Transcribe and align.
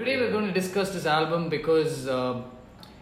Today 0.00 0.17
we're 0.17 0.31
going 0.31 0.47
to 0.47 0.53
discuss 0.53 0.91
this 0.91 1.05
album 1.05 1.49
because 1.49 2.07
uh, 2.07 2.41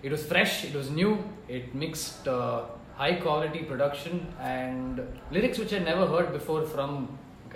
it 0.01 0.11
was 0.11 0.25
fresh, 0.25 0.63
it 0.63 0.73
was 0.73 0.89
new, 0.89 1.23
it 1.47 1.75
mixed 1.75 2.27
uh, 2.27 2.63
high 2.95 3.15
quality 3.15 3.59
production 3.59 4.25
and 4.41 5.01
lyrics 5.31 5.59
which 5.59 5.73
I 5.73 5.79
never 5.79 6.05
heard 6.07 6.31
before 6.33 6.63
from 6.75 6.91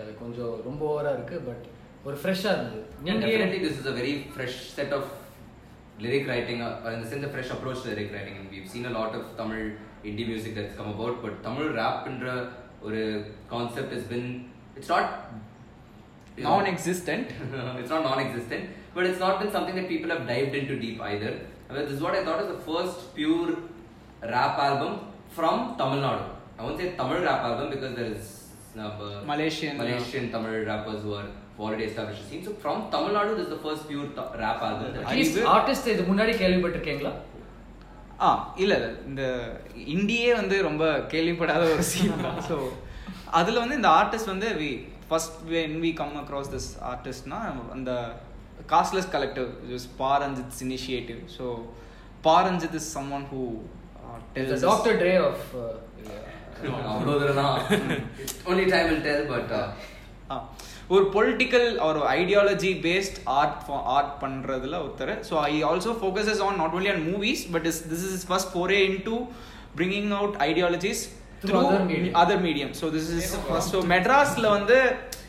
அது 0.01 0.11
கொஞ்சம் 0.21 0.53
ரொம்ப 0.67 0.81
ஓவரா 0.91 1.09
இருக்கு 1.17 1.37
but 1.47 1.65
ஒரு 2.05 2.15
ஃப்ரெஷ்ஷாக 2.21 2.53
இருந்தது 2.55 2.79
Yeah, 3.07 3.17
நீங்க 3.17 3.25
definitely, 3.25 3.59
this 3.65 3.75
is 3.81 3.87
a 3.91 3.95
very 3.99 4.13
fresh 4.35 4.55
set 4.77 4.91
of 4.97 5.03
lyric 6.03 6.23
writing, 6.29 6.59
uh, 6.67 6.93
in 6.95 6.99
the 7.03 7.09
sense, 7.11 7.25
a 7.29 7.33
fresh 7.35 7.49
approach 7.55 7.79
to 7.83 7.87
lyric 7.91 8.09
writing. 8.15 8.35
And 8.39 8.47
we've 8.53 8.69
seen 8.75 8.85
a 8.91 8.95
lot 8.99 9.11
of 9.19 9.23
Tamil 9.39 9.63
indie 10.11 10.27
music 10.31 10.53
that's 10.59 10.75
come 10.79 10.89
about, 10.95 11.17
but 11.25 11.35
Tamil 11.47 11.69
rap 11.81 11.99
என்ற 12.11 12.25
ஒரு 12.85 13.01
concept 13.53 13.91
has 13.97 14.05
been, 14.13 14.27
it's 14.79 14.91
not 14.95 15.05
you 16.37 16.43
know, 16.43 16.55
non-existent 16.55 17.27
it's 17.81 17.91
not 17.95 18.01
non-existent, 18.11 18.63
But 18.95 19.05
it's 19.05 19.19
not 19.19 19.39
been 19.39 19.51
something 19.51 19.75
that 19.75 19.87
people 19.87 20.09
have 20.09 20.25
dived 20.27 20.55
into 20.55 20.75
deep 20.77 20.99
either. 21.03 21.31
I 21.69 21.73
mean, 21.73 21.83
this 21.83 21.93
is 21.93 22.01
what 22.01 22.13
I 22.13 22.23
thought 22.25 22.41
is 22.41 22.49
the 22.49 22.61
first 22.63 23.15
pure 23.15 23.51
rap 24.29 24.57
album 24.59 24.91
from 25.31 25.55
Tamil 25.77 26.01
Nadu. 26.01 26.25
I 26.57 26.63
won't 26.63 26.77
say 26.77 26.89
Tamil 26.95 27.21
rap 27.21 27.43
album 27.43 27.69
because 27.71 27.95
there 27.95 28.11
is 28.15 28.25
uh, 28.77 28.89
Malaysian, 29.25 29.73
Malaysian 29.77 30.31
Tamil 30.31 30.65
rappers 30.65 31.01
who 31.03 31.13
are 31.13 31.27
already 31.59 31.85
established 31.85 32.21
a 32.21 32.29
scene. 32.29 32.43
So 32.43 32.53
from 32.55 32.89
Tamil 32.91 33.13
Nadu, 33.17 33.35
this 33.35 33.45
is 33.47 33.51
the 33.51 33.61
first 33.67 33.87
pure 33.87 34.07
ta- 34.17 34.31
rap 34.37 34.61
album. 34.61 34.87
that- 34.93 35.05
at least 35.05 35.37
Arivu- 35.37 35.51
artist 35.55 35.91
இது 35.93 36.03
முன்னாடி 36.11 36.35
கேள்விப்பட்டிருக்கீங்களா 36.41 37.13
ஆ 38.21 38.29
இல்ல 38.63 38.73
இந்த 39.09 39.21
இந்தியே 39.93 40.33
வந்து 40.33 40.55
ரொம்ப 40.61 40.83
கேள்விப்படாத 41.13 41.63
ஒரு 41.73 41.83
scene 41.91 42.21
தான் 42.25 42.37
ஸோ 42.49 42.57
அதுல 43.39 43.59
வந்து 43.63 43.77
இந்த 43.79 43.89
ஆர்டிஸ்ட் 43.99 44.31
வந்து 44.33 44.49
we 44.61 44.69
first 45.09 45.39
when 45.53 45.75
we 45.85 45.91
come 46.01 46.13
across 46.21 46.51
this 46.55 46.69
ஆர்டிஸ்ட்னா 46.91 47.39
அந்த 47.77 47.91
castless 48.71 49.09
collective 49.15 49.47
is 49.77 49.87
Paranjith's 50.01 50.61
initiative 50.65 51.21
so 51.37 51.45
Paranjith 52.27 52.77
is 52.79 52.89
someone 53.17 53.25
who 53.31 53.43
doctor 54.65 54.97
Dre 55.01 55.13
off 55.29 55.45
அவ்வளவு 56.91 57.17
தூரம் 57.21 57.39
தான். 57.41 57.55
Only 58.49 58.65
time 58.73 58.85
will 58.89 59.01
tell, 59.07 59.21
but 59.31 59.49
uh, 59.57 60.39
ஒரு 60.93 61.05
பொலிட்டிக்கல் 61.15 61.67
ஒரு 61.87 61.99
ஐடியாலஜி 62.17 62.71
பேஸ்ட் 62.85 63.17
ஆர்ட் 63.37 63.57
ஆர்ட் 63.95 64.13
பண்றதுல 64.23 64.75
ஒருத்தர். 64.85 65.11
So 65.29 65.33
I 65.49 65.53
also 65.69 65.91
focuses 66.01 66.41
on 66.47 66.57
not 66.61 66.75
only 66.77 66.91
on 66.93 67.03
movies 67.09 67.43
but 67.53 67.67
is 67.71 67.81
this 67.91 68.05
is 68.09 68.25
first 68.29 68.51
foray 68.53 68.79
in 68.89 69.01
to 69.09 69.15
bringing 69.79 70.13
out 70.19 70.37
ideologies 70.49 71.03
Through 71.43 71.61
other 71.61 71.79
medium. 71.87 72.13
Other 72.19 72.41
medium 72.45 72.73
so 72.79 72.85
this 72.93 73.09
is 73.17 73.31
first 73.47 73.73
so 73.73 73.79
மெட்ராஸ்ல 73.93 74.47
வந்து 74.57 74.77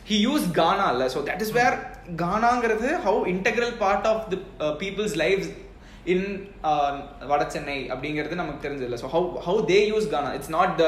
he 0.09 0.17
use 0.27 0.45
gaana 0.59 0.85
இல்ல 0.93 1.05
so 1.15 1.21
that 1.29 1.43
is 1.45 1.53
where 1.57 1.75
கானாங்கிறது 2.23 2.89
how 3.05 3.21
integral 3.35 3.75
part 3.83 4.09
of 4.13 4.25
the 4.33 4.39
people's 4.81 5.15
life 5.23 5.45
in 6.13 6.25
வட 7.29 7.43
சென்னை 7.53 7.77
அப்படிங்கிறது 7.93 8.35
நமக்கு 8.41 8.63
தெரிஞ்சதில்ல. 8.65 8.97
So 9.03 9.07
how 9.13 9.29
how 9.45 9.61
they 9.71 9.79
use 9.91 10.07
gaana 10.11 10.31
it's 10.37 10.51
not 10.55 10.73
the 10.81 10.87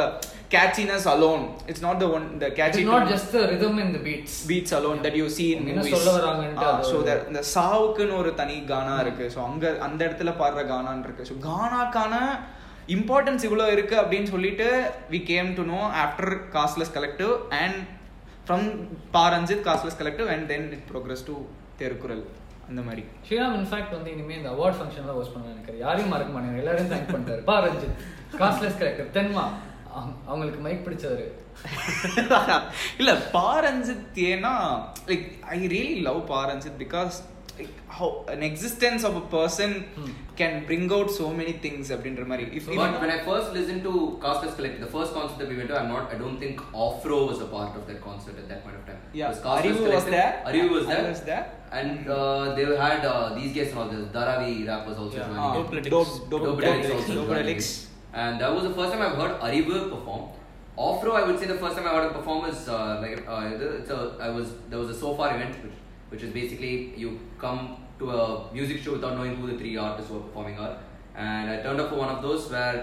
catchiness 0.55 1.07
alone 1.13 1.43
it's 1.69 1.85
not 1.85 2.01
the 2.03 2.07
one 2.17 2.25
the 2.43 2.49
it's 2.67 2.83
not 2.91 3.09
just 3.13 3.31
the 3.37 3.41
rhythm 3.53 3.79
in 3.85 3.91
the 3.95 4.01
beats 4.09 4.37
beats 4.51 4.75
alone 4.79 5.01
that 5.05 5.17
you 5.21 5.25
in 5.47 5.63
என்ன 5.71 5.79
movies. 5.79 5.95
சொல்ல 5.95 6.11
so 6.91 6.99
இந்த 7.31 7.41
சாவுக்குன்னு 7.55 8.19
ஒரு 8.21 8.33
தனி 8.41 8.57
கானா 8.73 8.95
இருக்கு. 9.05 9.25
So 9.35 9.41
அங்க 9.49 9.73
அந்த 9.87 9.99
இடத்துல 10.07 10.33
பாடுற 10.43 10.63
கானான்னு 10.73 11.07
இருக்கு. 11.09 11.27
ஸோ 11.31 11.37
கானாக்கான 11.49 12.15
இம்பார்ட்டன்ஸ் 12.95 13.45
இவ்வளோ 13.47 13.65
இருக்கு 13.75 13.95
அப்படின்னு 14.01 14.29
சொல்லிட்டு 14.33 14.67
we 15.13 15.19
came 15.31 15.47
to 15.59 15.63
know 15.73 15.79
after 16.03 16.33
castless 16.57 16.93
collective 16.97 17.33
and 17.61 17.79
from 18.47 18.67
Paranjith 19.13 19.63
castless 19.63 19.99
collective 19.99 20.25
and 20.25 20.47
then 20.47 20.71
it 20.71 20.85
progress 20.91 21.25
to 21.25 21.35
Thirukkural 21.77 22.23
அந்த 22.69 22.81
மாதிரி. 22.81 23.03
ஸ்ரீராம் 23.27 23.57
இன்ஃபேக்ட் 23.57 23.91
வந்து 23.91 24.11
இனிமே 24.11 24.35
இந்த 24.35 24.49
அவார்ட் 24.49 24.77
ஃபங்க்ஷன்ல 24.77 25.13
ஹோஸ்ட் 25.13 25.33
பண்ண 25.33 25.47
நினைக்கிறேன் 25.47 25.79
யாரையும் 25.79 26.09
மறக்க 26.09 26.39
மாட்டேங்க 26.39 26.57
எல்லாரையும் 26.57 26.91
தேங்க் 26.91 27.11
பண்ணிட்டாரு. 27.11 27.43
பா 27.43 27.65
ரஞ்சித் 27.65 27.97
காஸ்ட்லெஸ் 28.33 28.79
கரெக்டர் 28.79 29.13
தென்மா 29.13 29.45
அவங்க- 29.91 30.17
அவங்களுக்கு 30.25 30.59
மைக் 30.59 30.87
பிடிச்சவரு. 30.87 31.27
இல்ல 32.97 33.11
பாரஞ்சித் 33.33 34.03
ஏன்னா 34.23 34.51
like 35.05 35.25
I 35.43 35.67
really 35.67 36.01
love 36.01 36.31
Paranjith 36.31 36.79
because 36.79 37.15
how 37.96 38.06
an 38.34 38.42
existence 38.42 39.02
of 39.08 39.14
a 39.20 39.24
person 39.34 39.70
Hmm. 39.96 40.10
can 40.36 40.52
bring 40.68 40.84
out 40.96 41.08
so 41.18 41.26
many 41.40 41.52
things 41.64 41.86
அப்படின்ற 41.94 42.22
மாதிரி 42.30 42.44
if 42.58 42.64
But 42.80 42.94
when 43.02 43.10
I 43.16 43.20
first 43.28 43.48
listened 43.56 43.82
to 43.88 43.92
Castless 44.22 44.54
Collective, 44.58 44.82
the 44.86 44.92
first 44.94 45.10
concert 45.16 45.38
that 45.40 45.50
we 45.52 45.56
went 45.60 45.70
to, 45.72 45.76
I'm 45.80 45.90
not, 45.94 46.04
I 46.14 46.18
don't 46.22 46.38
think 46.44 46.56
Offro 46.84 47.18
was 47.30 47.40
a 47.46 47.50
part 47.54 47.72
of 47.78 47.82
that 47.90 47.98
concert 48.08 48.36
at 48.42 48.46
that 48.52 48.60
point 48.64 48.76
of 48.80 48.84
time. 48.88 49.00
Yeah, 49.12 49.26
It 49.26 49.32
was 49.34 49.40
Castless 49.46 49.60
Arivu 49.60 49.82
was 49.88 50.04
Collective. 50.06 50.14
there. 50.16 50.32
Arivu 50.50 50.70
was 50.78 50.86
there. 50.92 51.04
I 51.04 51.12
was 51.14 51.22
there. 51.30 51.44
And 51.80 52.00
uh, 52.18 52.44
they 52.56 52.64
had 52.86 53.02
uh, 53.04 53.34
these 53.38 53.52
guys 53.58 53.70
and 53.72 53.80
all 53.82 53.90
this. 53.94 54.02
Dharavi 54.16 54.54
rap 54.70 54.84
was 54.90 54.98
also 55.04 55.16
Yeah. 55.18 55.28
joining. 55.28 55.42
Ah, 55.44 55.52
in. 55.52 55.58
Dope 55.58 55.72
dope 55.72 55.90
dope 55.94 56.30
Dope 56.34 56.46
dope 56.48 56.62
Lyrics 56.66 56.90
also 56.96 57.12
dope 57.18 57.28
joining 57.30 57.48
lyrics. 57.50 57.70
in. 57.74 58.20
And 58.22 58.40
that 58.42 58.52
was 58.56 58.64
the 58.64 58.74
first 58.78 58.90
time 58.94 59.02
I've 59.08 59.18
heard 59.22 59.34
Arivu 59.48 59.76
perform. 59.94 60.24
Offro, 60.78 61.12
I 61.20 61.24
would 61.26 61.38
say 61.40 61.46
the 61.46 61.60
first 61.62 61.76
time 61.76 61.86
I 61.86 61.94
heard 61.94 62.06
him 62.06 62.14
perform 62.14 62.42
is 62.46 62.60
uh, 62.68 62.76
like 63.04 63.16
uh, 63.28 63.40
it's 63.80 63.90
a, 63.90 64.02
I 64.28 64.30
was 64.30 64.46
there 64.70 64.80
was 64.84 64.90
a 64.96 64.98
so 65.04 65.10
far 65.18 65.28
event 65.36 65.54
which, 65.64 65.75
which 66.09 66.23
is 66.23 66.31
basically 66.31 66.73
you 66.95 67.09
come 67.37 67.61
to 67.99 68.11
a 68.13 68.23
music 68.51 68.79
show 68.79 68.93
without 68.93 69.15
knowing 69.17 69.35
who 69.35 69.47
the 69.47 69.57
three 69.57 69.75
artists 69.79 70.09
who 70.09 70.17
are 70.17 70.25
performing 70.27 70.57
are. 70.59 70.73
And 71.27 71.45
I 71.49 71.61
turned 71.63 71.79
up 71.79 71.89
for 71.89 71.97
one 71.97 72.11
of 72.15 72.21
those 72.21 72.43
where 72.51 72.75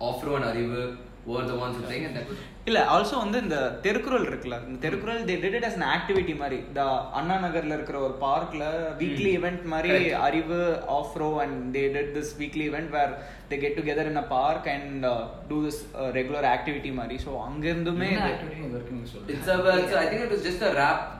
Offro 0.00 0.32
and 0.36 0.44
Arivu 0.44 0.80
were 1.26 1.44
the 1.44 1.56
ones 1.56 1.76
who 1.76 1.84
sang, 1.86 2.04
and 2.06 2.16
that 2.18 2.28
was 2.30 2.38
இல்ல 2.68 2.80
also 2.94 3.16
வந்து 3.22 3.38
இந்த 3.44 3.58
தெருக்குறள் 3.84 4.24
இருக்குல்ல 4.28 4.56
இந்த 4.64 4.78
Therukural 4.82 5.20
they 5.28 5.34
did 5.42 5.54
it 5.58 5.66
as 5.68 5.76
an 5.78 5.84
activity 5.92 6.34
மாதிரி 6.40 6.56
இந்த 6.64 6.82
அண்ணா 7.18 7.36
நகர்ல 7.44 7.76
இருக்கிற 7.78 7.98
ஒரு 8.06 8.14
பார்க்ல 8.24 8.64
வீக்லி 9.00 9.30
இவெண்ட் 9.38 9.62
மாதிரி. 9.72 9.92
Arivu 10.26 10.58
Ofro 10.98 11.28
and 11.44 11.56
they 11.76 11.84
did 11.94 12.10
this 12.16 12.32
weekly 12.40 12.64
event 12.70 12.90
where 12.96 13.12
they 13.50 13.58
get 13.62 13.78
together 13.78 14.10
in 14.12 14.20
a 14.24 14.26
park 14.36 14.68
and 14.74 15.06
do 15.50 15.60
this 15.66 15.80
regular 16.18 16.48
activity 16.54 16.92
மாதிரி 17.00 17.18
ஸோ 17.26 17.32
அங்க 17.46 17.64
இருந்துமே 17.72 18.10
என்ன 18.16 18.28
activity 18.34 18.60
இது 18.64 18.74
வரைக்கும் 18.76 18.98
நீங்க 18.98 19.10
சொல்லுங்க 19.14 19.34
It's 19.36 19.48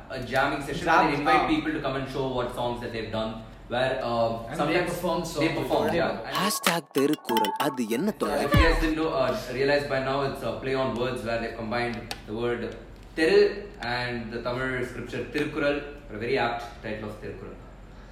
a, 0.07 0.15
it's 0.15 0.31
a, 0.31 0.41
I 0.41 0.49
think 0.49 0.53
it 0.53 0.63
was 0.63 0.65
just 0.65 0.65
a 0.65 0.65
rap, 0.65 0.65
a 0.65 0.65
jamming 0.65 0.65
session 0.65 0.87
Rap, 0.87 0.97
where 0.97 1.11
they 1.11 1.17
invite 1.17 1.41
ah. 1.41 1.47
people 1.47 1.71
to 1.71 1.81
come 1.81 1.95
and 1.95 2.11
show 2.11 2.27
what 2.27 2.55
songs 2.55 2.81
that 2.81 2.91
they've 2.91 3.11
done. 3.11 3.43
Where 3.69 3.99
uh, 4.03 4.37
And 4.37 4.51
they 4.51 4.55
sometimes 4.55 4.89
perform 4.89 5.25
songs. 5.25 5.39
They 5.39 5.53
perform, 5.53 5.95
yeah. 5.95 6.09
And 6.09 6.35
hashtag 6.35 6.87
Thirukkural 6.97 7.51
அது 7.65 7.87
என்ன 7.89 8.11
தொலை 8.11 8.43
if 8.43 8.55
you 8.55 8.63
guys 8.65 8.79
didn't 8.81 8.95
know, 8.95 9.09
uh, 9.09 9.37
realize 9.53 9.85
by 9.87 9.99
now 9.99 10.17
it's 10.21 10.43
a 10.43 10.59
play 10.63 10.75
on 10.75 10.95
words 11.03 11.23
where 11.27 11.39
they've 11.41 11.57
combined 11.57 11.97
the 12.27 12.33
word 12.33 12.75
Thiru 13.15 13.63
and 13.81 14.31
the 14.33 14.41
Tamil 14.41 14.85
scripture 14.85 15.25
Tirukural, 15.33 15.83
a 16.13 16.17
very 16.17 16.37
apt 16.37 16.83
title 16.83 17.09
of 17.09 17.15
Tirukural. 17.23 17.57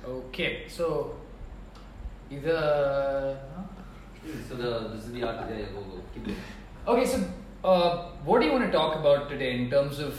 Okay 0.07 0.47
so 0.77 0.85
இது 2.29 2.55
So 4.47 4.55
the 4.55 4.89
this 4.94 5.05
is 5.05 5.11
the 5.13 5.23
art. 5.23 5.38
Yeah, 5.49 5.57
yeah, 5.57 5.66
go 5.75 5.81
go. 5.81 5.99
Keep 6.13 6.25
going. 6.25 6.38
Okay, 6.88 7.05
so 7.05 7.17
uh, 7.63 8.09
what 8.23 8.39
do 8.39 8.45
you 8.47 8.51
want 8.51 8.66
to 8.66 8.72
talk 8.72 8.95
about 8.95 9.29
today 9.29 9.51
in 9.59 9.69
terms 9.69 9.99
of? 9.99 10.11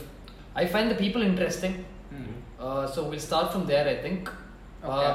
I 0.56 0.66
find 0.75 0.88
the 0.94 0.98
people 1.04 1.22
interesting. 1.30 1.75
Uh, 2.60 2.86
so 2.86 2.98
we'll 3.08 3.25
start 3.30 3.47
from 3.53 3.62
there. 3.66 3.86
I 3.92 3.97
think. 4.04 4.20
Okay. 4.84 5.06
Uh, 5.06 5.14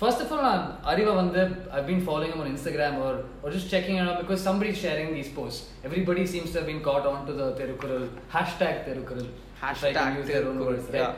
first 0.00 0.20
of 0.22 0.30
all, 0.34 0.40
I'm 0.52 0.62
Ariva 0.90 1.12
Vandip. 1.18 1.52
I've 1.74 1.86
been 1.90 2.00
following 2.08 2.32
him 2.32 2.40
on 2.44 2.48
Instagram 2.54 2.94
or 3.06 3.12
or 3.42 3.50
just 3.56 3.68
checking 3.74 3.96
it 4.00 4.06
out 4.08 4.18
because 4.22 4.40
somebody's 4.48 4.78
sharing 4.86 5.10
these 5.18 5.30
posts. 5.38 5.60
Everybody 5.88 6.24
seems 6.34 6.48
to 6.52 6.58
have 6.60 6.68
been 6.72 6.82
caught 6.88 7.06
on 7.12 7.20
to 7.28 7.34
the 7.40 7.48
Terukural 7.60 8.04
hashtag 8.36 8.76
Terukural. 8.88 9.26
if 9.28 9.84
I 9.84 9.92
can 9.92 10.00
Hashtag 10.00 10.16
use 10.18 10.26
their 10.32 10.42
own 10.48 10.56
Thirukkural, 10.58 10.66
words, 10.72 10.84
right? 10.96 11.02
yeah. 11.04 11.14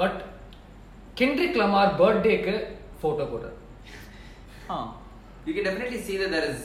But 0.00 0.12
Kendrick 1.20 1.54
Lamar 1.62 1.86
birthday 2.02 2.34
க்கு 2.40 2.56
photo 3.04 3.24
போட்டார் 3.32 3.56
ஆ 4.74 4.78
You 5.46 5.52
can 5.56 5.64
definitely 5.68 6.00
see 6.08 6.16
that 6.22 6.30
there 6.36 6.48
is 6.52 6.60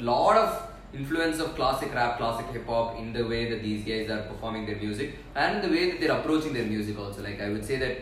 a 0.00 0.02
lot 0.10 0.34
of 0.42 0.50
influence 0.94 1.38
of 1.38 1.54
classic 1.54 1.90
rap, 1.94 2.18
classic 2.18 2.46
hip 2.48 2.66
hop 2.66 2.98
in 2.98 3.12
the 3.12 3.24
way 3.24 3.48
that 3.50 3.62
these 3.62 3.82
guys 3.84 4.10
are 4.10 4.22
performing 4.24 4.64
their 4.66 4.76
music 4.76 5.08
and 5.36 5.62
the 5.62 5.68
way 5.68 5.90
that 5.90 5.98
they're 6.00 6.16
approaching 6.16 6.52
their 6.52 6.66
music 6.66 6.98
also. 6.98 7.22
Like 7.22 7.40
I 7.40 7.50
would 7.50 7.64
say 7.64 7.78
that 7.78 7.94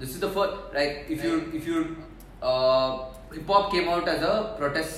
this 0.00 0.10
is 0.10 0.20
the 0.20 0.30
first 0.30 0.52
like 0.74 1.06
if 1.08 1.22
you 1.24 1.32
if 1.54 1.66
you 1.66 1.78
uh, 2.42 2.88
hip 3.32 3.48
hop 3.48 3.70
came 3.70 3.88
out 3.88 4.08
as 4.08 4.22
a 4.24 4.54
protest 4.58 4.96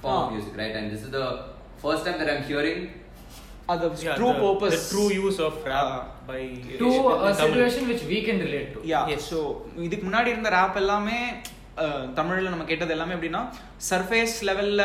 form 0.00 0.14
of 0.14 0.22
Ah. 0.22 0.30
music, 0.30 0.56
right? 0.56 0.74
And 0.74 0.90
this 0.90 1.02
is 1.02 1.10
the 1.12 1.26
first 1.78 2.04
time 2.04 2.18
that 2.18 2.30
I'm 2.30 2.42
hearing 2.44 2.80
அது 3.68 3.86
Yeah, 4.00 4.14
true 4.16 4.28
the, 4.28 4.38
purpose 4.40 4.72
the 4.74 4.84
true 4.88 5.08
use 5.18 5.38
of 5.40 5.54
rap 5.64 5.88
Ah. 5.90 5.98
by 6.26 6.40
to 6.80 6.86
a 6.86 7.10
Tamil. 7.10 7.34
situation 7.34 7.82
which 7.90 8.02
we 8.04 8.18
can 8.22 8.38
relate 8.40 8.68
to. 8.74 8.80
Yeah 8.88 9.00
Yes. 9.10 9.20
So 9.30 9.38
இதுக்கு 9.80 10.04
முன்னாடி 10.08 10.30
இருந்த 10.30 10.50
rape 10.56 10.78
எல்லாமே 10.82 11.18
அஹ், 11.30 11.53
தமிழில் 12.15 12.49
நம்ம 12.49 12.63
கேட்டது 12.63 12.93
எல்லாமே 12.95 13.15
எப்படின்னா 13.15 13.41
சர்ஃபேஸ் 13.89 14.35
லெவலில் 14.49 14.83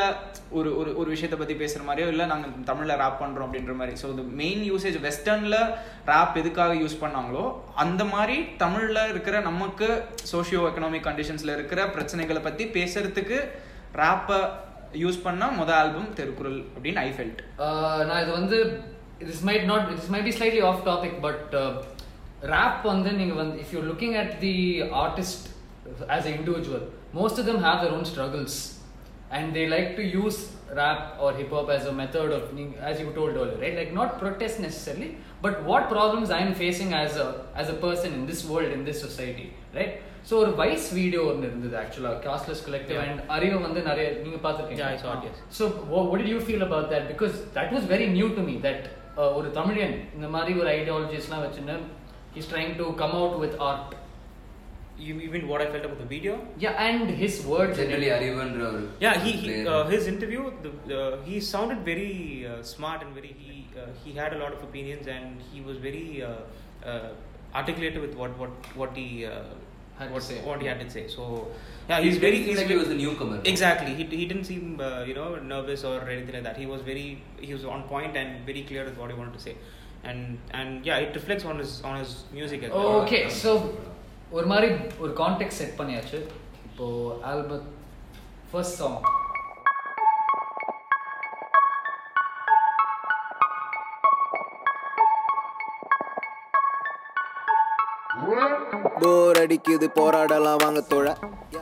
ஒரு 0.51 0.71
ஒரு 0.77 0.91
ஒரு 0.97 1.09
விஷயத்தை 1.11 1.39
பற்றி 1.39 1.55
பேசுகிற 1.55 1.83
மாதிரியோ 1.89 2.07
இல்லை 2.07 2.27
நாங்கள் 2.27 2.55
தமிழில் 2.65 2.99
ரேப் 3.03 3.21
பண்ணுறோம் 3.21 3.47
அப்படின்ற 3.47 3.75
மாதிரி. 3.75 3.95
ஸோ 4.03 4.07
இந்த 4.11 4.23
மெயின் 4.41 4.63
யூசேஜ் 4.71 4.99
வெஸ்டர்னில் 5.01 5.59
ரேப் 6.07 6.39
எதுக்காக 6.43 6.75
யூஸ் 6.75 6.97
பண்ணாங்களோ 7.03 7.45
அந்த 7.75 8.05
மாதிரி 8.05 8.37
தமிழில் 8.57 9.09
இருக்கிற 9.09 9.41
நமக்கு 9.41 9.89
சோஷியோ 10.33 10.63
எக்கனாமிக் 10.71 11.07
கண்டிஷன்ஸில் 11.09 11.55
இருக்கிற 11.55 11.83
பிரச்சனைகளை 11.97 12.43
பற்றி 12.43 12.67
பேசுறதுக்கு 12.79 13.39
ரேப்பை 13.95 14.41
யூஸ் 15.05 15.21
பண்ணால் 15.27 15.57
மொதல் 15.59 15.79
ஆல்பம் 15.81 16.11
திருக்குறள் 16.15 16.61
அப்படின்னு 16.75 17.03
ஐ 17.03 17.11
ஃபெல்ட் 17.19 17.41
நான் 18.09 18.23
இது 18.23 18.33
வந்து 18.33 18.59
this 19.31 19.41
might 19.49 19.65
not 19.65 19.87
this 19.93 20.11
might 20.15 20.29
be 20.29 20.35
slightly 20.39 20.65
off 20.71 20.83
topic 20.87 21.17
but 21.27 21.55
rap 22.55 22.85
வந்து 22.93 23.11
நீங்கள் 23.13 23.41
வந்து 23.41 23.57
if 23.65 23.73
you 23.77 23.81
looking 23.89 24.19
at 24.21 24.35
the 24.41 24.55
artist 25.01 25.47
as 26.10 26.26
an 26.26 26.34
individual. 26.34 26.82
Most 27.14 27.38
of 27.40 27.46
them 27.46 27.60
have 27.60 27.82
their 27.84 27.94
own 27.98 28.06
struggles, 28.06 28.54
and 29.32 29.56
they 29.56 29.68
like 29.68 29.96
to 30.00 30.04
use 30.04 30.38
rap 30.80 31.00
or 31.22 31.30
hip 31.34 31.52
hop 31.52 31.70
as 31.70 31.86
a 31.86 31.94
method 31.94 32.32
of, 32.32 32.44
as 32.92 33.00
you 33.02 33.12
told 33.20 33.32
earlier, 33.42 33.60
right? 33.64 33.76
Like 33.82 33.94
not 33.94 34.20
protest 34.20 34.60
necessarily, 34.60 35.10
but 35.46 35.64
what 35.64 35.84
problems 35.90 36.32
I 36.32 36.42
am 36.48 36.54
facing 36.56 36.92
as 37.04 37.14
a 37.18 37.28
as 37.56 37.70
a 37.70 37.78
person 37.86 38.14
in 38.20 38.26
this 38.32 38.42
world, 38.52 38.72
in 38.80 38.84
this 38.90 39.00
society, 39.08 39.48
right? 39.80 39.94
So 40.30 40.36
ஒரு 40.44 40.52
wise 40.60 40.86
video 40.98 41.24
ஒன்று 41.32 41.48
இருந்தது 41.50 41.76
ஆக்சுவலாக 41.82 42.16
costless 42.28 42.62
collective 42.68 42.96
Yeah. 42.96 43.10
And 43.10 43.20
அறிவை 43.36 43.58
வந்து 43.66 43.82
நிறைய 43.90 44.06
நீங்க 44.24 44.38
பார்த்துருக்கீங்க 44.46 44.84
Yeah, 44.84 44.96
I 44.96 45.02
saw 45.04 45.12
it, 45.18 45.26
yes. 45.28 45.36
So 45.58 45.64
what 46.10 46.18
did 46.22 46.30
you 46.34 46.40
feel 46.48 46.62
about 46.68 46.86
that 46.94 47.04
because 47.12 47.36
that 47.58 47.68
was 47.76 47.84
very 47.92 48.08
new 48.16 48.30
to 48.38 48.44
me 48.48 48.56
that 48.66 48.82
uh, 49.20 49.30
ஒரு 49.40 49.50
தமிழியன் 49.60 49.94
இந்த 50.16 50.28
மாதிரி 50.36 50.54
ஒரு 50.62 50.70
ஐடியாலஜிஸ்லாம் 50.78 51.44
வச்சுன்னு 51.46 51.76
he's 52.36 52.48
trying 52.54 52.74
to 52.82 52.88
come 53.02 53.14
out 53.22 53.36
with 53.44 53.54
art 53.70 53.92
you 55.01 55.31
mean 55.31 55.49
what 55.49 55.61
I 55.61 55.67
felt 55.73 55.85
about 55.85 55.99
the 55.99 56.05
video? 56.05 56.47
Yeah, 56.59 56.73
and 56.73 57.11
his 57.11 57.45
words. 57.45 57.77
Generally, 57.79 58.11
are 58.13 58.23
even 58.23 58.91
Yeah, 59.01 59.19
he, 59.19 59.33
he 59.33 59.67
uh, 59.67 59.85
his 59.85 60.07
interview. 60.07 60.53
The, 60.63 60.99
uh, 60.99 61.23
he 61.23 61.41
sounded 61.41 61.85
very 61.85 62.47
uh, 62.47 62.63
smart 62.63 63.03
and 63.03 63.15
very 63.15 63.35
he 63.39 63.67
uh, 63.79 63.87
he 64.05 64.13
had 64.13 64.33
a 64.35 64.39
lot 64.39 64.53
of 64.53 64.63
opinions 64.63 65.07
and 65.07 65.41
he 65.53 65.61
was 65.61 65.79
very 65.79 66.23
uh, 66.23 66.35
uh, 66.85 67.11
articulated 67.55 68.01
with 68.01 68.15
what 68.15 68.37
what 68.39 68.51
what 68.77 68.97
he. 68.97 69.27
what, 70.13 70.23
say. 70.23 70.37
what 70.45 70.63
he 70.63 70.67
had 70.67 70.79
to 70.81 70.91
say. 70.93 71.07
So, 71.15 71.25
yeah, 71.89 72.01
he's 72.01 72.17
very. 72.17 72.39
He's 72.43 72.57
like 72.59 72.69
he 72.69 72.77
was 72.77 72.89
a 72.89 72.95
newcomer. 72.95 73.41
Exactly. 73.45 73.95
He, 73.95 74.05
he 74.05 74.25
didn't 74.31 74.45
seem 74.45 74.81
you 75.09 75.15
know 75.15 75.27
nervous 75.37 75.85
or 75.85 75.97
anything 76.09 76.35
like 76.37 76.45
that. 76.45 76.57
He 76.57 76.67
was 76.71 76.81
very 76.83 77.23
he 77.39 77.53
was 77.53 77.65
on 77.65 77.83
point 77.91 78.17
and 78.17 78.47
very 78.47 78.63
clear 78.63 78.85
with 78.87 78.97
what 78.97 79.11
he 79.11 79.17
wanted 79.19 79.35
to 79.35 79.41
say, 79.41 79.57
and 80.05 80.39
and 80.53 80.87
yeah, 80.87 81.05
it 81.07 81.15
reflects 81.15 81.45
on 81.45 81.59
his 81.59 81.83
on 81.83 81.99
his 81.99 82.25
music 82.33 82.63
as 82.63 82.71
well. 82.71 83.03
Okay, 83.03 83.29
so 83.29 83.77
ஒரு 84.37 84.47
மாதிரி 84.53 84.69
ஒரு 85.03 85.13
context 85.21 85.59
set 85.61 85.79
பண்ணியாச்சு. 85.81 86.19
இப்போ 86.69 86.87
album 87.31 87.67
first 88.51 88.79
song 88.81 88.99
போர் 99.01 99.39
அடிக்குது 99.43 99.87
போராடலாம் 99.99 100.61
வாங்க 100.65 100.81
தோழ. 100.93 101.07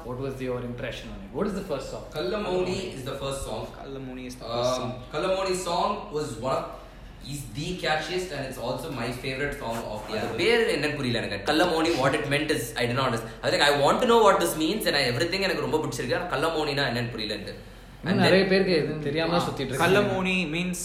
What 0.07 0.21
was 0.25 0.41
your 0.47 0.65
impression 0.71 1.11
on 1.15 1.23
it 1.25 1.33
what 1.37 1.49
is 1.51 1.57
the 1.61 1.65
first 1.69 1.91
song 1.93 2.07
Kallamoni 2.17 2.77
is 2.97 3.03
the 3.09 3.17
first 3.23 3.41
song. 3.49 3.65
Kalamuni 3.79 4.25
is 4.31 4.37
the 4.43 4.47
first 4.47 4.71
Um, 4.71 4.79
song. 4.81 4.93
Kallamoni 5.15 5.55
song 5.69 5.91
was 6.17 6.29
one 6.51 6.63
of 6.65 6.78
is 7.27 7.41
the 7.55 7.69
catchiest 7.83 8.29
and 8.35 8.43
it's 8.49 8.59
also 8.59 8.91
my 8.93 9.09
favorite 9.23 9.55
song 9.59 9.79
of 9.95 10.01
the 10.09 10.17
album. 10.19 10.37
பேர் 10.41 10.63
என்ன 10.75 10.91
புரியல 10.99 11.21
எனக்கு 11.23 11.39
Kallamouni 11.51 11.91
what 12.01 12.17
it 12.19 12.29
meant 12.35 12.53
is 12.57 12.69
I 12.81 12.85
don't 12.91 13.05
understand 13.07 13.31
I 13.45 13.51
think 13.53 13.65
I 13.69 13.73
want 13.83 14.03
to 14.03 14.09
know 14.13 14.19
what 14.27 14.41
this 14.45 14.55
means 14.63 14.87
and 14.91 15.01
everything 15.13 15.47
எனக்கு 15.49 15.65
ரொம்ப 15.67 15.81
பிடிச்சிருக்கு 15.83 16.17
ஆனா 16.19 16.29
கல்லமோனினா 16.35 16.85
என்னன்னு 16.91 17.13
புரியல 17.15 17.35
எனக்கு 17.39 17.55
இன்னும் 18.03 18.25
நிறைய 18.27 18.45
பேருக்கு 18.53 18.75
எதுவும் 18.83 19.05
தெரியாம 19.09 19.41
சுத்திட்டு 19.47 19.73
இருக்காங்க 19.73 19.95
Kalamoni 19.95 20.37
means 20.55 20.81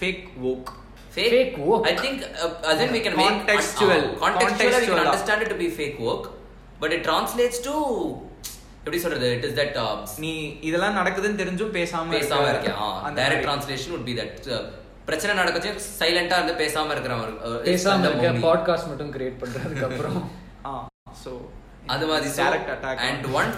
fake 0.00 0.24
woke. 0.44 0.70
fake, 1.16 1.30
Fake 1.34 1.54
woke. 1.68 1.84
I 1.90 1.96
think 1.96 2.18
uh, 2.38 2.70
as 2.72 2.80
in 2.84 2.90
we 2.96 3.00
can 3.00 3.14
Contextual. 3.20 3.92
make 3.92 4.08
uh, 4.08 4.24
contextual 4.24 4.58
we 4.58 4.72
can 4.72 4.80
Contextual. 4.80 5.00
understand 5.04 5.40
it 5.44 5.48
to 5.48 5.58
be 5.62 5.68
fake 5.78 5.98
woke 5.98 6.26
but 6.82 6.92
it 6.92 7.02
translates 7.02 7.60
to 7.60 7.74
எப்படி 8.80 8.98
சொல்றது 9.04 9.28
it 9.36 9.44
is 9.48 9.54
that 9.56 9.74
uh, 9.76 9.94
நீ 10.22 10.32
இதெல்லாம் 10.68 10.98
நடக்குதுன்னு 10.98 11.40
தெரிஞ்சும் 11.40 11.72
பேசாம 11.78 12.12
பேசாம 12.16 12.44
இருக்க. 12.44 12.68
இருக்கேன் 12.70 13.16
direct. 13.18 13.44
Translation 13.46 13.92
would 13.94 14.06
be 14.10 14.16
that 14.20 14.36
uh, 14.48 14.60
பிரச்சனை 15.08 15.42
நடக்கச்சு 15.42 15.70
சைலண்டா 16.00 16.36
இருந்து 16.38 16.54
பேசாம 16.64 16.92
இருக்கிறவங்க 16.94 17.28
uh, 17.48 17.60
பேசாம 17.68 18.04
இருக்க. 18.08 18.46
பாட்காஸ்ட் 18.48 18.90
மட்டும் 18.92 19.12
கிரியேட் 19.16 19.40
பண்றதுக்கு 19.42 19.86
அப்புறம் 19.90 20.18
ஆ 20.64 20.88
so 21.24 21.30
அது 21.86 22.06
மாதிரி 22.06 22.30
so- 22.30 22.44
direct 22.44 22.68
attack 22.68 22.98
and 22.98 23.26
one 23.32 23.50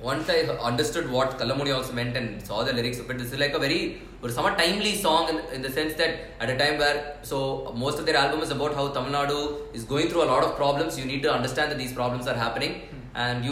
once 0.00 0.28
I 0.28 0.40
understood 0.60 1.10
what 1.10 1.38
Kalamuni 1.38 1.74
also 1.76 1.92
meant 1.92 2.16
and 2.16 2.40
saw 2.42 2.62
the 2.62 2.72
lyrics 2.72 3.00
of 3.00 3.10
it, 3.10 3.18
this 3.18 3.32
is 3.32 3.38
like 3.38 3.52
a 3.52 3.58
very 3.58 4.02
or 4.22 4.28
somewhat 4.28 4.56
timely 4.56 4.94
song 4.94 5.28
in, 5.28 5.38
in 5.52 5.62
the 5.62 5.70
sense 5.70 5.94
that 5.94 6.12
at 6.40 6.48
a 6.48 6.56
time 6.56 6.78
where 6.78 7.16
so 7.22 7.38
most 7.74 7.98
of 7.98 8.06
their 8.06 8.16
album 8.16 8.42
is 8.42 8.50
about 8.50 8.74
how 8.74 8.88
Tamil 8.88 9.10
Nadu 9.10 9.40
is 9.74 9.84
going 9.84 10.08
through 10.08 10.22
a 10.22 10.30
lot 10.34 10.44
of 10.44 10.56
problems. 10.56 10.98
You 10.98 11.04
need 11.04 11.22
to 11.22 11.32
understand 11.32 11.72
that 11.72 11.78
these 11.78 11.92
problems 11.92 12.26
are 12.26 12.34
happening, 12.34 12.74
and 13.14 13.44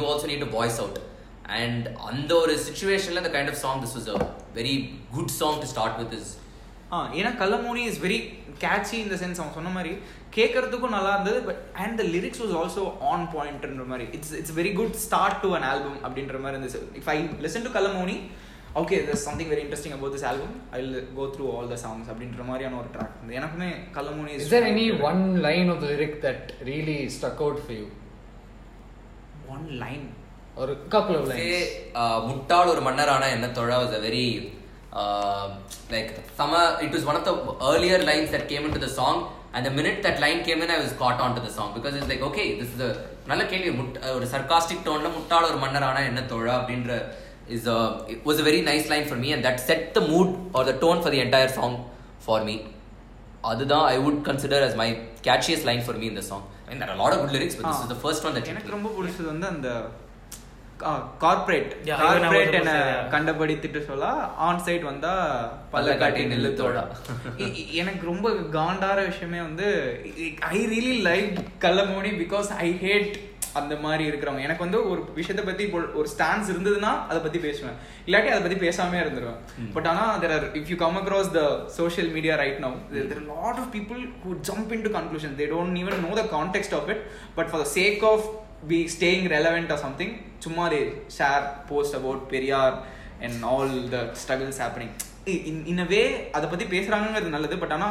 And 1.48 1.88
under 2.00 2.38
a 2.46 2.58
situation 2.58 3.14
the 3.22 3.30
kind 3.30 3.48
of 3.48 3.56
song 3.56 3.80
this 3.80 3.94
was 3.94 4.08
a 4.08 4.18
very 4.54 4.74
good 5.12 5.30
song 5.30 5.60
to 5.60 5.66
start 5.66 5.94
with 5.98 6.12
is 6.14 6.28
ஆ 6.92 6.98
ஏன்னா 7.18 7.30
Kallamouni 7.40 7.82
is 7.90 8.00
very 8.02 8.16
catchy 8.64 8.96
இந்த 9.04 9.14
sense 9.22 9.38
அவன் 9.40 9.54
சொன்ன 9.56 9.70
மாதிரி 9.76 9.92
கேட்கறதுக்கும் 10.36 10.94
நல்லா 10.96 11.12
இருந்தது 11.14 11.38
but 11.48 11.62
and 11.84 11.96
the 12.00 12.04
lyrics 12.12 12.40
was 12.42 12.52
also 12.60 12.82
on 13.12 13.24
பாயிண்ட்ன்ற 13.32 13.84
மாதிரி 13.92 14.04
it's 14.16 14.34
it's 14.40 14.54
very 14.58 14.72
good 14.80 14.94
start 15.06 15.40
to 15.44 15.48
an 15.58 15.66
album 15.70 15.98
அப்படின்ற 16.06 16.40
மாதிரி 16.44 16.56
இருந்துச்சு 16.56 16.82
if 17.00 17.10
I 17.14 17.16
listen 17.46 17.66
to 17.66 17.72
Kallamouni 17.78 18.16
okay 18.82 18.96
there's 19.06 19.24
something 19.28 19.50
very 19.52 19.62
interesting 19.64 19.96
about 19.98 20.12
this 20.16 20.24
album 20.30 20.52
ஐ 20.76 20.80
will 20.84 20.96
go 21.18 21.26
through 21.34 21.48
all 21.54 21.66
the 21.72 21.78
songs 21.84 22.06
அப்படின்ற 22.12 22.44
மாதிரியான 22.50 22.78
ஒரு 22.82 22.90
track 22.96 23.16
இருந்தது 23.18 23.38
எனக்குமே 23.40 23.70
Kallamouni 23.98 24.34
Is 24.42 24.50
there 24.54 24.66
any 24.74 24.86
one 25.10 25.22
line 25.46 25.70
of 25.74 25.80
the 25.84 25.90
lyric 25.92 26.14
that 26.26 26.42
really 26.70 26.98
stuck 27.16 27.40
out 27.46 27.58
for 27.66 27.74
you? 27.80 27.88
One 29.54 29.66
line 29.82 30.06
Or 30.56 30.66
a 30.70 30.76
couple 30.88 31.16
of 31.16 31.24
lines? 31.28 31.40
say 31.42 31.56
uh, 31.94 32.18
முட்டாள் 32.28 32.70
ஒரு 32.72 32.80
மன்னரான 32.80 33.24
என்ன 33.36 33.46
தொழா 33.58 33.78
a 33.90 34.02
very 34.06 34.26
uh, 34.92 35.44
like 35.90 36.10
summer 36.38 36.62
it 36.80 36.92
was 36.96 37.04
one 37.10 37.16
of 37.20 37.24
the 37.24 37.34
earlier 37.70 37.98
lines 38.10 38.30
that 38.30 38.44
came 38.52 38.64
into 38.68 38.80
the 38.84 38.92
song 39.00 39.16
and 39.54 39.64
the 39.66 39.74
minute 39.78 39.98
that 40.06 40.16
line 40.24 40.40
came 40.48 40.60
in 40.64 40.70
I 40.70 40.80
was 40.84 40.92
caught 41.02 41.20
onto 41.26 41.42
the 41.46 41.52
song 41.58 41.68
because 41.76 41.94
it's 41.98 42.08
like 42.12 42.22
okay 42.22 42.46
this 42.60 42.70
is 42.74 42.80
a 42.80 42.92
நல்ல 43.30 43.42
கேள்வி 43.52 43.70
முட்- 43.78 44.00
ஒரு 44.16 44.26
sarcastic 44.32 44.80
டோன்ல 44.88 45.08
முட்டாள் 45.16 45.46
ஒரு 45.50 45.58
மன்னரான 45.64 46.02
என்ன 46.10 46.20
தொழா 46.32 46.54
அப்படின்ற 46.60 46.90
is 47.56 47.64
a 47.74 47.78
it 48.12 48.20
was 48.24 48.38
a 48.42 48.46
very 48.48 48.62
nice 48.62 48.86
line 48.92 49.06
for 49.10 49.16
me 49.16 49.28
and 49.34 49.42
that 49.46 49.58
set 49.68 49.82
the 49.98 50.04
mood 50.10 50.28
or 50.56 50.64
the 50.64 50.76
tone 50.84 51.00
for 51.04 51.10
the 51.14 51.20
entire 51.26 51.50
song 51.58 51.74
for 52.26 52.38
me 52.48 52.56
அதுதான் 53.44 53.86
I 53.94 53.98
would 54.04 54.18
consider 54.30 54.58
as 54.68 54.74
my 54.82 54.88
catchiest 55.26 55.64
line 55.70 55.82
for 55.88 55.94
me 56.00 56.06
in 56.12 56.16
the 56.20 56.26
song 56.30 56.42
I 56.64 56.70
mean 56.70 56.80
there 56.82 56.90
are 56.90 56.98
a 56.98 57.02
lot 57.04 57.12
of 57.14 57.20
good 57.22 57.34
lyrics 57.36 57.56
but 57.58 57.66
this 57.70 57.80
is 57.84 57.90
the 57.94 58.00
first 58.06 58.22
one 58.28 58.34
that 58.38 58.48
எனக்கு 58.54 58.74
ரொம்ப 58.76 58.90
பிடிச்சது 58.96 59.28
வந்து 59.32 59.48
அந்த 59.54 59.68
corporate 61.20 61.70
Yeah, 61.84 61.98
even 61.98 62.06
I 62.06 62.08
was 62.08 62.16
corporate 62.16 62.48
about 62.48 62.56
to 62.56 62.60
என்ன 62.60 62.72
say 62.72 62.88
that. 62.88 63.06
கண்டபடி 63.10 63.54
திட்டு 63.56 63.80
சொல்ல 63.84 64.06
on 64.46 64.60
site 64.60 64.82
வந்தா 64.82 65.12
பல்ல 65.72 65.94
காட்டி 65.98 66.24
நில்லு 66.24 66.50
தோழா 66.54 66.82
இ- 67.42 67.52
இ- 67.54 67.68
எனக்கு 67.74 68.04
ரொம்ப 68.06 68.26
காண்டார 68.54 68.98
விஷயமே 69.06 69.40
வந்து 69.40 69.68
I 70.50 70.60
really 70.66 70.96
like 71.06 71.32
Kallamouni 71.60 72.12
because 72.20 72.50
I 72.60 72.70
hate 72.82 73.14
அந்த 73.54 73.74
மாதிரி 73.76 74.04
இருக்கிறவங்க. 74.08 74.40
எனக்கு 74.40 74.64
வந்து 74.64 74.88
ஒரு 74.90 75.00
விஷயத்தை 75.14 75.44
பத்தி 75.44 75.64
ஒரு 75.94 76.08
ஸ்டான்ஸ் 76.08 76.48
இருந்ததுன்னா 76.52 76.90
அதை 77.06 77.20
பத்தி 77.20 77.38
பேசுவேன். 77.38 77.76
இல்லாட்டி 78.06 78.30
அதை 78.30 78.42
பத்தி 78.42 78.58
பேசாமே 78.64 78.98
இருந்துருவேன். 79.02 79.38
பட் 79.74 79.86
ஆனா 79.86 80.18
there 80.18 80.34
are 80.34 80.46
if 80.54 80.68
you 80.68 80.76
come 80.76 80.96
across 80.96 81.30
the 81.32 81.42
social 81.76 82.10
media 82.10 82.34
right 82.36 82.60
now 82.60 82.74
there 83.04 83.22
lot 83.30 83.60
of 83.62 83.70
people 83.74 84.02
who 84.24 84.32
jump 84.48 84.72
in 84.72 84.82
to 84.82 84.92
conclusion 84.92 85.36
they 85.38 85.46
don't 85.52 85.78
even 85.80 86.04
know 86.04 86.12
the 86.14 86.26
context 86.32 86.74
of 86.74 86.90
it 86.90 87.02
but 87.34 87.50
for 87.50 87.62
the 87.62 87.70
sake 87.76 88.04
of 88.10 88.26
be 88.72 88.78
staying 88.96 89.24
relevant 89.36 89.70
or 89.74 89.80
something 89.84 90.12
சும்மா 90.44 90.66
share 91.18 91.44
post 91.70 91.94
about 92.00 92.20
Periyar 92.34 92.76
and 93.26 93.44
all 93.50 93.68
the 93.94 94.02
struggles 94.22 94.58
happening 94.64 94.90
in 95.48 95.56
in 95.72 95.78
a 95.84 95.88
way 95.94 96.06
அதை 96.36 96.46
பத்தி 96.52 96.64
பேசுறாங்கிறது 96.76 97.34
நல்லது 97.36 97.56
but 97.64 97.74
ஆனா 97.76 97.88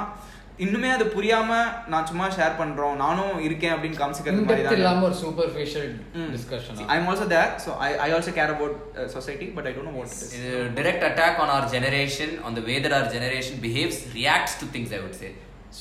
இன்னுமே 0.65 0.89
அது 0.95 1.05
புரியாம 1.15 1.51
நான் 1.93 2.05
சும்மா 2.09 2.27
ஷேர் 2.35 2.53
பண்றோம் 2.59 2.93
நானும் 3.01 3.33
இருக்கேன் 3.47 3.73
அப்படின்னு 3.75 3.97
காமிச்சிக்கிறது 4.01 4.45
மாதிரி 4.47 4.63
தான் 4.67 4.77
இல்லாம 4.79 5.03
ஒரு 5.07 5.15
superficial 5.23 5.87
Mm. 6.19 6.29
discussion. 6.35 6.73
See, 6.79 6.85
I'm 6.93 7.07
also 7.11 7.25
there, 7.33 7.49
so 7.63 7.71
I, 7.87 7.91
I 8.05 8.09
also 8.17 8.31
care 8.37 8.51
about 8.55 8.75
uh, 9.01 9.07
society, 9.17 9.47
but 9.57 9.65
I 9.69 9.73
don't 9.75 9.87
know 9.89 9.97
what 9.99 10.11
it 10.13 10.21
is. 10.21 10.31
Uh, 10.51 10.61
direct 10.79 11.03
attack 11.09 11.35
on 11.45 11.49
our 11.55 11.65
generation, 11.75 12.31
on 12.47 12.53
the 12.59 12.63
way 12.69 12.77
that 12.85 12.93
our 12.99 13.09
generation 13.17 13.57
behaves, 13.67 13.97
reacts 14.19 14.55
to 14.61 14.67
things. 14.75 14.91
I 14.97 15.01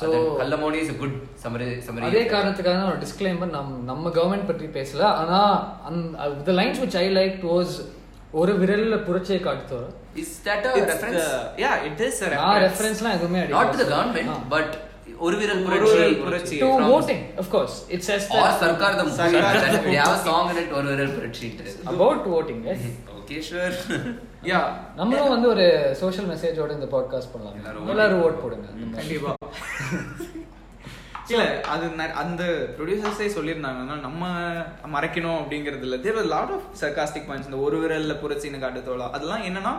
Kallamoni 0.01 0.79
is 0.81 0.89
a 0.89 0.93
good 0.93 1.15
summary. 1.35 1.69
summary 1.81 2.07
அதே. 2.07 2.23
காரணத்துக்காக 2.27 2.77
தான் 2.77 2.91
ஒரு 2.91 2.99
disclaimer 2.99 3.51
நம் 3.51 3.85
நம்ம 3.85 4.09
government 4.09 4.47
பற்றி 4.47 4.67
பேசல 4.77 5.03
ஆனா 5.15 5.39
அந்த 5.85 6.53
lines 6.53 6.81
which 6.81 6.97
I 6.97 7.07
like 7.17 7.37
was 7.51 7.75
ஒரு 8.33 8.59
விரல்ல 8.59 9.05
புரட்சியை 9.05 9.41
Is 10.17 10.31
that 10.45 10.65
a 10.65 10.73
It's 10.73 10.89
reference? 10.91 11.23
the- 11.23 11.47
yeah, 11.59 11.87
it 11.89 12.01
is 12.01 12.23
a 12.23 12.31
நான் 12.31 12.41
reference. 12.57 12.65
ரெஃபரன்ஸ்லாம் 12.65 13.15
எதுவுமே 13.15 13.41
Not 13.55 13.71
to 13.73 13.79
the 13.79 13.89
government, 13.95 14.29
but 14.51 14.69
ஒரு 15.19 15.37
விரல் 15.37 15.63
புரட்சி. 15.65 16.05
புரட்சி. 16.23 16.57
To 16.59 16.69
voting 16.85 17.21
of 17.39 17.49
course 17.51 17.75
it 17.91 18.03
says 18.03 18.23
Or 18.31 18.43
that 18.43 18.61
Sarkar 18.63 18.93
the. 18.99 19.05
Sarkar. 19.19 19.53
We 19.85 19.97
have 20.03 20.15
a 20.15 20.23
song 20.25 20.51
in 20.51 20.57
it. 20.57 20.73
ஒரு 20.73 20.87
விரல் 20.89 21.15
புரட்சி. 21.15 21.49
about 21.87 22.27
voting 22.27 22.61
yes 22.65 22.83
Okay, 23.19 23.41
sure. 23.43 23.73
Yeah. 24.45 24.65
நம்மளும் 24.97 25.29
வந்து 25.29 25.49
ஒரு 25.49 25.67
சோஷியல் 26.01 26.29
மெசேஜோட 26.31 26.71
இந்த 26.71 26.89
பாட்காஸ்ட் 26.97 27.31
பண்ணலாம் 27.33 27.89
எல்லாரும் 27.89 28.23
ஓட் 28.23 28.41
போடுங்க. 28.43 28.67
கண்டிப்பா 28.97 29.31
இல்லை 31.29 31.47
அது 31.65 31.85
அந்த 32.15 32.43
ப்ரொடியூசர்ஸே 32.79 33.29
சொல்லியிருந்தாங்கன்னா 33.37 34.01
நம்ம 34.01 34.25
மறைக்கணும் 34.93 35.39
அப்படிங்கிறது 35.39 35.81
இல்லை 35.81 36.01
there 36.01 36.19
lot 36.27 36.53
of 36.53 36.67
sarcastic 36.81 37.29
points 37.29 37.51
இந்த 37.51 37.61
ஒரு 37.61 37.79
விரல்ல 37.81 38.17
புரட்சின்னு 38.21 38.59
காட்டு 38.59 38.99
அதெல்லாம் 39.11 39.45
என்னன்னா 39.45 39.75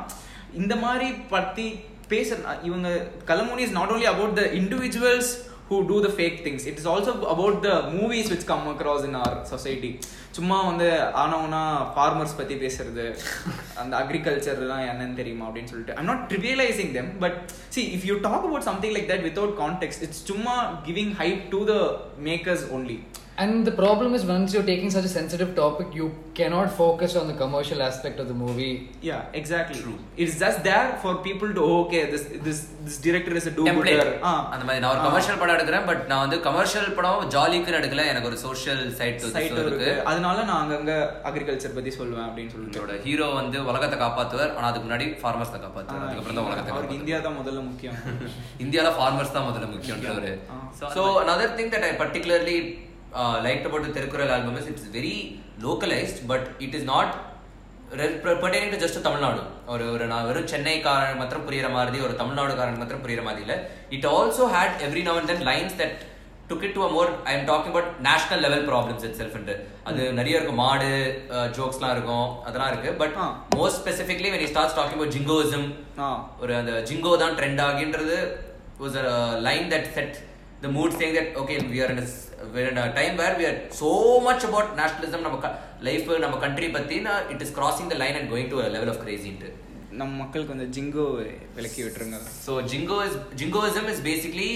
இந்த 0.54 0.76
மாதிரி 0.76 1.10
பற்றி 1.30 1.68
பேச 2.08 2.38
இவங்க 2.64 2.90
Kallamouni 3.26 3.60
is 3.60 3.72
not 3.72 3.92
only 3.92 4.06
about 4.06 4.36
the 4.36 4.42
individuals 4.54 5.32
who 5.70 5.78
do 5.88 5.96
the 6.02 6.10
fake 6.18 6.38
things 6.44 6.66
it 6.68 6.78
is 6.78 6.88
also 6.88 7.14
about 7.28 7.60
the 7.64 7.70
movies 7.92 8.30
which 8.30 8.46
come 8.46 8.66
across 8.68 9.06
in 9.06 9.16
our 9.16 9.36
society 9.46 9.92
சும்மா 10.36 10.58
வந்து 10.68 10.88
ஆனவனா 11.24 11.62
ஃபார்மர்ஸ் 11.94 12.38
பத்தி 12.38 12.56
பேசுறது 12.64 13.06
அந்த 13.82 13.94
அக்ரிகல்ச்சர்லாம் 14.00 14.86
என்னன்னு 14.92 15.20
தெரியுமா 15.20 15.46
அப்படின்னு 15.48 15.72
சொல்லிட்டு. 15.74 15.96
I'm 16.00 16.10
not 16.12 16.24
trivialising 16.32 16.92
them 16.98 17.12
but 17.24 17.38
see 17.76 17.82
if 17.96 18.06
you 18.10 18.16
talk 18.26 18.40
about 18.40 18.68
something 18.70 18.96
like 18.96 19.10
that 19.12 19.26
without 19.28 19.56
context 19.64 20.04
it's 20.08 20.24
சும்மா 20.32 20.56
giving 20.88 21.14
hype 21.22 21.44
to 21.54 21.60
the 21.72 21.76
makers 22.30 22.66
only 22.78 22.98
And 23.38 23.66
the 23.66 23.72
problem 23.74 24.14
is 24.14 24.24
once 24.26 24.54
you're 24.54 24.64
taking 24.64 24.90
such 24.90 25.04
a 25.04 25.10
sensitive 25.10 25.56
topic, 25.56 25.88
you 25.94 26.06
cannot 26.34 26.72
focus 26.74 27.18
on 27.18 27.28
the 27.28 27.34
commercial 27.36 27.82
aspect 27.82 28.18
of 28.18 28.30
the 28.30 28.34
movie. 28.36 28.70
Yeah, 29.02 29.26
exactly. 29.34 29.78
True. 29.78 29.96
It's 30.16 30.40
just 30.40 30.64
there 30.64 30.98
for 30.98 31.16
people 31.20 31.50
to 31.50 31.62
oh, 31.62 31.74
okay, 31.82 32.04
this 32.06 32.24
this 32.42 32.60
this 32.82 32.98
director 33.00 33.34
is 33.34 33.48
a 33.48 33.54
do 33.58 33.66
gooder. 33.70 34.06
Ah. 34.24 34.36
அந்த 34.54 34.64
மாதிரி 34.68 34.82
நான் 34.84 34.92
ஒரு 34.92 35.02
Ah. 35.02 35.08
Commercial 35.08 35.42
படம் 35.42 35.56
எடுக்கிறேன் 35.58 35.86
but 35.90 36.06
நான் 36.12 36.24
வந்து 36.24 36.40
commercial 36.48 36.90
படம் 37.00 37.28
ஜாலிக்குன்னு 37.36 37.80
எடுக்கல 37.82 38.06
எனக்கு 38.14 38.32
ஒரு 38.32 38.40
சோஷியல் 38.46 38.82
சைட் 39.02 39.28
சைட் 39.36 39.60
இருக்கு 39.66 39.92
அதனால 40.12 40.38
நான் 40.50 40.62
அங்கங்க 40.64 40.96
அக்ரிகல்ச்சர் 41.30 41.76
பத்தி 41.78 41.94
சொல்லுவேன் 42.00 42.28
அப்படின்னு 42.30 42.54
சொல்லிட்டு 42.56 42.98
ஹீரோ 43.10 43.30
வந்து 43.42 43.60
உலகத்தை 43.70 44.00
காப்பாத்துவார் 44.06 44.56
ஆனா 44.58 44.66
அதுக்கு 44.72 44.88
முன்னாடி 44.88 45.10
ஃபார்மர்ஸ் 45.22 45.54
தான் 45.56 45.66
காப்பாத்துவார் 45.68 46.08
அதுக்கப்புறம் 46.08 46.40
தான் 46.40 46.50
உலகத்தை 46.50 46.98
இந்தியா 47.02 47.20
தான் 47.28 47.38
முதல்ல 47.42 47.68
முக்கியம் 47.70 48.00
இந்தியால 48.66 48.96
ஃபார்மர்ஸ் 48.98 49.38
தான் 49.38 49.48
முதல்ல 49.52 50.34
ஆ. 50.50 50.58
So 50.98 51.04
another 51.26 51.52
thing 51.60 51.70
that 51.76 51.86
I 51.86 51.96
particularly 52.04 52.58
uh, 53.16 53.36
liked 53.46 53.66
about 53.66 53.84
the 53.84 53.94
Tirukkural 53.96 54.30
album 54.30 54.58
is 54.58 54.68
it's 54.68 54.86
very 54.90 55.16
localized 55.60 56.20
but 56.32 56.44
it 56.60 56.74
is 56.80 56.84
not 56.86 57.10
pertaining 58.42 58.72
to 58.72 58.80
just 58.84 58.98
Tamil Nadu 59.06 59.42
ஒரு 59.74 59.86
ஒரு 59.94 60.06
நான் 60.12 60.26
வெறும் 60.30 60.50
சென்னைக்காரன் 60.54 61.20
மாத்திரம் 61.20 61.46
புரியுற 61.48 61.68
மாதிரி 61.76 61.98
ஒரு 62.06 62.14
தமிழ்நாடுக்காரன் 62.22 62.82
மாத்திரம் 62.82 63.04
புரியுற 63.06 63.24
மாதிரி 63.28 63.44
இல்ல. 63.46 63.56
It 63.96 64.08
also 64.16 64.46
hate 64.56 64.76
every 64.88 65.04
now 65.08 65.20
and 65.22 65.32
then 65.32 65.46
lines 65.50 65.76
that 65.82 65.96
took 66.50 66.64
it 66.68 66.76
to 66.78 66.82
a 66.88 66.92
more 66.96 67.12
I 67.30 67.34
am 67.38 67.46
talking 67.52 67.72
about 67.74 67.92
national 68.08 68.44
level 68.46 68.66
problems 68.72 69.06
itself 69.22 69.38
அது 69.90 70.02
நிறைய 70.20 70.40
இருக்கும். 70.40 70.60
மாடு 70.66 70.90
ஜோக்ஸ்லாம் 71.58 71.94
இருக்கும் 71.96 72.28
அதெல்லாம் 72.48 72.72
இருக்கு. 72.74 72.92
But. 73.02 73.16
Most 73.60 73.80
specifically 73.84 74.30
when 74.34 74.44
he 74.46 74.50
starts 74.54 74.76
talking 74.80 74.98
about 75.00 75.14
jingoism 75.18 75.64
ஆ. 76.06 76.10
ஒரு 76.44 76.54
அந்த 76.62 76.74
ஜிங்கோ 76.90 77.14
தான் 77.24 77.36
ட்ரெண்ட் 77.40 77.64
ஆகின்றது 77.68 78.18
was 78.84 78.98
a 79.04 79.08
line 79.48 79.68
that 79.74 79.90
set 79.98 80.16
the 80.66 80.72
mood 80.78 80.96
saying 81.02 81.18
that 81.20 81.34
okay 81.44 81.58
we 81.74 81.82
are 81.88 81.94
in 81.96 82.06
we're 82.54 82.70
in 82.72 82.78
a 82.80 82.88
time 82.98 83.14
where 83.20 83.36
we 83.40 83.46
are 83.50 83.58
so 83.80 83.92
much 84.26 84.42
about 84.48 84.68
nationalism 84.80 85.22
நம்ம 85.26 85.52
life 85.88 86.10
நம்ம 86.24 86.36
country 86.44 86.68
பத்தி 86.76 86.98
it 87.34 87.44
is 87.46 87.54
crossing 87.60 87.92
the 87.94 87.98
line 88.04 88.18
and 88.20 88.30
going 88.34 88.50
to 88.54 88.58
level 88.76 88.92
of 88.94 89.02
கிரேசின்ட்டு 89.06 89.52
நம்ம 90.00 90.12
மக்களுக்கு 90.22 90.54
வந்து 90.54 90.68
jingo 90.76 91.06
விலக்கி 91.58 91.82
விட்டுருங்க. 91.84 92.18
So 92.46 92.54
jingo 92.72 92.98
is 93.08 93.18
jingoism 93.42 93.88
is 93.94 94.02
basically 94.10 94.50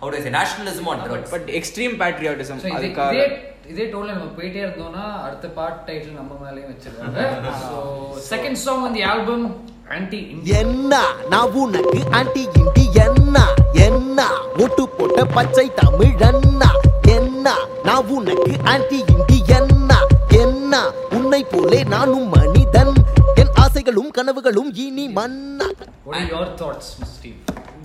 how 0.00 0.10
to 0.14 0.32
nationalism 0.38 0.88
on 0.92 1.02
but 1.34 1.50
extreme 1.60 1.94
patriotism 2.02 2.62
So, 2.64 2.68
இதே 2.70 2.78
அதுக்காக. 2.78 3.12
இதே 3.16 3.26
இதே 3.72 3.84
டோல்ல 3.92 4.10
நம்ம 4.16 4.28
போயிட்டே 4.38 4.60
இருந்தோம்னா 4.66 5.04
அடுத்த 5.26 5.46
பார்ட் 5.58 5.80
டைட்டில் 5.88 6.18
நம்ம 6.20 6.32
மேலேயும் 6.44 6.72
வச்சிருக்காங்க. 6.72 7.20
So 7.62 7.78
second 8.32 8.60
song 8.66 8.84
the 8.98 9.04
album 9.14 9.42
anti 9.96 10.20
என்ன? 10.60 10.94
நான் 11.32 11.52
உனக்கு 11.62 12.00
ஆன்டி 12.18 12.44
இண்டி 12.60 12.84
என்ன? 13.06 13.36
என்ன 13.86 14.20
ஒட்டு 14.64 14.84
போட்ட 15.15 15.19
பச்சை 15.35 15.65
தமிழன்னா 15.79 16.69
என்ன 17.17 17.45
நான் 17.87 18.09
உனக்கு 18.17 18.53
ஆன்டி 18.73 18.99
இண்டி 19.13 19.39
என்ன 19.59 19.91
என்ன 20.43 20.73
உன்னை 21.17 21.41
போலே 21.53 21.79
நானும் 21.93 22.29
மனிதன் 22.37 22.93
என் 23.43 23.53
ஆசைகளும் 23.65 24.13
கனவுகளும் 24.19 24.71
இனி 24.85 25.07
மன்னா 25.19 25.69
What 26.05 26.15
are 26.19 26.27
your 26.33 26.45
thoughts, 26.59 26.87
Mr. 26.99 27.07
Steve? 27.17 27.39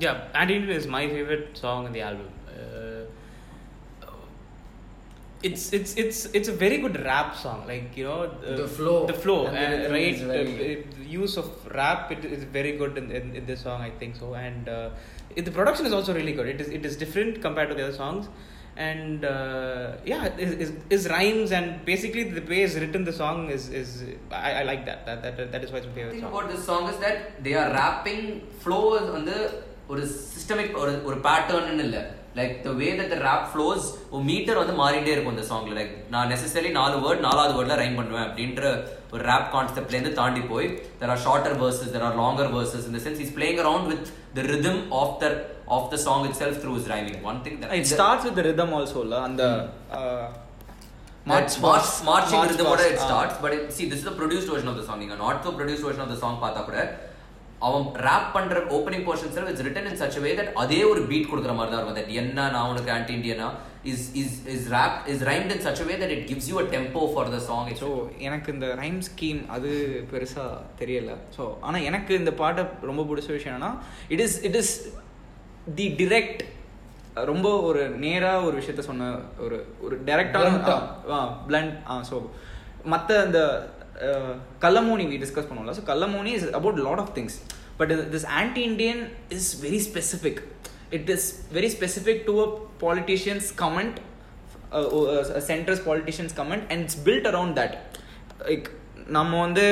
Yeah, 0.04 0.14
Anti-Indian 0.40 0.76
is 0.80 0.86
my 0.94 1.02
favorite 1.12 1.48
song 1.62 1.80
in 1.88 1.92
the 1.96 2.02
album. 2.06 2.28
Uh, 2.54 3.02
it's 5.42 5.64
it's 5.78 5.92
it's 6.02 6.18
it's 6.38 6.48
a 6.48 6.56
very 6.62 6.78
good 6.84 6.96
rap 7.08 7.28
song. 7.42 7.60
Like 7.70 7.96
you 7.98 8.06
know 8.08 8.20
uh, 8.22 8.56
The 8.62 8.68
flow 8.76 8.96
the 9.06 9.18
flow, 9.24 9.38
and 9.48 9.56
the 9.56 9.88
uh, 9.88 9.92
rhythm 9.94 9.96
right? 9.96 10.14
is 10.14 10.22
very- 10.30 10.56
Uh, 10.56 10.72
it- 10.72 10.88
the 11.00 11.08
use 11.16 11.34
of 11.42 11.48
rap 11.80 12.10
it 12.10 12.24
is 12.36 12.42
very 12.58 12.72
good 12.80 12.94
in, 13.02 13.06
in, 13.18 13.26
in 13.40 13.44
this 13.50 13.62
song. 13.66 13.80
I 13.82 13.92
think 14.00 14.14
so, 14.16 14.30
and 14.46 14.64
uh, 14.70 14.88
it, 15.36 15.44
the 15.44 15.54
production 15.60 15.86
is 15.86 15.92
also 15.92 16.12
really 16.14 16.32
good. 16.32 16.48
It 16.54 16.60
is 16.60 16.68
it 16.68 16.84
is 16.84 16.96
different 16.96 17.42
compared 17.46 17.68
to 17.70 17.74
the 17.74 17.84
other 17.86 17.98
songs. 18.04 18.28
And 18.86 19.24
uh, 19.24 19.96
yeah, 20.04 20.24
is 20.46 20.50
is 20.64 20.70
is 20.96 21.02
rhymes 21.08 21.50
and 21.58 21.68
basically 21.90 22.24
the 22.38 22.42
way 22.50 22.58
it's 22.64 22.74
written 22.82 23.04
the 23.04 23.14
song 23.20 23.38
is 23.56 23.62
is 23.70 23.88
I, 24.30 24.50
I 24.60 24.62
like 24.70 24.82
that. 24.88 24.98
That 25.06 25.22
that 25.26 25.52
that 25.52 25.62
is 25.64 25.70
why 25.72 25.78
it's 25.78 25.86
my 25.86 25.94
favorite 25.98 26.12
thing 26.16 26.24
song. 26.26 26.34
about 26.34 26.50
this 26.54 26.64
song 26.70 26.84
is 26.92 26.98
that 27.06 27.16
they 27.46 27.54
are 27.62 27.70
rapping 27.80 28.22
flow 28.64 28.82
வந்து 29.16 29.36
ஒரு 29.92 30.02
systemic 30.34 30.76
ஒரு 30.82 30.92
ஒரு 31.08 31.16
pattern 31.26 31.82
இல்ல 31.86 31.98
like 32.39 32.53
the 32.65 32.71
way 32.81 32.89
that 32.99 33.11
the 33.13 33.17
rap 33.27 33.47
flows 33.51 33.85
ஒரு 34.13 34.23
metre 34.29 34.59
வந்து 34.61 34.75
மாறிட்டே 34.81 35.13
இருக்கும் 35.13 35.35
இந்த 35.35 35.45
சாங்ல 35.51 35.73
லைக் 35.79 35.93
நான் 36.13 36.29
நெசசரி 36.33 36.69
நாலு 36.79 36.97
வேர்ட் 37.05 37.23
நாலாவது 37.27 37.55
வேர்ட்ல 37.57 37.77
ரைம் 37.81 37.97
பண்ணுவேன் 37.99 38.25
அப்படின்ற 38.27 38.63
ஒரு 39.13 39.23
ரேப் 39.31 39.49
கான்செப்ட்ல 39.55 39.97
இருந்து 39.97 40.13
தாண்டி 40.19 40.43
போய் 40.51 40.67
there 41.01 41.13
are 41.15 41.23
shorter 41.25 41.57
verses 41.63 41.93
there 41.95 42.05
are 42.09 42.19
longer 42.21 42.51
verses 42.57 42.85
இந்த 42.91 43.01
sense 43.07 43.23
is 43.25 43.33
playing 43.39 43.59
around 43.63 43.89
with 43.93 44.05
the 44.37 44.47
rhythm 44.53 44.81
of 45.01 45.17
the 45.23 45.33
of 45.79 45.89
the 45.95 45.99
song 46.05 46.23
itself 46.43 46.61
through 46.63 46.75
is 46.81 46.87
rhyming 46.93 47.19
one 47.31 47.41
thing 47.47 47.59
it 47.79 47.89
starts 47.95 48.23
with 48.29 48.37
the 48.39 48.47
rhythm 48.49 48.71
also 48.79 49.01
la 49.11 49.19
அந்த 49.29 49.43
uh, 49.99 50.23
March, 51.25 51.53
March, 51.61 51.89
marching 52.03 52.37
March 52.37 52.51
rhythm 52.51 52.67
past, 52.67 52.85
it 52.85 52.97
ah. 52.97 53.05
starts, 53.05 53.35
but 53.37 53.51
it, 53.53 53.71
see, 53.71 53.85
this 53.87 53.99
is 53.99 54.05
the 54.05 54.11
produced 54.11 54.47
version 54.47 54.67
of 54.67 54.75
the 54.75 54.85
song. 54.87 54.97
நீங்க 54.99 55.15
not 55.17 55.43
the 55.43 55.51
produced 55.51 55.83
version 55.87 56.01
of 56.01 56.09
the 56.13 56.19
song 56.23 56.35
பார்த்தா 56.43 56.61
கூட 56.61 56.77
அவன் 57.61 57.83
rap 58.05 58.29
பண்ற 58.35 58.61
opening 58.75 59.03
portion 59.07 59.33
self 59.33 59.49
it's 59.49 59.65
written 59.65 59.89
in 59.89 59.99
such 59.99 60.17
way 60.23 60.31
that 60.37 60.53
அதே 60.61 60.79
ஒரு 60.91 61.01
beat 61.09 61.29
கொடுக்குற 61.31 61.53
மாதிரி 61.55 61.71
தான் 61.71 61.79
இருக்கும். 61.79 61.99
தட் 61.99 62.15
என்ன 62.21 62.47
நான் 62.53 62.69
உனக்கு 62.71 62.91
anti 62.95 63.13
இண்டியனா 63.17 63.47
is 63.91 64.05
is 64.21 64.37
is 64.53 64.65
rap 64.73 64.97
is 65.11 65.23
rhymed 65.29 65.53
in 65.55 65.63
such 65.65 65.81
way 65.89 65.95
that 66.01 66.13
it 66.15 66.25
gives 66.29 66.49
you 66.51 66.57
a 66.61 66.65
tempo 66.73 67.03
for 67.11 67.31
the 67.35 67.41
song 67.47 67.69
so 67.81 67.89
எனக்கு 68.27 68.49
இந்த 68.55 68.69
ரைம் 68.81 68.99
ஸ்கீம் 69.09 69.41
அது 69.55 69.69
பெருசா 70.11 70.45
தெரியல. 70.81 71.11
ஸோ 71.37 71.45
ஆனா 71.61 71.79
எனக்கு 71.89 72.13
இந்த 72.21 72.33
பாட்டை 72.41 72.63
ரொம்ப 72.89 73.03
பிடிச்ச 73.09 73.29
விஷயம் 73.31 73.53
என்னன்னா 73.53 73.71
it 74.09 74.23
is 74.27 74.37
it 74.49 74.57
is 74.61 74.73
the 75.75 75.87
direct 76.01 76.41
ரொம்ப 77.29 77.47
ஒரு 77.69 77.81
நேரா 78.03 78.31
ஒரு 78.47 78.55
விஷயத்த 78.59 78.83
சொன்ன 78.87 79.07
ஒரு 79.45 79.57
ஒரு 79.85 79.95
டைரக்டான. 80.07 80.51
பிளண்ட் 81.47 81.73
ஆ? 81.89 81.95
ஸோ 82.09 82.17
மற்ற 82.85 83.09
அந்த 83.25 83.39
கல்லமோனி 84.59 85.05
வி 85.05 85.17
டிஸ்கஸ் 85.23 85.49
பண்ணுவோம்ல 85.49 85.75
so 85.79 85.83
Kallamouni 85.85 86.31
is 86.39 86.49
about 86.51 86.79
lot 86.79 86.99
of 86.99 87.13
things 87.17 87.37
but 87.77 87.91
this 88.15 88.27
anti 88.41 88.61
Indian 88.61 89.01
is 89.29 89.61
very 89.61 89.81
specific 89.89 90.41
it 90.89 91.09
is 91.09 91.27
very 91.53 91.71
specific 91.77 92.23
to 92.25 92.35
a 92.41 92.47
politicians 92.85 93.49
comment 93.63 93.97
centres 95.47 95.83
politicians 95.85 96.35
comment 96.35 96.65
and 96.71 96.81
it's 96.81 97.01
built 97.03 97.27
around 97.31 97.57
that 97.59 97.75
like 98.47 98.69
நம்ம 99.07 99.39
வந்து 99.39 99.65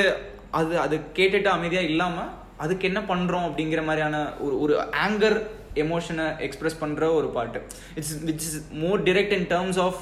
அது 0.51 0.79
அது 0.79 0.95
கேட்டுட்டு 1.13 1.45
அமைதியாக 1.45 1.85
இல்லாமல் 1.85 2.29
அதுக்கு 2.57 2.87
என்ன 2.87 2.99
பண்ணுறோம் 2.99 3.45
அப்படிங்கிற 3.47 3.83
மாதிரியான 3.83 4.17
ஒரு 4.39 4.59
ஒரு 4.59 4.73
ஆங்கர் 5.07 5.37
எமோஷனை 5.75 6.25
எக்ஸ்பிரஸ் 6.37 6.81
பண்ணுற 6.81 7.13
ஒரு 7.13 7.27
பாட்டு. 7.27 7.59
It's 7.95 8.15
which 8.23 8.45
is 8.47 8.59
more 8.71 9.03
direct 9.03 9.35
in 9.37 9.47
terms 9.53 9.79
of 9.79 9.99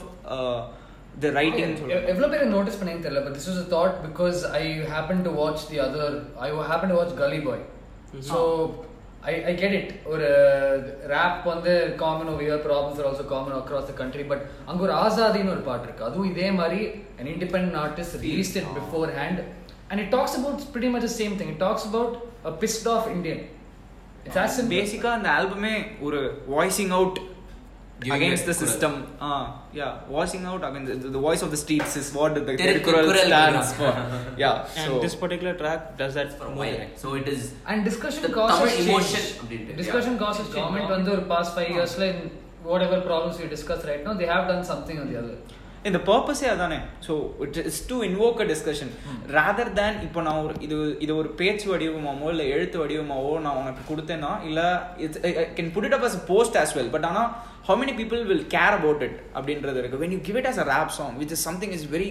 the 1.24 1.30
writing 1.40 1.72
எவ்வளோ 2.12 2.28
பேர் 2.34 2.52
நோட்டீஸ் 2.58 2.80
பண்ணேன்னு 2.80 3.06
தெரியல 3.06 3.24
but 3.26 3.38
this 3.38 3.50
was 3.52 3.62
a 3.64 3.70
thought 3.76 3.96
because 4.08 4.40
I 4.60 4.64
happen 4.94 5.24
to 5.28 5.34
watch 5.40 5.64
the 5.72 5.80
other 5.88 6.16
I 6.46 6.50
happen 6.72 6.94
to 6.94 6.98
watch 7.00 7.16
Gully 7.24 7.40
Boy 7.48 7.64
so 8.30 8.40
I 9.30 9.34
I 9.52 9.54
get 9.62 9.76
it 9.80 9.92
ஒரு 10.14 10.28
rap 11.14 11.40
வந்து 11.52 11.72
common 12.02 12.30
over 12.34 12.46
here 12.48 12.62
problems 12.68 13.00
are 13.02 13.08
also 13.10 13.26
common 13.34 13.58
across 13.60 13.90
the 13.92 13.96
country 14.02 14.26
but 14.32 14.44
அங்கே 14.70 14.82
ஒரு 14.88 14.94
ஆசாதின்னு 15.04 15.54
ஒரு 15.56 15.64
பாட்டு 15.70 15.86
இருக்கு. 15.88 16.08
அதுவும் 16.08 16.30
இதே 16.34 16.50
மாதிரி 16.60 16.80
an 17.22 17.28
independent 17.28 17.76
artist 17.84 18.14
released 18.26 18.58
it 18.62 18.68
beforehand 18.80 19.38
and 19.90 19.98
it 20.04 20.10
talks 20.12 20.34
about 20.40 20.60
pretty 20.74 20.90
much 20.94 21.04
the 21.04 21.16
same 21.20 21.34
thing. 21.40 21.50
It 21.50 21.60
talks 21.60 21.86
about 21.92 22.14
a 22.44 22.54
pissed 22.62 22.88
off 22.94 23.06
indian. 23.16 23.40
It's 24.26 24.38
as 24.44 24.52
simple 24.58 24.74
பேசிக்கா 24.76 25.10
அந்த 25.18 25.30
ஆல்பமே 25.38 25.74
ஒரு 26.08 26.20
voicing 26.54 26.94
out 26.98 27.20
against 28.01 28.46
the 28.46 28.54
system. 28.54 29.08
Uh, 29.20 29.54
yeah, 29.74 30.00
voicing 30.08 30.46
out 30.46 30.63
I 30.63 30.72
the, 30.84 30.96
the, 30.96 31.20
voice 31.20 31.42
of 31.42 31.51
the 31.51 31.58
streets 31.58 31.96
is 31.96 32.13
what 32.13 32.36
the 32.36 32.42
Tirukkural 32.42 33.16
stands 33.25 33.74
for. 33.74 34.34
yeah, 34.38 34.68
and 34.75 34.92
so. 34.92 35.00
this 35.00 35.16
particular 35.16 35.54
track 35.54 35.98
does 35.98 36.13
that 36.13 36.38
for 36.38 36.48
a 36.48 36.51
while. 36.51 36.88
So 36.96 37.16
it 37.16 37.27
is. 37.27 37.54
And 37.66 37.84
discussion 37.84 38.32
causes 38.32 38.86
change. 38.86 39.75
Discussion 39.75 40.18
causes 40.18 40.48
government 40.54 40.92
under 40.92 41.16
the 41.16 41.24
past 41.24 41.56
five 41.56 41.70
years, 41.70 41.98
like 41.98 42.32
whatever 42.63 43.01
problems 43.01 43.39
we 43.39 43.48
discuss 43.48 43.86
right 43.86 44.04
now, 44.04 44.13
they 44.13 44.25
have 44.25 44.48
done 44.48 44.63
something 44.63 44.98
or 45.00 45.06
the 45.06 45.18
other. 45.18 45.38
இந்த 45.88 46.00
பர்பஸே 46.08 46.48
அதானே 46.51 46.77
so 47.08 47.13
it 47.44 47.60
is 47.63 47.82
to 47.88 47.98
invoke 48.08 48.41
a 48.44 48.48
discussion 48.51 48.91
rather 49.36 49.72
than 49.74 49.98
இப்போ 50.03 50.22
நான் 50.27 50.39
ஒரு 50.44 50.56
இது 50.65 50.75
இது 51.06 51.13
ஒரு 51.15 51.29
பேச்சு 51.39 51.67
வடிவமாவோ 51.72 52.29
இல்லை 52.34 52.48
எழுத்து 52.56 52.79
வடிவமாவோ 52.84 53.34
நான் 53.46 53.60
உனக்கு 53.62 53.84
கொடுத்தேன்னா 53.89 54.32
இல்லை 54.48 54.67
it's 55.06 55.22
can 55.58 55.72
put 55.75 55.88
it 55.89 55.98
up 55.98 56.08
as 56.10 56.17
post 56.29 56.58
as 56.62 56.74
well 56.77 56.91
but 56.96 57.08
ஆனால் 57.12 57.29
how 57.67 57.79
many 57.82 57.96
people 57.98 58.24
will 58.29 58.46
care 58.53 58.75
about 58.77 59.03
it 59.08 59.17
அப்படின்றது 59.36 59.79
இருக்கு. 59.82 60.01
When 60.03 60.15
you 60.15 60.22
give 60.27 60.39
it 60.41 60.50
as 60.51 60.62
a 60.63 60.70
rap 60.74 60.94
song 60.98 61.15
which 61.22 61.36
is 61.36 61.46
something 61.48 61.75
is 61.77 61.88
very 61.94 62.10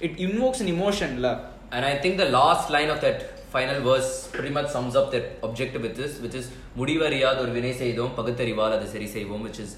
it 0.00 0.16
invokes 0.26 0.62
an 0.64 0.72
இமோஷன்ல 0.74 1.30
and 1.72 1.86
I 1.86 1.94
think 2.04 2.20
the 2.20 2.28
last 2.36 2.70
line 2.76 2.92
of 2.94 3.02
that 3.06 3.20
final 3.52 3.82
verse 3.86 4.10
pretty 4.32 4.52
much 4.56 4.70
sums 4.74 4.96
up 5.00 5.10
that 5.12 5.28
objective 5.46 5.82
with 5.84 6.00
is 6.06 6.16
which 6.24 6.38
is 6.40 6.48
முடிவறியாத 6.78 7.38
ஒரு 7.44 7.52
வினை 7.54 7.74
செய்தோம் 7.78 8.12
பகுத்தறிவால் 8.18 8.76
அது 8.76 8.88
சரி 8.92 9.08
செய்வோம் 9.14 9.44
which 9.46 9.60
is 9.64 9.74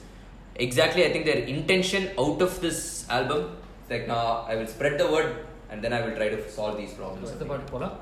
exactly 0.65 1.03
I 1.05 1.11
think 1.13 1.29
their 1.29 1.43
intention 1.53 2.07
out 2.17 2.43
of 2.47 2.57
this 2.65 2.83
album 3.19 3.41
It's 3.81 3.91
like 3.93 4.07
now 4.15 4.27
I 4.51 4.57
will 4.59 4.71
spread 4.75 4.95
the 5.03 5.09
word 5.13 5.31
and 5.71 5.79
then 5.85 5.93
I 5.99 6.01
will 6.05 6.15
try 6.19 6.29
to 6.35 6.39
solve 6.57 6.75
these 6.81 6.95
problems. 6.99 7.29
அடுத்த 7.31 7.47
பாட்டு 7.51 7.73
போலாம். 7.73 7.95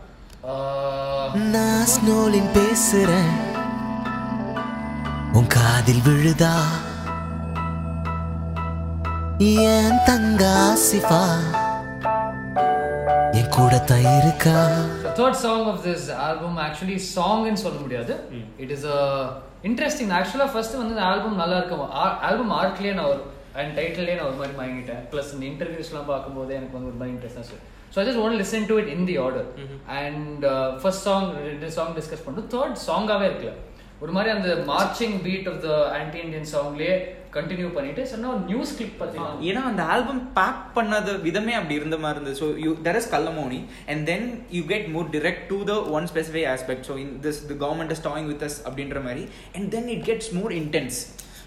நான் 1.55 1.87
ஸ்னோலின் 1.95 2.50
பேசுறேன். 2.57 3.33
உன் 5.38 5.49
காதில் 5.57 6.03
விழுதா? 6.07 6.55
என் 9.73 9.99
தங்க 10.09 10.43
ஆசிஃபா 10.67 11.23
என் 13.38 13.53
கூட 13.57 13.75
தான் 13.91 14.07
இருக்கா 14.21 14.59
song 15.45 15.62
of 15.73 15.79
this 15.88 16.05
album 16.29 16.55
actually 16.67 16.99
song 17.15 17.41
ன்னு 17.49 17.65
சொல்ல 17.65 17.79
முடியாது. 17.85 18.15
இட் 18.62 18.73
இஸ் 18.77 18.87
இன்ட்ரெஸ்டிங் 19.69 20.12
ஆக்சுவலாக 20.19 20.50
ஃபர்ஸ்ட் 20.53 20.79
வந்து 20.81 20.95
இந்த 20.95 21.05
ஆல்பம் 21.11 21.41
நல்லா 21.43 21.57
இருக்கும் 21.61 21.85
ஆல்பம் 22.29 22.55
ஆர்ட்லேயே 22.61 22.95
நான் 22.99 23.11
ஒரு 23.15 23.23
அண்ட் 23.61 23.73
டைட்டிலே 23.78 24.17
நான் 24.19 24.31
ஒரு 24.31 24.38
மாதிரி 24.40 24.57
வாங்கிட்டேன் 24.62 25.02
ப்ளஸ் 25.12 25.33
இந்த 25.37 25.47
இன்டர்வியூஸ்லாம் 25.52 26.11
பார்க்கும்போது 26.12 26.57
எனக்கு 26.59 26.76
வந்து 26.78 26.90
ஒரு 26.93 27.00
மாதிரி 27.00 27.14
இன்ட்ரெஸ்டாக 27.17 27.61
so 27.93 27.99
I 28.00 28.07
just 28.09 28.23
one 28.26 28.37
listen 28.43 28.69
to 28.71 28.76
it 28.83 28.93
in 28.97 29.07
the 29.11 29.17
order 29.26 29.49
and 30.02 30.45
first 30.83 31.07
song 31.09 31.28
ரெண்டு 31.49 31.71
சாங் 31.78 31.95
டிஸ்கஸ் 32.00 32.25
பண்ணிட்டு 32.26 32.52
தேர்ட் 32.57 32.78
சாங்காகவே 32.88 33.28
இருக்குல்ல 33.31 33.55
ஒரு 34.05 34.12
மாதிரி 34.17 34.31
அந்த 34.35 34.50
marching 34.73 35.17
beat 35.25 35.49
of 35.52 35.62
the 35.64 35.71
anti 36.00 36.19
Indian 36.25 36.50
சாங்லேயே 36.52 36.93
continue 37.37 37.69
பண்ணிட்டு 37.76 38.02
சொன்னா 38.11 38.28
நியூஸ் 38.50 38.75
கிளிப் 38.76 38.95
பார்த்தீங்கன்னா 39.00 39.47
ஏன்னா 39.49 39.62
அந்த 39.71 39.83
ஆல்பம் 39.95 40.21
பேக் 40.37 40.62
பண்ணது 40.76 41.12
விதமே 41.26 41.55
அப்படி 41.59 41.75
இருந்த 41.81 41.97
மாதிரி 42.05 42.17
இருந்தது. 42.19 42.38
So 42.43 42.47
you 42.64 42.71
there 42.87 42.99
is 43.00 43.11
Kallamouni 43.14 43.61
and 43.93 44.02
then 44.11 44.26
you 44.57 44.62
get 44.73 44.87
more 44.95 45.09
direct 45.17 45.43
to 45.52 45.59
the 45.71 45.75
one 45.97 46.07
specify 46.12 46.45
aspect 46.55 46.87
so 46.90 46.97
in 47.05 47.12
this 47.26 47.40
the 47.50 47.57
government 47.64 47.95
is 47.97 48.05
toying 48.09 48.28
with 48.33 48.45
us 48.49 48.59
அப்படின்ற 48.69 49.00
மாதிரி. 49.07 49.25
And 49.57 49.69
then 49.76 49.88
it 49.95 50.05
gets 50.11 50.31
more 50.38 50.55
intense 50.62 50.99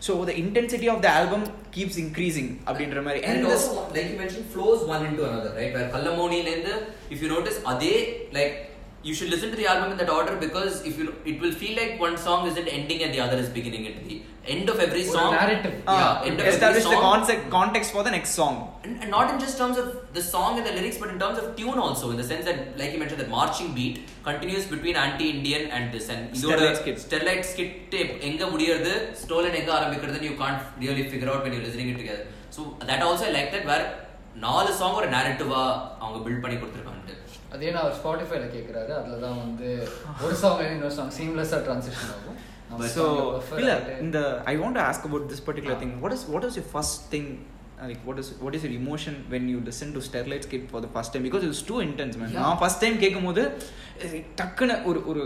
So 0.07 0.12
the 0.28 0.33
intensity 0.43 0.88
of 0.93 1.00
the 1.07 1.09
album 1.21 1.45
keeps 1.76 1.99
increasing 2.05 2.50
அப்படின்ற 2.69 3.00
மாதிரி 3.07 3.21
And 3.25 3.33
and 3.33 3.47
it 3.47 3.50
this 3.52 3.64
also, 3.69 3.85
like 3.97 4.09
you 4.12 4.19
mentioned, 4.25 4.47
flows 4.55 4.81
one 4.95 5.02
into 5.09 5.23
another, 5.31 5.52
right? 5.59 5.73
Where 5.76 5.88
Kallamoni 5.95 6.40
and 6.55 6.62
the, 6.69 6.76
if 7.14 7.19
you 7.23 7.28
notice, 7.37 7.59
Ade, 7.73 7.93
like, 8.38 8.55
you 9.09 9.14
should 9.19 9.31
listen 9.35 9.49
to 9.55 9.59
the 9.61 9.66
album 9.73 9.88
in 9.95 9.99
that 10.02 10.11
order 10.19 10.35
because 10.47 10.75
if 10.90 10.95
you, 11.00 11.05
it 11.31 11.37
will 11.43 11.55
feel 11.62 11.75
like 11.81 11.93
one 12.07 12.16
song 12.26 12.40
isn't 12.50 12.69
ending 12.78 13.00
and 13.05 13.12
the 13.16 13.21
other 13.26 13.38
is 13.45 13.50
beginning 13.59 13.85
at 13.90 13.97
the 14.05 14.16
end 14.45 14.69
of 14.69 14.79
every 14.79 15.03
song. 15.03 15.31
narrative. 15.31 15.74
Yeah, 15.86 16.21
end 16.24 16.39
of 16.39 16.45
every 16.45 16.53
establish 16.53 16.83
the 16.83 17.00
concept 17.07 17.50
context 17.50 17.91
for 17.91 18.03
the 18.03 18.12
next 18.12 18.31
song 18.31 18.55
And, 18.83 18.93
and 19.01 19.12
not 19.12 19.31
in 19.31 19.39
just 19.39 19.57
terms 19.57 19.77
of 19.77 19.88
the 20.13 20.21
song 20.21 20.57
and 20.57 20.65
the 20.65 20.71
lyrics, 20.71 20.98
but 20.98 21.10
in 21.10 21.19
terms 21.19 21.38
of 21.38 21.55
tune 21.55 21.77
also, 21.77 22.10
in 22.10 22.17
the 22.17 22.24
sense 22.24 22.45
that, 22.45 22.77
like 22.79 22.91
you 22.93 23.00
mentioned, 23.00 23.21
that 23.21 23.29
marching 23.29 23.74
beat 23.74 23.98
continues 24.24 24.65
between 24.65 24.95
anti-Indian 24.95 25.69
and 25.69 25.93
this. 25.93 26.10
And 26.10 26.36
Sterlite 26.36 26.77
skit. 26.81 26.98
Sterlite 26.98 27.45
skit 27.45 27.74
tape, 27.95 28.13
எங்க 28.29 28.45
முடியறது 28.53 28.93
stolen 29.24 29.53
எங்க 29.62 29.71
ஆரம்பிக்கிறது 29.79 30.29
you 30.29 30.38
can't 30.43 30.62
really 30.86 31.05
figure 31.13 31.29
out 31.33 31.43
when 31.43 31.53
you're 31.55 31.67
listening 31.69 31.91
it 31.93 32.00
together. 32.03 32.25
So 32.57 32.63
that 32.89 33.03
also 33.10 33.25
I 33.29 33.33
like 33.39 33.51
that 33.57 33.65
where 33.71 33.86
நாலு 34.45 34.71
song 34.79 34.98
ஒரு 35.00 35.07
narrative-ஆ 35.15 35.63
அவங்க 36.03 36.19
build 36.25 36.43
பண்ணி 36.43 36.57
கொடுத்துருக்காங்க 36.60 36.98
அதே 37.53 37.71
நான் 37.74 37.81
அவர் 37.86 37.98
ஸ்பாட்டிஃபைல 37.98 38.45
கேட்குறாரு 38.53 38.91
அதில் 38.98 39.24
தான் 39.25 39.39
வந்து 39.43 39.69
ஒரு 40.25 40.36
சாங் 40.43 40.62
இன்னொரு 40.75 40.95
சாங் 41.00 41.12
சீம்லெஸ்ஸாக 41.17 41.62
ட்ரான்சிஷன் 41.65 42.13
ஆகும் 42.15 42.38
நம்ம 42.72 42.88
so 42.90 43.06
இல்ல 43.58 43.72
பண்ணிட்டு- 43.74 44.01
இந்த 44.01 44.20
i 44.46 44.58
want 44.58 44.75
to 44.75 44.84
ask 44.84 45.01
about 45.06 45.25
this 45.28 45.42
particular 45.44 45.78
thing 45.78 45.94
what 46.04 46.13
is 46.13 46.24
what 46.28 46.44
is 46.44 46.56
your 46.56 46.68
first 46.70 46.98
thing 47.10 47.28
uh, 47.75 47.88
like 47.88 48.01
what 48.06 48.18
is 48.18 48.30
what 48.42 48.56
is 48.56 48.63
your 48.63 48.74
emotion 48.75 49.16
when 49.30 49.46
you 49.50 49.60
listen 49.62 49.92
to 49.94 50.01
Sterlite 50.08 50.44
Skid 50.44 50.66
for 50.70 50.82
the 50.82 50.90
first 50.90 51.12
time 51.13 51.24
because 51.24 51.44
it 51.44 51.51
was 51.51 51.63
too 51.63 51.80
intense 51.82 52.18
man. 52.18 52.32
நான் 52.40 52.60
first 52.60 52.84
time 52.84 53.00
கேட்கும்போது 53.00 53.44
டக்குன்னு 54.38 54.75
ஒரு 54.86 55.01
ஒரு 55.06 55.24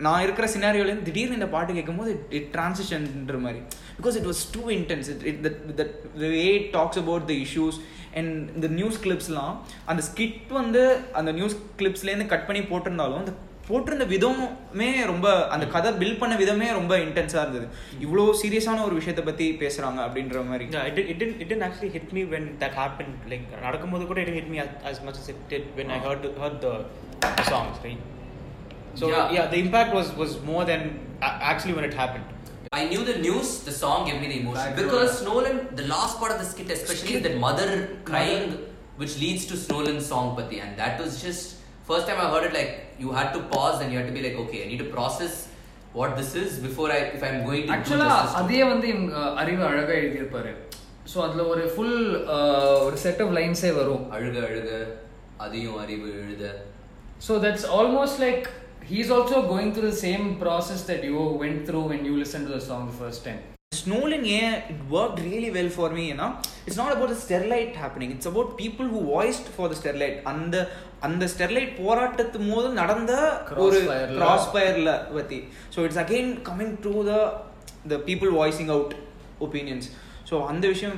நான் 0.00 0.22
இருக்கிற 0.22 0.46
சினாரியோலேருந்து 0.52 1.06
திடீர்னு 1.06 1.38
இந்த 1.38 1.48
பாட்டு 1.48 1.72
கேட்கும்போது 1.72 2.10
இட் 2.30 2.50
ட்ரான்சிஷன்ன்ற 2.52 3.38
மாதிரி 3.40 3.60
because 3.96 4.18
it 4.20 4.28
was 4.28 4.42
too 4.52 4.62
intense 4.76 5.08
it 5.12 5.24
it 5.30 5.40
that 5.80 5.94
way 6.34 6.44
talks 6.76 7.00
about 7.02 7.26
the 7.30 7.36
issues 7.44 7.78
and 8.14 8.30
இந்த 8.56 8.68
நியூஸ் 8.76 8.98
கிளிப்ஸ்லாம் 9.04 9.54
அந்த 9.86 10.02
ஸ்கிட் 10.08 10.52
வந்து 10.58 10.82
அந்த 11.20 11.32
நியூஸ் 11.32 11.56
கிளிப்ஸ்லேருந்து 11.80 12.28
கட் 12.28 12.46
பண்ணி 12.46 12.62
போட்டிருந்தாலும் 12.70 13.20
அந்த 13.22 13.34
போட்டிருந்த 13.68 14.06
விதமே 14.06 15.04
ரொம்ப 15.04 15.48
அந்த 15.48 15.66
கதை 15.66 15.92
பில்ட் 15.92 16.18
பண்ண 16.18 16.36
விதமே 16.36 16.68
ரொம்ப 16.70 16.98
இன்டென்ஸாக 16.98 17.42
இருந்தது 17.42 17.68
இவ்வளோ 18.00 18.24
சீரியஸான 18.42 18.84
ஒரு 18.84 18.94
விஷயத்தை 18.94 19.24
பற்றி 19.24 19.56
பேசுகிறாங்க 19.60 20.00
அப்படின்ற 20.06 20.46
மாதிரி 20.46 20.64
didn't 20.64 21.40
it 21.40 21.48
didn't 21.48 21.66
actually 21.68 21.92
hit 21.98 22.12
me 22.12 22.24
when 22.24 22.56
that 22.60 22.72
happened. 22.72 23.14
Like 23.28 23.60
நடக்கும்போது 23.60 24.06
கூட 24.06 24.20
much 25.08 25.18
as 25.22 25.28
it 25.28 25.36
did 25.48 25.64
when 25.76 25.90
I 25.90 25.98
heard 25.98 26.24
heard 26.38 26.60
the, 26.60 26.84
the 27.36 27.42
songs, 27.42 27.76
right? 27.84 28.00
So 28.94 29.08
Yeah. 29.08 29.32
yeah. 29.32 29.46
the 29.50 29.58
impact 29.58 29.94
was 29.94 30.08
was 30.22 30.32
more 30.50 30.64
than 30.64 30.82
a- 31.20 31.38
actually 31.50 31.74
when 31.78 31.84
it 31.84 31.94
happened. 31.94 32.24
I 32.72 32.84
knew 32.84 33.02
the 33.04 33.18
news, 33.18 33.60
the 33.60 33.72
song 33.72 34.06
gave 34.06 34.20
me 34.20 34.28
the 34.28 34.40
emotion. 34.40 34.74
Because 34.76 35.24
Nolan, 35.24 35.68
the 35.74 35.86
last 35.86 36.18
part 36.20 36.32
of 36.32 36.38
the 36.38 36.44
skit 36.44 36.70
especially 36.70 37.14
is 37.14 37.22
that 37.22 37.36
mother 37.36 37.68
crying, 38.04 38.58
which 38.96 39.18
leads 39.18 39.46
to 39.46 39.56
Nolan's 39.72 40.06
song 40.06 40.36
Pati. 40.36 40.60
And 40.60 40.78
that 40.78 41.00
was 41.00 41.22
just, 41.22 41.44
first 41.88 42.06
time 42.06 42.20
I 42.20 42.30
heard 42.32 42.46
it, 42.48 42.52
like, 42.52 42.72
you 42.98 43.10
had 43.12 43.32
to 43.32 43.40
pause 43.52 43.80
and 43.80 43.90
you 43.92 43.98
had 43.98 44.08
to 44.08 44.12
be 44.12 44.22
like, 44.22 44.36
okay, 44.44 44.64
I 44.64 44.68
need 44.70 44.78
to 44.78 44.90
process 44.96 45.34
what 45.92 46.16
this 46.18 46.34
is 46.34 46.58
before 46.58 46.88
I, 46.90 47.00
if 47.16 47.22
I'm 47.22 47.38
going 47.48 47.62
to 47.62 47.68
do 47.68 47.74
ஆக்சுவலா 47.76 48.10
அதே 48.40 48.60
வந்து 48.72 48.86
இவங்க 48.94 49.14
அறிவு 49.42 49.62
அழகா 49.68 49.94
எழுதியிருப்பாரு 50.00 50.52
so 51.12 51.18
அதுல 51.26 51.44
ஒரு 51.52 51.62
full 51.74 51.98
ஒரு 52.86 52.96
செட் 53.04 53.22
ஆஃப் 53.24 53.34
லைன்ஸே 53.38 53.70
வரும் 53.80 54.04
அழுக 54.16 54.36
அழுக 54.48 54.70
அதையும் 55.44 55.78
அறிவு 55.84 56.08
எழுத 56.24 56.44
so 57.26 57.34
that's 57.44 57.68
almost 57.78 58.20
like 58.26 58.46
he's 58.92 59.12
also 59.18 59.38
going 59.52 59.72
through 59.76 59.86
the 59.90 59.94
same 60.06 60.26
process 60.42 60.84
that 60.90 61.06
you 61.12 61.22
went 61.44 61.62
through 61.70 61.82
when 61.92 62.04
you 62.10 62.16
listen 62.24 62.46
to 62.48 62.52
the 62.58 62.60
song 62.72 62.90
first 62.98 63.24
time 63.28 63.42
yeah, 64.24 64.70
it 64.72 64.80
worked 64.88 65.18
really 65.20 65.50
well 65.50 65.68
for 65.68 65.90
me, 65.90 66.08
you 66.08 66.14
know. 66.14 66.30
It's 66.68 66.78
not 66.78 66.90
about 66.94 67.08
the 67.08 67.18
Sterlite 67.18 67.74
happening. 67.74 68.10
It's 68.14 68.26
about 68.26 68.48
people 68.56 68.86
who 68.86 69.00
voiced 69.08 69.48
for 69.56 69.66
the 69.68 69.76
Sterlite. 69.80 70.16
அந்த 70.32 70.56
அந்த 71.06 71.24
Sterlite 71.32 71.72
போராட்டத்து 71.80 72.38
போது 72.46 72.68
நடந்த 72.80 73.12
ஒரு. 73.64 73.78
Cross 74.16 74.48
ஃபயர்ல 74.52 74.92
பத்தி 75.12 75.38
so 75.74 75.84
it's 75.86 76.00
again 76.04 76.32
coming 76.48 76.74
to 76.86 76.92
the 77.08 77.14
the 77.92 77.98
people 78.08 78.32
voicing 78.38 78.72
out 78.76 78.94
opinions 79.46 79.88
so 80.28 80.36
அந்த 80.50 80.64
விஷயம் 80.72 80.94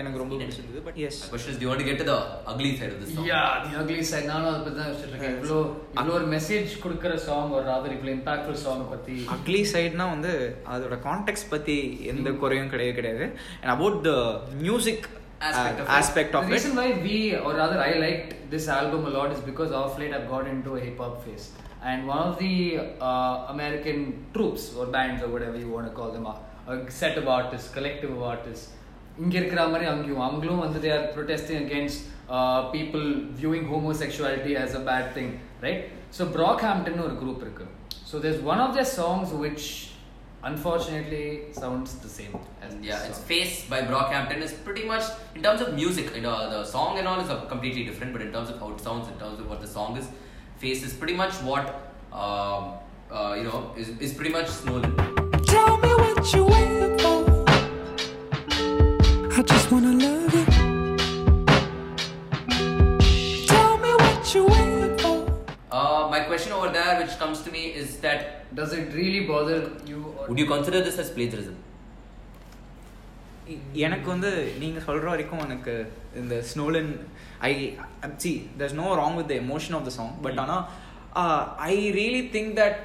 எனக்கு 0.00 0.20
ரொம்ப 0.20 0.34
பிடிச்சிருந்தது 0.38 0.80
but 0.86 0.98
yes 1.06 1.18
My 1.20 1.28
question 1.32 1.50
is, 1.52 1.58
do 1.60 1.64
you 1.64 1.70
want 1.70 1.80
to 1.82 1.86
get 1.88 1.98
to 2.00 2.06
the 2.10 2.16
ugly 2.52 2.70
side 2.78 2.90
of 2.94 2.98
this 3.02 3.10
song? 3.14 3.26
Yeah 3.30 3.42
the 3.64 3.70
ugly 3.80 4.04
side 4.10 4.28
நானும் 4.30 4.48
அதை 4.50 4.60
பத்தி 4.64 4.78
தான் 4.80 4.88
யோசிச்சுட்டு 4.90 5.14
இருக்கேன் 5.14 5.36
இவ்வளோ 5.38 5.58
இவ்வளோ 5.94 6.14
ஒரு 6.18 6.26
மெசேஜ் 6.34 6.72
கொடுக்குற 6.84 7.14
சாங் 7.26 7.54
ஒரு 7.58 7.64
ராதர் 7.70 7.94
இவ்வளோ 7.96 8.12
இம்பாக்ட்ஃபுல் 8.16 8.60
சாங் 8.64 8.84
பத்தி 8.92 9.16
அக்லி 9.36 9.62
சைட்னா 9.72 10.06
வந்து 10.14 10.32
அதோட 10.74 10.98
கான்டெக்ட் 11.08 11.52
பத்தி 11.54 11.76
எந்த 12.12 12.32
குறையும் 12.42 12.72
கிடையவே 12.74 12.94
கிடையாது 12.98 13.26
and 13.60 13.72
about 13.76 14.00
the 14.08 14.14
music 14.66 15.06
Aspect 15.40 15.76
of 15.80 15.84
it. 15.84 15.90
Aspect 15.96 16.32
The 16.32 16.38
of 16.38 16.52
reason 16.54 16.72
why 16.78 16.86
we, 17.04 17.16
or 17.38 17.52
rather 17.54 17.78
I 17.80 17.92
liked 18.04 18.30
this 18.54 18.64
album 18.76 19.02
a 19.04 19.14
lot 19.16 19.32
is 19.34 19.42
because 19.50 19.72
off 19.80 19.92
late 20.00 20.12
I've 20.12 20.28
got 20.28 20.46
into 20.48 20.70
a 20.74 20.82
hip 20.84 20.98
hop 20.98 21.16
phase. 21.24 21.44
And 21.82 22.08
one 22.08 22.22
of 22.28 22.32
the 22.38 22.54
uh, 23.00 23.52
American 23.54 23.98
troops 24.34 24.62
or 24.76 24.86
bands 24.88 25.20
or 25.22 25.28
whatever 25.28 25.56
you 25.56 25.68
want 25.68 25.86
to 25.86 25.92
call 25.92 26.10
them, 26.10 26.26
a, 26.26 26.34
a 26.67 26.91
set 27.01 27.17
of 27.21 27.27
artists, 27.39 27.69
collective 27.77 28.11
of 28.17 28.23
artists, 28.33 28.65
இங்க 29.23 29.33
இருக்கிற 29.39 29.61
மாதிரி 29.71 29.85
அங்கேயும் 29.93 30.23
அவங்களும் 30.27 30.61
வந்து 30.65 30.79
they 30.83 30.91
are 30.97 31.05
protesting 31.15 31.57
against 31.65 31.99
uh, 32.35 32.59
people 32.75 33.05
viewing 33.41 33.65
homosexuality 33.73 34.53
as 34.63 34.71
a 34.79 34.83
bad 34.91 35.05
thing, 35.15 35.29
right? 35.65 35.81
So 36.17 36.21
Brockhampton 36.37 36.95
ஒரு 37.05 37.15
group 37.23 37.39
இருக்கு. 37.45 37.65
So 38.09 38.19
there's 38.23 38.41
one 38.53 38.61
of 38.65 38.71
their 38.77 38.89
songs 38.99 39.29
which 39.43 39.65
unfortunately 40.49 41.27
sounds 41.61 41.91
the 42.05 42.11
same 42.17 42.33
as 42.63 42.71
this 42.75 42.85
Yeah, 42.89 43.07
it's 43.07 43.19
song. 43.19 43.27
Face 43.33 43.55
by 43.73 43.79
Brockhampton 43.91 44.41
is 44.47 44.53
pretty 44.65 44.85
much 44.91 45.05
in 45.37 45.41
terms 45.45 45.61
of 45.65 45.69
music, 45.81 46.07
you 46.17 46.23
know, 46.27 46.35
the 46.55 46.61
song 46.75 46.91
and 46.99 47.07
all 47.11 47.21
is 47.25 47.29
uh, 47.29 47.39
completely 47.53 47.85
different, 47.89 48.11
but 48.15 48.23
in 48.27 48.31
terms 48.35 48.49
of 48.53 48.59
how 48.63 48.69
it 48.75 48.81
sounds, 48.87 49.07
in 49.13 49.17
terms 49.23 49.39
of 49.39 49.47
what 49.53 49.61
the 49.65 49.71
song 49.77 49.91
is, 50.01 50.07
Face 50.63 50.83
is 50.89 50.93
pretty 51.01 51.17
much 51.23 51.33
what 51.49 51.65
um, 52.23 52.63
uh, 53.11 53.33
you 53.39 53.45
know 53.49 53.59
is, 53.81 53.89
is 54.05 54.13
pretty 54.19 54.33
much 54.37 54.47
Snowden. 54.61 54.93
Tell 56.17 56.17
me 56.17 56.17
what 56.17 56.33
you 56.33 56.43
waiting 56.45 56.97
for. 56.97 57.17
I 59.31 59.41
just 59.43 59.71
wanna 59.71 59.91
love 59.95 60.33
you. 60.33 60.45
Tell 63.47 63.77
me 63.77 63.91
what 63.93 64.33
you 64.33 64.43
waiting 64.45 64.97
for. 64.97 65.13
Uh, 65.71 66.07
my 66.09 66.21
question 66.21 66.51
over 66.51 66.69
there, 66.69 66.99
which 67.01 67.13
comes 67.19 67.41
to 67.41 67.51
me, 67.51 67.63
is 67.81 67.97
that 67.97 68.21
Does 68.55 68.73
it 68.73 68.91
really 68.93 69.27
bother 69.27 69.59
you? 69.85 69.99
Or 70.17 70.25
would 70.29 70.39
you 70.39 70.47
consider 70.47 70.81
this 70.81 70.97
as 70.97 71.11
plagiarism? 71.11 71.57
எனக்கு 73.85 74.07
வந்து 74.13 74.29
நீங்க 74.59 74.79
சொல்ற 74.87 75.05
வரைக்கும் 75.13 75.45
எனக்கு 75.45 75.73
இந்த 76.21 76.35
Snowlin 76.51 76.91
I 77.49 77.53
see 78.23 78.31
there's 78.59 78.75
no 78.81 78.89
wrong 79.01 79.17
with 79.19 79.31
the 79.31 79.35
emotion 79.45 79.75
of 79.79 79.87
the 79.89 79.93
song 79.99 80.13
but 80.25 80.39
ஆனா 80.43 80.57
I 81.71 81.75
really 81.99 82.21
think 82.35 82.53
that 82.61 82.77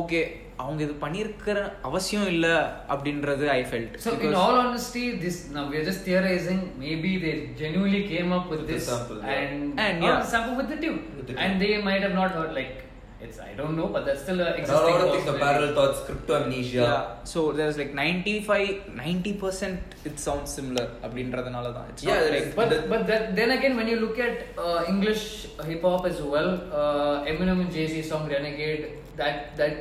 okay 0.00 0.20
அவங்க 0.61 0.81
இது 0.85 0.95
பண்ணியிருக்கிற 1.03 1.57
அவசியம் 1.89 2.27
இல்ல 2.33 2.47
அப்படின்றது 2.93 3.45
I 3.57 3.61
felt 3.69 3.93
So, 4.05 4.11
in 4.27 4.33
all 4.41 4.55
honesty, 4.63 5.05
this 5.23 5.37
now 5.55 5.63
we 5.71 5.77
are 5.79 5.85
just 5.89 6.03
theorizing. 6.07 6.59
Maybe 6.83 7.11
they 7.23 7.33
genuinely 7.61 8.03
came 8.13 8.29
up 8.37 8.45
with, 8.51 8.61
With 8.61 8.69
the 8.71 8.75
this 8.75 8.87
sample, 8.91 9.19
yeah. 9.21 9.33
and 9.37 9.79
And, 9.85 9.97
or 10.03 10.09
yeah. 10.09 10.19
the 10.23 10.29
sample 10.33 10.55
with 10.61 10.69
the 10.73 10.79
tune, 10.83 11.01
With 11.17 11.27
the 11.29 11.35
and 11.37 11.53
tune. 11.53 11.61
they 11.63 11.73
might 11.89 12.03
have 12.07 12.17
not 12.21 12.31
heard 12.39 12.53
like 12.59 12.75
It's 13.19 13.39
I 13.45 13.53
don't 13.55 13.73
know, 13.77 13.87
but 13.93 14.03
that's 14.07 14.21
still 14.25 14.37
a 14.39 14.43
There 14.43 14.51
are 14.51 14.57
a 14.57 14.61
existing 14.61 14.93
lot 14.93 15.01
of 15.05 15.09
things, 15.13 15.25
the 15.25 15.31
possibility. 15.31 15.45
parallel 15.45 15.71
thoughts, 15.77 15.97
crypto 16.05 16.33
amnesia. 16.37 16.83
Yeah. 16.83 17.01
So 17.25 17.39
there's 17.51 17.77
like 17.81 17.91
95, 17.97 18.69
90% 19.01 19.73
it 20.09 20.15
sounds 20.25 20.49
similar 20.57 20.85
அப்படின்றதுனால 21.05 21.71
தான் 21.77 21.89
Yeah, 22.01 22.13
not 22.13 22.29
like 22.35 22.43
is- 22.43 22.55
But 22.59 22.71
but 22.91 23.01
that, 23.09 23.23
then 23.35 23.51
again, 23.57 23.75
when 23.79 23.89
you 23.93 23.99
look 24.05 24.19
at 24.19 24.35
uh, 24.65 24.79
English 24.93 25.23
hip 25.69 25.83
hop 25.89 26.05
as 26.05 26.19
well, 26.33 26.49
uh, 26.81 27.31
Eminem 27.31 27.59
and 27.65 27.71
Jay 27.77 27.87
Z 27.93 28.03
song 28.11 28.23
Renegade, 28.35 28.85
that 29.21 29.37
that 29.61 29.75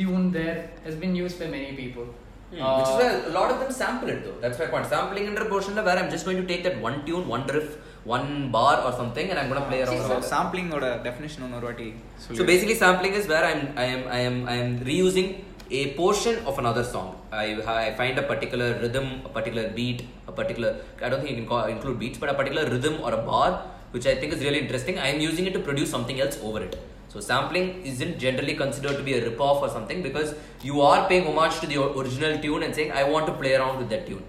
tune 0.00 0.32
there 0.32 0.70
has 0.84 0.96
been 1.04 1.14
used 1.14 1.38
by 1.40 1.46
many 1.56 1.72
people. 1.82 2.06
Hmm. 2.52 2.62
Uh, 2.62 2.78
Which 2.78 2.88
is 2.92 2.94
why 3.00 3.08
a 3.30 3.34
lot 3.38 3.50
of 3.52 3.60
them 3.60 3.72
sample 3.80 4.08
it 4.14 4.24
though. 4.24 4.38
That's 4.40 4.58
my 4.58 4.66
point. 4.66 4.86
Sampling 4.86 5.26
in 5.26 5.36
portion 5.52 5.76
where 5.76 5.98
I'm 6.00 6.10
just 6.10 6.24
going 6.24 6.40
to 6.42 6.46
take 6.52 6.62
that 6.64 6.80
one 6.80 7.04
tune, 7.06 7.28
one 7.28 7.46
riff, 7.46 7.76
one 8.04 8.50
bar 8.50 8.80
or 8.86 8.92
something 9.00 9.30
and 9.30 9.38
I'm 9.38 9.48
going 9.48 9.62
to 9.62 9.68
play 9.68 9.82
ah, 9.82 9.86
around. 9.86 10.08
So 10.08 10.20
sampling 10.32 10.72
or 10.72 10.80
definition 10.80 11.44
on 11.44 11.52
Orati. 11.60 11.94
So 12.18 12.44
basically 12.44 12.74
sampling 12.74 13.14
is 13.14 13.28
where 13.28 13.44
I'm 13.44 13.62
I 13.76 13.84
am 13.94 14.02
I 14.18 14.20
am 14.30 14.36
I 14.48 14.56
am 14.62 14.78
reusing 14.90 15.28
a 15.70 15.82
portion 15.94 16.44
of 16.44 16.58
another 16.58 16.82
song. 16.82 17.08
I, 17.30 17.44
I 17.80 17.94
find 17.94 18.18
a 18.18 18.22
particular 18.22 18.70
rhythm, 18.82 19.22
a 19.24 19.28
particular 19.28 19.68
beat, 19.68 20.04
a 20.26 20.32
particular 20.32 20.70
I 21.00 21.08
don't 21.08 21.20
think 21.20 21.30
you 21.30 21.36
can 21.36 21.46
call, 21.46 21.64
include 21.66 22.00
beats, 22.00 22.18
but 22.18 22.28
a 22.28 22.34
particular 22.34 22.68
rhythm 22.68 23.00
or 23.00 23.12
a 23.12 23.22
bar 23.32 23.62
which 23.92 24.06
I 24.06 24.14
think 24.14 24.32
is 24.32 24.40
really 24.40 24.60
interesting. 24.60 24.98
I 24.98 25.08
am 25.08 25.20
using 25.20 25.46
it 25.46 25.52
to 25.52 25.60
produce 25.60 25.90
something 25.90 26.20
else 26.20 26.38
over 26.42 26.62
it. 26.62 26.76
So 27.12 27.18
sampling 27.18 27.84
isn't 27.84 28.18
generally 28.24 28.54
considered 28.54 28.96
to 28.96 29.02
be 29.02 29.14
a 29.14 29.24
rip-off 29.24 29.62
or 29.62 29.68
something 29.68 30.02
because 30.02 30.34
you 30.62 30.80
are 30.80 31.08
paying 31.08 31.26
homage 31.26 31.58
to 31.60 31.66
the 31.66 31.78
original 31.82 32.40
tune 32.40 32.62
and 32.62 32.74
saying 32.74 32.92
I 32.92 33.02
want 33.04 33.26
to 33.26 33.32
play 33.32 33.54
around 33.54 33.78
with 33.78 33.88
that 33.90 34.06
tune. 34.06 34.22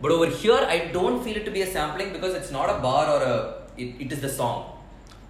But 0.00 0.12
over 0.12 0.26
here, 0.26 0.60
I 0.74 0.78
don't 0.92 1.24
feel 1.24 1.36
it 1.36 1.44
to 1.46 1.50
be 1.50 1.62
a 1.62 1.66
sampling 1.66 2.12
because 2.12 2.34
it's 2.34 2.52
not 2.52 2.70
a 2.70 2.78
bar 2.80 3.08
or 3.14 3.22
a 3.22 3.36
it, 3.76 4.00
it 4.04 4.12
is 4.12 4.20
the 4.20 4.28
song. 4.28 4.72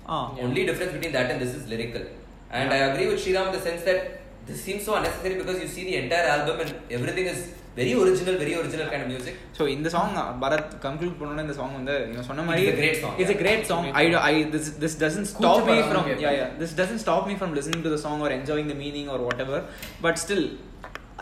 Ah. 0.07 0.35
Only 0.39 0.67
difference 0.67 0.93
between 0.93 1.13
that 1.13 1.31
and 1.31 1.41
this 1.41 1.55
is 1.55 1.67
lyrical. 1.69 2.03
And 2.51 2.73
I 2.73 2.79
agree 2.89 3.07
with 3.09 3.25
Sriram 3.25 3.47
in 3.47 3.53
the 3.53 3.61
sense 3.61 3.83
that 3.85 4.21
this 4.47 4.63
seems 4.63 4.85
so 4.85 4.95
unnecessary 4.97 5.37
because 5.37 5.61
you 5.63 5.69
see 5.69 5.85
the 5.85 5.97
entire 5.97 6.27
album 6.37 6.61
and 6.61 6.75
everything 6.91 7.27
is 7.27 7.55
very 7.81 7.93
original, 8.05 8.35
very 8.43 8.55
original 8.61 8.87
kind 8.93 9.03
of 9.05 9.09
music. 9.15 9.35
So 9.59 9.69
இந்த 9.77 9.89
song 9.95 10.15
Bharath 10.43 10.73
conclude 10.87 11.17
பண்ணோன்னே 11.21 11.45
இந்த 11.47 11.57
song 11.61 11.75
வந்து 11.81 11.97
நீங்க 12.11 12.23
சொன்ன 12.29 12.45
மாதிரி 12.49 12.65
great 12.81 12.97
song, 13.05 13.15
it's 13.23 13.39
great 13.45 13.63
song 13.73 13.85
I 14.03 14.07
I 14.31 14.35
this 14.55 14.95
doesn't 15.05 15.29
stop 15.35 15.59
me 15.71 15.77
கூச்சப்படாம 15.77 15.91
from 15.93 16.05
கேட்பேன். 16.09 16.25
yeah 16.27 16.39
yeah 16.41 16.51
this 16.63 16.73
doesn't 16.81 16.99
stop 16.99 17.23
me 17.31 17.37
from 17.43 17.53
listening 17.59 17.83
to 17.83 17.93
the 17.97 18.01
song 18.07 18.21
or 18.27 18.31
enjoying 18.41 18.69
the 18.75 18.79
meaning 18.85 19.09
or 19.17 19.21
whatever 19.29 19.61
but 20.07 20.17
still 20.27 20.45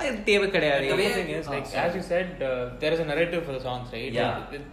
அது 0.00 0.16
தேவை 0.24 0.46
கிடையாது 0.56 0.86
The 0.88 0.96
way- 0.96 1.12
thing 1.18 1.28
is, 1.36 1.46
like 1.52 1.68
Ah, 1.74 1.84
as 1.84 1.92
you 1.98 2.02
said, 2.02 2.26
uh, 2.42 2.64
there 2.82 2.92
is 2.96 3.00
a 3.04 3.08
narrative 3.12 3.42
for 3.46 3.52
the 3.58 3.62
songs, 3.68 3.86
right? 3.94 4.12
Yeah. 4.12 4.32
Like, 4.34 4.52
it- 4.58 4.72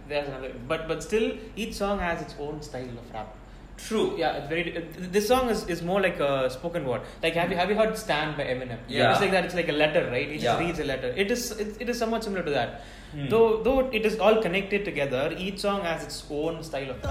True. 3.76 4.14
Yeah, 4.16 4.46
very. 4.48 4.76
Uh, 4.76 4.82
this 4.96 5.26
song 5.28 5.48
is, 5.50 5.66
is 5.68 5.82
more 5.82 6.00
like 6.00 6.20
a 6.20 6.48
spoken 6.50 6.86
word. 6.86 7.02
Like 7.22 7.34
have 7.34 7.50
you 7.50 7.56
have 7.56 7.68
you 7.68 7.76
heard 7.76 7.96
"Stand" 7.98 8.36
by 8.36 8.44
Eminem? 8.44 8.78
Yeah. 8.88 9.12
It's 9.12 9.20
like 9.20 9.32
that. 9.32 9.44
It's 9.44 9.54
like 9.54 9.68
a 9.68 9.72
letter, 9.72 10.08
right? 10.10 10.28
It 10.28 10.40
yeah. 10.40 10.42
just 10.42 10.60
reads 10.60 10.78
a 10.78 10.84
letter. 10.84 11.08
It 11.08 11.30
is 11.30 11.50
it, 11.52 11.76
it 11.80 11.88
is 11.88 11.98
somewhat 11.98 12.24
similar 12.24 12.42
to 12.44 12.50
that. 12.50 12.82
Hmm. 13.12 13.28
Though 13.28 13.62
though 13.62 13.80
it 13.90 14.06
is 14.06 14.18
all 14.18 14.40
connected 14.42 14.84
together. 14.84 15.34
Each 15.36 15.60
song 15.60 15.82
has 15.82 16.04
its 16.04 16.24
own 16.30 16.62
style 16.62 16.90
of. 16.90 17.02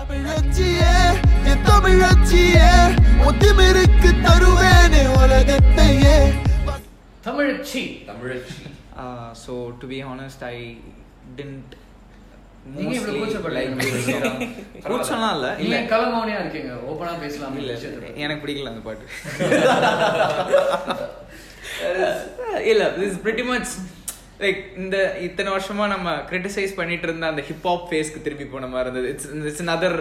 Tamil 7.23 7.51
uh, 8.95 9.33
So 9.33 9.71
to 9.79 9.87
be 9.87 10.01
honest, 10.01 10.43
I 10.43 10.77
didn't 11.35 11.75
நீங்க 12.75 12.93
இவ்வளவு 12.97 13.21
கூச்சப்படுறீங்க. 13.21 13.85
கூச்சம்லாம் 14.89 15.33
இல்லை. 15.37 15.49
நீங்க 15.59 15.63
இல்லை. 15.63 15.79
கலமௌனியா 15.93 16.37
இருக்கீங்க. 16.43 16.73
ஓபனா 16.91 17.19
பேசலாம் 17.23 17.57
இல்ல 17.61 17.73
விஷயத்தை. 17.77 18.09
எனக்கு 18.23 18.43
பிடிக்கல 18.43 18.71
அந்த 18.73 18.83
பாட்டு. 18.87 19.05
இல்ல 22.71 22.83
திஸ் 22.99 23.19
பிரிட்டி 23.25 23.45
மச் 23.49 23.73
லைக் 24.43 24.61
இந்த 24.81 24.95
இத்தனை 25.27 25.49
வருஷமா 25.53 25.85
நம்ம 25.93 26.13
கிரிட்டிசைஸ் 26.29 26.77
பண்ணிட்டு 26.79 27.07
இருந்த 27.07 27.25
அந்த 27.31 27.43
ஹிப் 27.49 27.67
ஹாப் 27.69 27.85
ஃபேஸ்க்கு 27.89 28.23
திரும்பி 28.25 28.45
போன 28.53 28.67
மாதிரி 28.67 28.85
இருந்தது. 28.85 29.11
It's 29.13 29.29
it's 29.49 29.63
another 29.65 29.91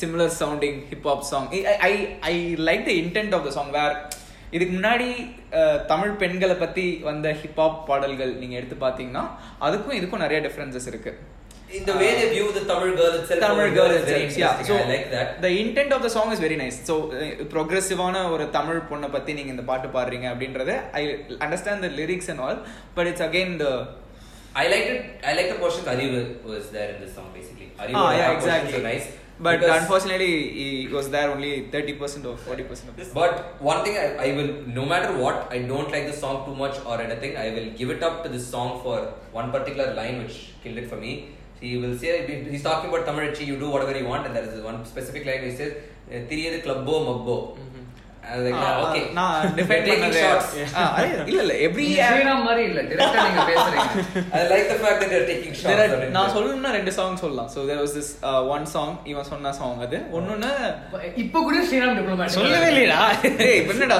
similar 0.00 0.34
sounding 0.40 0.78
hip 0.90 1.08
hop 1.10 1.24
song 1.32 1.48
I 1.90 1.92
I 2.32 2.34
like 2.68 2.84
the 2.90 2.92
intent 3.02 3.34
of 3.38 3.46
the 3.48 3.50
song 3.50 3.72
where 3.78 3.96
இதுக்கு 4.50 4.74
முன்னாடி 4.78 5.08
தமிழ் 5.86 6.14
பெண்களை 6.22 6.54
பத்தி 6.54 6.86
வந்த 7.08 7.32
ஹிப் 7.40 7.58
ஹாப் 7.62 7.80
பாடல்கள் 7.88 8.32
நீங்க 8.34 8.56
எடுத்து 8.56 8.76
பாத்தீங்கன்னா 8.86 9.24
அதுக்கும் 9.66 9.98
இதுக்கும் 10.00 10.24
நிறைய 10.26 10.40
டிஃபரன்சஸ் 10.46 10.86
இருக்கு. 10.86 11.12
In 11.77 11.85
the 11.85 11.93
way 12.01 12.09
they 12.17 12.25
view 12.33 12.47
the 12.57 12.63
Tamil 12.71 12.91
girl 12.99 13.13
itself, 13.19 13.39
Tamil 13.43 13.61
over 13.61 13.69
girl 13.77 13.89
here 13.91 13.99
is 13.99 14.05
very 14.09 14.25
itself, 14.25 14.41
yeah. 14.41 14.51
interesting. 14.51 14.77
So 14.79 14.83
I 14.83 14.91
like 14.93 15.07
that. 15.13 15.29
the 15.45 15.51
intent 15.61 15.91
of 15.95 16.01
the 16.05 16.11
song 16.15 16.27
is 16.35 16.41
very 16.45 16.57
nice. 16.63 16.77
So 16.89 16.95
ப்ரொக்ரெசிவான 17.53 18.21
ஒரு 18.33 18.45
தமிழ் 18.57 18.79
பொண்ணை 18.91 19.09
பத்தி 19.15 19.33
நீங்க 19.37 19.51
இந்த 19.55 19.65
பாட்டு 19.71 19.89
பாடுறீங்க 19.95 20.27
அப்படின்றது 20.33 20.75
I 20.99 21.03
understand 21.45 21.85
the 21.87 21.91
lyrics 21.99 22.29
and 22.33 22.43
all 22.47 22.59
but 22.97 23.09
it's 23.11 23.25
again 23.29 23.55
the 23.63 23.67
I 24.55 24.67
liked 24.71 24.89
it. 24.93 25.03
I 25.29 25.33
like 25.33 25.49
the 25.51 25.59
portion 25.61 25.83
Arivu 25.93 26.19
was 26.51 26.65
there 26.75 26.89
in 26.93 26.97
this 27.03 27.13
song 27.17 27.29
basically. 27.37 27.67
Arivu 27.83 27.99
ah 28.01 28.09
rap 28.09 28.19
yeah 28.19 28.27
portions 28.33 28.49
exactly 28.49 28.79
are 28.81 28.87
nice. 28.91 29.07
but 29.45 29.55
because- 29.59 29.77
unfortunately 29.77 30.31
he 30.57 30.65
was 30.97 31.05
there 31.15 31.29
only 31.35 31.51
30% 31.71 32.27
or 32.31 32.35
40% 32.47 32.91
of 32.91 32.95
this 32.99 33.09
But 33.21 33.33
one 33.71 33.79
thing 33.85 33.95
I, 34.03 34.27
I 34.27 34.35
will, 34.37 34.51
no 34.79 34.85
matter 34.91 35.11
what, 35.23 35.37
I 35.55 35.61
don't 35.71 35.89
like 35.95 36.05
the 36.11 36.17
song 36.23 36.35
too 36.47 36.55
much 36.63 36.75
or 36.85 36.97
anything. 37.07 37.33
I 37.45 37.49
will 37.55 37.69
give 37.79 37.89
it 37.95 38.03
up 38.09 38.17
to 38.25 38.29
this 38.35 38.45
song 38.55 38.69
for 38.83 38.97
one 39.39 39.49
particular 39.55 39.87
line 40.01 40.17
which 40.23 40.37
killed 40.65 40.81
it 40.83 40.87
for 40.93 40.99
me. 41.05 41.13
He 41.60 41.76
will 41.76 41.96
say 41.98 42.10
he's 42.50 42.62
talking 42.62 42.88
about 42.90 43.06
Tamarachi, 43.06 43.46
you 43.46 43.58
do 43.58 43.68
whatever 43.70 43.96
you 43.98 44.06
want, 44.06 44.26
and 44.26 44.34
there 44.36 44.44
is 44.44 44.62
one 44.62 44.84
specific 44.84 45.24
line 45.26 45.42
he 45.42 45.54
says 45.60 45.72
eh, 46.10 46.20
"Tiriyadu 46.30 46.58
clubbo 46.66 46.94
mabbo." 47.08 47.36
Hmm. 47.56 47.67
நான் 56.16 56.32
சொல்லணும்னா 56.34 56.70
ரெண்டு 56.76 56.92
song 56.92 57.16
சொல்லலாம். 57.16 57.48
So 57.54 57.60
there 57.68 57.80
was 57.82 57.94
this 57.98 58.10
one 58.54 58.66
song 58.74 58.94
இவன் 59.04 59.28
சொன்ன 59.30 59.52
song 59.52 59.80
அது. 59.86 60.00
ஒன்னொன்னு 60.18 60.50
இப்ப 61.14 61.42
கூட 61.48 61.56
ஸ்ரீராம் 61.64 61.96
டிப்ளமேட் 61.98 62.34
சொல்லவே 62.38 62.68
என்னடா 63.72 63.98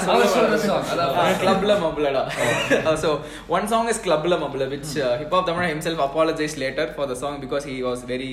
song, 0.69 0.83
அதான். 0.93 1.14
கிளப்ல 1.45 1.73
மபுலடா. 1.87 2.23
So 3.05 3.11
one 3.57 3.67
song 3.73 3.88
is 3.88 4.01
கிளப்ல 4.07 4.37
மபுல 4.45 4.67
which 4.75 4.91
uh, 5.05 5.12
hip 5.21 5.33
hop 5.37 5.45
Tamil 5.49 5.71
himself 5.75 5.99
apologized 6.09 6.59
later 6.64 6.87
for 6.97 7.07
the 7.12 7.19
song 7.25 7.35
because 7.45 7.64
he 7.71 7.77
was 7.88 8.01
very 8.14 8.33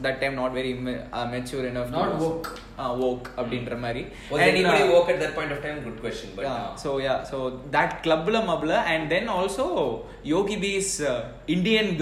that 0.00 0.20
time 0.20 0.34
not 0.34 0.52
very 0.52 0.74
ma- 0.74 0.90
uh, 1.12 1.26
mature 1.26 1.66
enough 1.66 1.90
Not 1.90 2.18
to 2.18 2.24
woke. 2.24 2.60
uh, 2.78 2.94
woke 2.98 3.30
அப்படின்ற 3.38 3.76
மாதிரி 3.78 4.02
Was 4.30 4.40
And, 4.40 4.50
anybody 4.50 4.82
uh, 4.82 4.92
woke 4.92 5.08
at 5.08 5.20
that 5.20 5.34
point 5.34 5.52
of 5.52 5.62
time? 5.62 5.84
Good 5.84 6.00
question. 6.00 6.30
But 6.36 6.42
yeah, 6.42 6.54
uh, 6.54 6.76
so 6.76 6.98
yeah, 6.98 7.22
so 7.22 7.60
that 7.70 8.02
clubla 8.02 8.44
mabla, 8.44 8.84
and 8.84 9.10
then 9.10 9.28
also 9.28 10.02
Yogi 10.24 10.56
B's 10.56 11.00
uh, 11.00 11.28
Indian 11.46 11.96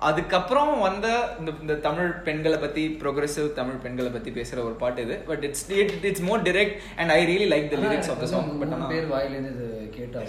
அதுக்கப்புறம் 0.00 0.80
வந்த 0.80 1.06
இந்த 1.38 1.50
இந்த 1.60 1.74
தமிழ் 1.78 2.10
பெண்களை 2.20 2.58
பத்தி 2.58 2.98
progressive 3.02 3.52
Tamil 3.52 3.74
பெண்களை 3.76 4.10
பத்தி 4.10 4.30
பேசுற 4.30 4.58
ஒரு 4.64 4.74
பாட்டு 4.74 5.02
இது. 5.02 5.16
But 5.26 5.44
it's 5.44 5.64
it's 6.02 6.20
more 6.20 6.42
direct 6.42 6.76
and 6.96 7.10
I 7.10 7.18
really 7.24 7.48
like 7.50 7.66
the 7.68 7.76
lyrics 7.76 8.10
of 8.10 8.20
the 8.20 8.26
song 8.26 8.48
but 8.58 8.72
மூணு 8.72 8.86
பேர் 8.86 9.06
வாயில 9.10 9.34
இருந்து 9.36 9.52
இது 9.56 9.68
கேட்டா 9.90 10.22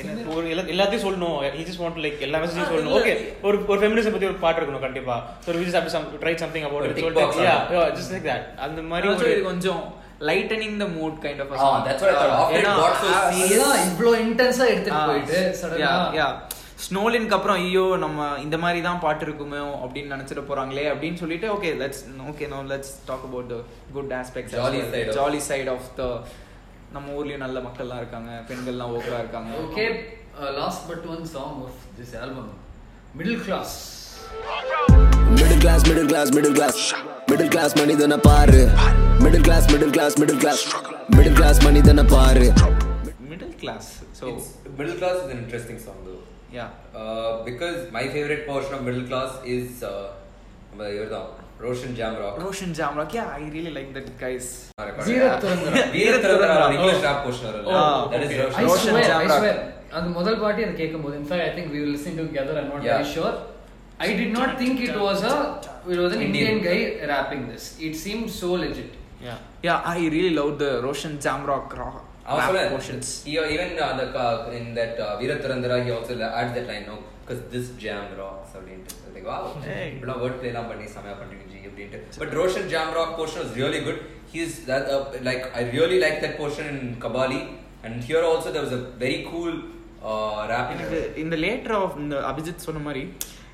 என்ன, 0.00 0.14
ஒரு 0.34 0.46
எல்லா- 0.46 0.68
எல்லாத்தையும் 0.72 1.04
சொல்லணும். 1.04 1.36
Just 1.60 1.80
want 1.82 1.94
to 1.94 2.02
like 2.02 2.18
எல்லா 2.20 2.38
மெசேஜையும் 2.38 2.66
Ah, 2.66 2.72
சொல்லணும். 2.72 2.96
ஓகே 2.98 3.12
ஒரு 3.42 3.58
ஒரு 3.66 3.78
ஃபெமினிசம் 3.80 4.14
பத்தி 4.14 4.26
ஒரு 4.26 4.34
பாட்டு 4.36 4.60
இருக்கணும் 4.60 4.80
கண்டிப்பா. 4.80 5.16
So 5.40 5.54
we 5.54 5.62
just 5.62 5.76
have 5.78 5.86
to 5.88 5.94
some, 5.96 6.06
try 6.22 6.34
something 6.36 6.64
about 6.64 6.80
ஒரு 6.80 6.90
it. 6.90 6.98
tick 6.98 7.06
சொல்லிட்டு 7.06 7.46
yeah 7.46 7.94
just 7.98 8.12
like 8.12 8.26
that. 8.26 8.42
அந்த 8.58 8.82
மாதிரி 8.90 9.38
கொஞ்சம் 9.42 9.82
lightening 10.22 10.76
the 10.76 10.88
mood 10.96 11.16
kind 11.24 11.40
of 11.42 11.50
that's 11.86 12.02
what 12.02 12.12
I 12.12 12.18
thought. 12.20 12.36
After 12.36 12.60
it 12.60 12.68
got 12.78 12.94
so 12.96 13.08
serious. 13.08 13.40
அதெல்லாம் 13.46 13.80
இவ்ளோ 13.88 14.12
இன்டென்ஸா 14.24 14.66
எடுத்துட்டு 14.72 15.00
போயிட்டு 15.06 15.40
சடனா 15.62 15.90
யா 16.20 16.28
ஸ்னோலினுக்கு 16.78 17.36
அப்புறம் 17.36 17.58
ஐயோ 17.60 17.84
நம்ம 17.96 18.24
இந்த 18.38 18.56
மாதிரி 18.58 18.80
தான் 18.80 19.00
பாட்டு 19.00 19.24
இருக்குமோ 19.26 19.60
அப்படின்னு 19.84 20.12
நினைச்சிட்டு 20.14 20.42
போறாங்களே 20.48 20.84
அப்படின்னு 20.92 21.14
சொல்லிட்டு 21.14 21.48
okay 21.54 21.70
let's 21.82 22.02
okay 22.32 22.48
no 22.48 22.58
let's 22.72 22.92
talk 23.06 23.24
about 23.24 23.48
the 23.48 23.58
good 23.92 24.12
side 24.90 25.08
of- 25.08 25.16
jolly 25.16 25.40
side 25.48 25.70
of 25.74 25.88
the 25.96 26.04
நம்ம 26.92 27.06
ஊர்லயும் 27.18 27.44
நல்ல 27.44 27.58
மக்கள்லாம் 27.60 27.96
இருக்காங்க 27.96 28.30
பெண்கள்லாம் 28.48 28.92
ஓக்கரா 28.96 29.18
இருக்காங்க. 29.18 29.50
Okay, 29.64 29.88
uh, 30.40 30.50
last 30.58 30.82
but 30.90 31.02
one 31.06 31.24
song 31.26 31.54
of 31.66 31.72
this 31.98 32.12
album, 32.22 32.46
Middle 33.14 33.40
Class. 33.46 33.72
Middle 35.32 35.60
class 35.60 35.82
middle 35.88 36.08
class 36.08 36.30
middle 36.36 36.54
class 36.54 36.78
middle 37.30 37.50
class 37.50 37.74
மனிதனை 37.80 38.18
பாரு. 38.28 38.62
Middle 39.24 39.44
class 39.48 39.66
middle 39.72 39.92
class 39.92 40.16
middle 40.22 40.40
class 40.44 40.62
middle 41.16 41.36
class 41.40 41.60
மனிதனை 41.64 42.04
பாரு. 42.14 42.46
Middle 43.30 43.56
class 43.62 43.90
so 44.20 44.24
it's, 44.32 44.48
middle 44.78 44.96
class 45.00 45.16
is 45.18 45.30
an 45.34 45.40
interesting 46.45 46.53
song 46.53 46.53
though. 46.53 46.57
Yeah 46.57 46.67
Uh, 46.95 47.43
because 47.43 47.77
my 47.91 48.05
favorite 48.07 48.43
portion 48.47 48.73
of 48.73 48.83
middle 48.83 49.05
class 49.05 49.31
is 49.49 49.67
uh, 49.83 49.91
நம்ம 50.71 50.89
இவர்தான் 50.95 51.29
Roshan 51.65 51.95
Jamrock 51.97 52.37
Roshan 52.43 52.73
Jamrock 52.79 53.15
yeah 53.17 53.23
I 53.37 53.43
really 53.55 53.71
like 53.77 53.91
that 53.97 54.11
guys 54.23 54.49
Veerath 55.09 55.41
Thurandara. 55.43 55.83
Veerathurandhara 55.95 56.55
English 56.75 57.01
Oh. 57.01 57.07
Rap 57.07 57.21
portion 57.25 57.47
வரும்ல 57.49 57.75
Oh, 57.79 57.99
that 58.13 58.23
is 58.25 58.31
okay. 58.31 58.39
Roshan 58.41 58.61
I 58.61 58.69
Roshan 58.69 58.93
swear, 58.93 59.03
I 59.03 59.09
Jamrak. 59.11 59.39
swear. 59.41 59.57
அந்த 59.97 60.07
முதல் 60.17 60.37
பாட்டி 60.43 60.61
அது 60.65 60.75
கேட்கும்போது 60.81 61.15
in fact 61.21 61.45
I 61.47 61.51
think 61.57 61.71
we 61.73 61.79
will 61.83 61.93
listen 61.97 62.17
together 62.21 62.59
I 62.61 62.65
not 62.71 62.85
Yeah. 62.85 62.95
Very 62.95 63.09
sure 63.15 63.35
I 63.99 64.09
did 64.19 64.33
not 64.39 64.53
think 64.61 64.79
it 64.87 64.99
was 65.05 65.23
a 65.31 65.35
it 65.91 66.01
was 66.03 66.15
an 66.17 66.23
Indian. 66.27 66.47
Indian 66.47 66.59
guy 66.67 66.79
rapping 67.13 67.43
this. 67.51 67.65
It 67.87 67.95
seemed 68.05 68.29
so 68.39 68.51
legit. 68.63 68.91
Yeah. 69.21 69.39
Yeah, 69.67 69.91
I 69.93 69.99
really 70.15 70.33
love 70.37 70.53
the 70.57 70.71
Roshan 70.85 71.13
Jamrock 71.25 71.73
rock, 71.81 71.97
Also, 72.34 72.52
like, 72.56 72.70
portions. 72.74 73.08
he, 73.24 73.32
even 73.54 73.68
uh, 73.78 73.96
the, 73.98 74.06
uh, 74.22 74.58
in 74.58 74.64
that 74.78 74.94
uh, 74.98 75.18
Veera 75.18 75.36
Turandara, 75.42 75.76
he 75.84 75.90
also 75.96 76.14
adds 76.38 76.52
that 76.56 76.66
line, 76.70 76.84
no, 76.90 76.96
because 77.20 77.40
this 77.52 77.66
jam 77.84 78.06
rocks. 78.20 78.50
அப்படின்ட்டு. 78.56 78.94
Think, 79.14 79.26
wow. 79.32 79.42
இப்படிலாம் 79.92 80.20
word 80.24 80.34
play 80.40 80.50
எல்லாம் 80.52 80.68
பண்ணி 80.70 80.86
செமையா 80.94 81.14
பண்றீங்க 81.20 81.44
G 81.52 81.60
அப்படின்ட்டு. 81.68 82.00
But 82.22 82.32
Roshan 82.40 82.64
jam 82.72 82.88
rock 82.98 83.10
portion 83.18 83.38
was 83.44 83.52
really 83.60 83.80
good. 83.86 83.98
He's 84.32 84.54
that 84.70 84.84
uh, 84.94 85.00
like 85.28 85.44
I 85.60 85.64
really 85.76 85.98
like 86.04 86.18
that 86.24 86.34
portion 86.40 86.66
in 86.72 86.78
Kabali, 87.04 87.40
and 87.86 87.94
here 88.08 88.22
also 88.30 88.48
there 88.56 88.64
was 88.66 88.74
a 88.80 88.84
very 89.04 89.20
cool 89.30 89.52
uh, 90.10 90.38
rap. 90.52 90.66
எனக்கு 90.76 91.00
இந்த 91.24 91.36
letter 91.46 91.76
of 91.82 91.96
இந்த 92.04 92.16
அபிஜித் 92.30 92.66
சொன்ன 92.68 92.82
மாதிரி 92.88 93.02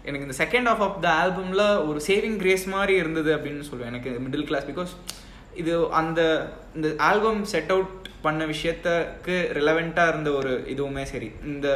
எனக்கு 0.08 0.26
இந்த 0.28 0.36
second 0.42 0.68
of 0.72 0.84
of 0.86 0.96
the 1.06 1.08
ஆல்பம்ல 1.24 1.64
ஒரு 1.88 1.98
saving 2.08 2.38
grace 2.44 2.64
மாதிரி 2.76 2.94
இருந்தது 3.02 3.32
அப்படின்னு 3.36 3.66
சொல்லுவேன் 3.70 3.92
எனக்கு 3.94 4.12
மிடில் 4.26 4.46
கிளாஸ் 4.50 4.66
பிகாஸ் 4.70 4.92
இது 5.62 5.72
அந்த 6.00 6.20
இந்த 6.78 6.88
ஆல்பம் 7.10 7.42
செட் 7.54 7.72
அவுட் 7.76 8.08
பண்ண 8.22 8.44
விஷயத்துக்கு 8.46 9.34
ரிலவெண்ட்டாக 9.54 10.08
இருந்த 10.08 10.32
ஒரு 10.32 10.52
இதுவுமே 10.68 11.02
சரி. 11.04 11.28
இந்த 11.44 11.68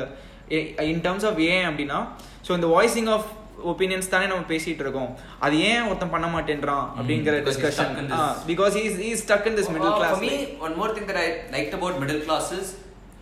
இன் 0.87 1.03
டர்ம்ஸ் 1.03 1.27
ஆஃப் 1.27 1.41
ஏன் 1.49 1.67
அப்படின்னா 1.67 1.99
ஸோ 2.47 2.53
இந்த 2.53 2.69
வாய்ஸிங் 2.69 3.11
ஆஃப் 3.11 3.27
ஒப்பீனியன்ஸ் 3.65 4.09
தானே 4.09 4.27
நம்ம 4.27 4.45
பேசிட்டு 4.49 4.83
இருக்கோம். 4.85 5.11
அது 5.39 5.59
ஏன் 5.67 5.83
ஒருத்தன் 5.83 6.11
பண்ண 6.11 6.27
மாட்டேன்றான் 6.29 6.87
அப்படிங்கிற 6.97 7.37
discussion 7.47 7.89
stuck 7.89 8.03
in 8.03 8.09
this- 8.11 8.43
because 8.51 8.75
is 8.83 8.99
is 9.07 9.23
stuck 9.25 9.47
in 9.47 9.57
this 9.61 9.71
middle 9.75 9.95
class 9.95 10.15
For 10.15 10.27
me, 10.27 10.35
one 10.61 10.77
more 10.77 10.91
thing 10.97 11.07
that 11.07 11.19
I 11.19 11.29
liked 11.51 11.75
about 11.75 11.95
middle 11.99 12.21
class 12.21 12.49
is 12.53 12.67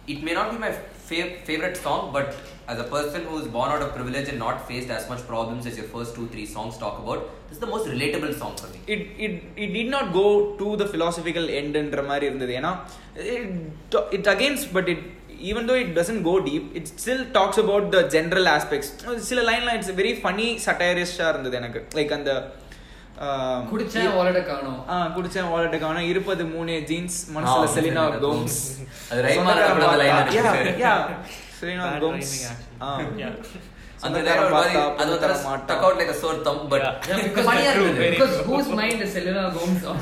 it 0.08 0.20
may 0.22 0.34
not 0.34 0.48
be 0.50 0.58
my 0.58 0.72
fa- 1.08 1.30
favorite 1.46 1.78
song, 1.78 2.02
but 2.12 2.28
as 2.72 2.78
a 2.84 2.86
person 2.94 3.20
who 3.28 3.34
is 3.40 3.46
born 3.56 3.68
out 3.72 3.82
of 3.86 3.88
privilege 3.96 4.28
and 4.32 4.38
not 4.44 4.56
faced 4.68 4.90
as 4.96 5.04
much 5.10 5.22
problems 5.32 5.64
as 5.70 5.74
your 5.80 5.88
first 5.94 6.10
two, 6.16 6.26
three 6.34 6.46
songs 6.54 6.74
talk 6.82 6.96
about, 7.02 7.20
this 7.48 7.56
is 7.56 7.62
the 7.64 7.70
most 7.74 7.86
relatable 7.94 8.32
song 8.42 8.54
for 8.60 8.68
me. 8.72 8.78
It 8.94 9.04
it 9.24 9.36
it 9.62 9.72
did 9.76 9.92
not 9.96 10.08
go 10.18 10.24
to 10.62 10.68
the 10.82 10.86
philosophical 10.92 11.48
எண்டுன்ற 11.60 12.02
மாதிரி 12.10 12.26
இருந்தது 12.30 12.54
ஏன்னா 12.60 12.72
it 14.18 14.30
against 14.34 14.68
but 14.78 14.90
it 14.94 15.04
even 15.52 15.68
though 15.70 15.76
it 15.84 15.94
doesn't 16.00 16.24
go 16.30 16.34
deep 16.48 16.66
it 16.80 16.90
still 17.04 17.24
talks 17.38 17.62
about 17.64 17.88
the 17.96 18.02
general 18.16 18.50
aspects 18.56 18.90
சில 19.30 19.40
லைன்லாம் 19.50 19.78
it's 19.78 19.94
very 20.02 20.14
funny 20.24 20.48
சட்டைரிஸ்டாக 20.66 21.32
இருந்தது 21.34 21.56
எனக்கு 21.62 21.82
like 21.98 22.14
அந்த 22.18 22.32
குடிச்சேன் 23.72 24.08
அ 24.20 24.40
காணோம். 24.52 24.78
ஆ 24.92 24.94
குடிச்சேன் 25.16 25.50
வாலெட்டை 25.52 25.78
காணும் 25.82 26.08
இருப்பது 26.12 26.44
மூணு 26.54 26.72
ஜீன்ஸ் 26.90 27.18
மனசுல 27.34 27.66
செலினா 27.76 28.04
கோம்ஸ். 28.24 28.58
அது 29.10 29.20
rhyme 29.26 29.48
ஆன 29.52 29.60
கூட 29.70 29.84
Selena 31.64 31.86
Bad 31.90 32.02
Gomez 32.04 32.32
rhyming 32.32 32.50
actually. 32.52 32.82
ஆ 32.82 32.90
Yeah. 33.22 33.34
அந்த 34.06 34.18
அது 35.02 35.12
a 36.12 36.16
sore 36.20 36.38
thumb, 36.46 36.58
but 36.72 36.82
Yeah, 36.82 37.20
because, 37.26 37.46
funny-ஆ 37.48 37.70
இருந்தது. 37.74 38.08
because 38.14 38.34
whose 38.48 38.68
mind 38.80 38.98
is 39.04 39.12
Selena 39.16 39.44
Gomez 39.54 39.84
on? 39.90 39.96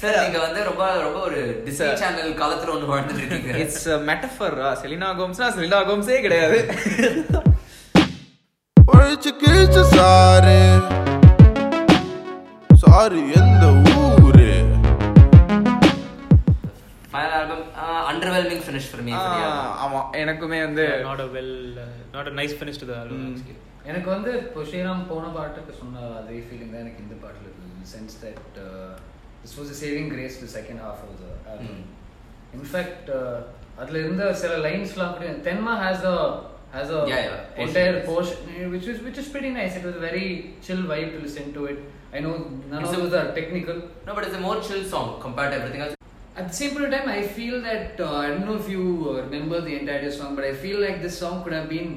Sir, 0.00 0.12
நீங்க 0.18 0.38
வந்து 0.44 0.60
ரொம்ப 0.68 0.82
ரொம்ப 1.06 1.18
ஒரு 1.28 1.40
டிஸ்னி. 1.66 1.88
சேனல் 2.02 2.36
காலத்துல 2.42 2.74
ஒன்று 2.76 2.90
வாழ்ந்துட்டு 2.92 3.22
இருக்கீங்க. 3.24 3.56
இட்ஸ் 3.64 3.88
மெட்டஃபர் 4.10 4.56
செலினா 4.82 5.08
கோம்ஸ்னா 5.20 5.48
செலினா 5.56 5.80
கோம்ஸே 5.90 6.20
கிடையாது. 6.26 6.60
ஒழிச்சு 8.92 9.32
கீழ்ச்சு 9.42 9.82
சாரு 9.96 10.58
சாரி 12.84 13.20
எந்த 13.40 13.64
ஊரு 13.80 13.91
அண்டர்வெல்மிங் 18.22 18.64
ஃபினிஷ் 18.64 18.88
ஃபார் 18.90 19.02
மீ 19.06 19.12
ஆமா 19.84 20.00
எனக்குமே 20.22 20.58
வந்து 20.66 20.84
Yeah, 20.88 21.06
not 21.08 21.20
a 21.24 21.30
well, 21.36 21.52
uh, 21.76 21.86
not 22.16 22.26
a 22.30 22.36
nice 22.40 22.52
finish 22.60 22.76
to 22.82 22.88
the 22.90 22.96
album. 23.00 23.20
Mm. 23.20 23.30
actually. 23.32 23.58
எனக்கு 23.90 24.08
வந்து 24.14 24.30
இப்போ 24.42 24.60
ஸ்ரீராம் 24.66 25.00
போன 25.08 25.30
பாட்டுக்கு 25.36 25.72
சொன்ன 25.78 26.02
அதே 26.18 26.36
ஃபீலிங் 26.48 26.72
தான் 26.74 26.82
எனக்கு 26.84 27.00
இந்த 27.04 27.16
பாட்டில் 27.22 27.46
இருக்குது 27.46 27.88
sense 27.92 28.14
that 28.22 28.58
this 29.40 29.54
was 29.58 29.72
saving 29.80 30.10
grace 30.12 30.36
to 30.42 30.48
second 30.54 30.80
half 30.86 31.00
of 31.06 31.16
the 31.22 31.26
album 31.52 31.72
Mm. 31.72 31.88
In fact 32.58 33.08
அதில் 33.82 33.98
இருந்த 34.02 34.24
சில 34.42 34.52
லைன்ஸ்லாம் 34.66 35.14
கூட 35.16 35.32
Thenma 35.48 35.74
has 35.84 36.04
a 36.12 36.16
has 36.74 36.92
a 36.96 37.00
Yeah, 37.12 37.22
yeah, 37.22 37.34
portion. 37.48 37.62
Entire 37.64 37.98
portion 38.10 38.70
which 38.74 38.86
is 38.92 38.98
which 39.06 39.18
is 39.22 39.28
pretty 39.34 39.52
nice 39.58 39.74
it 39.80 39.86
was 39.88 39.96
a 40.00 40.06
very 40.08 40.26
chill 40.66 40.82
vibe 40.92 41.10
to 41.14 41.22
listen 41.26 41.48
to 41.58 41.64
it 41.72 41.80
i 42.12 42.22
know 42.24 42.34
none 42.70 42.80
It's 42.82 42.92
of 42.92 42.98
a- 42.98 43.02
those 43.04 43.16
are 43.20 43.26
technical 43.40 43.76
No, 44.06 44.14
but 44.16 44.24
it's 44.26 44.38
a 44.40 44.46
more 44.46 44.58
chill 44.68 44.84
song 44.94 45.08
compared 45.20 45.50
to 45.52 45.58
everything 45.60 45.82
else. 45.84 45.96
At 46.35 46.47
the 46.49 46.53
same 46.53 46.71
point 46.73 46.85
of 46.85 46.91
time, 46.95 47.09
I 47.09 47.21
feel 47.37 47.55
that 47.61 47.99
uh, 47.99 48.23
I 48.23 48.27
don't 48.31 48.45
know 48.45 48.55
if 48.55 48.69
you 48.69 48.83
uh, 49.09 49.21
remember 49.23 49.59
the 49.61 49.75
entire 49.79 50.11
song, 50.11 50.35
but 50.35 50.45
I 50.45 50.53
feel 50.53 50.79
like 50.79 51.01
this 51.01 51.17
song 51.17 51.43
could 51.43 51.53
have 51.53 51.69
been. 51.69 51.89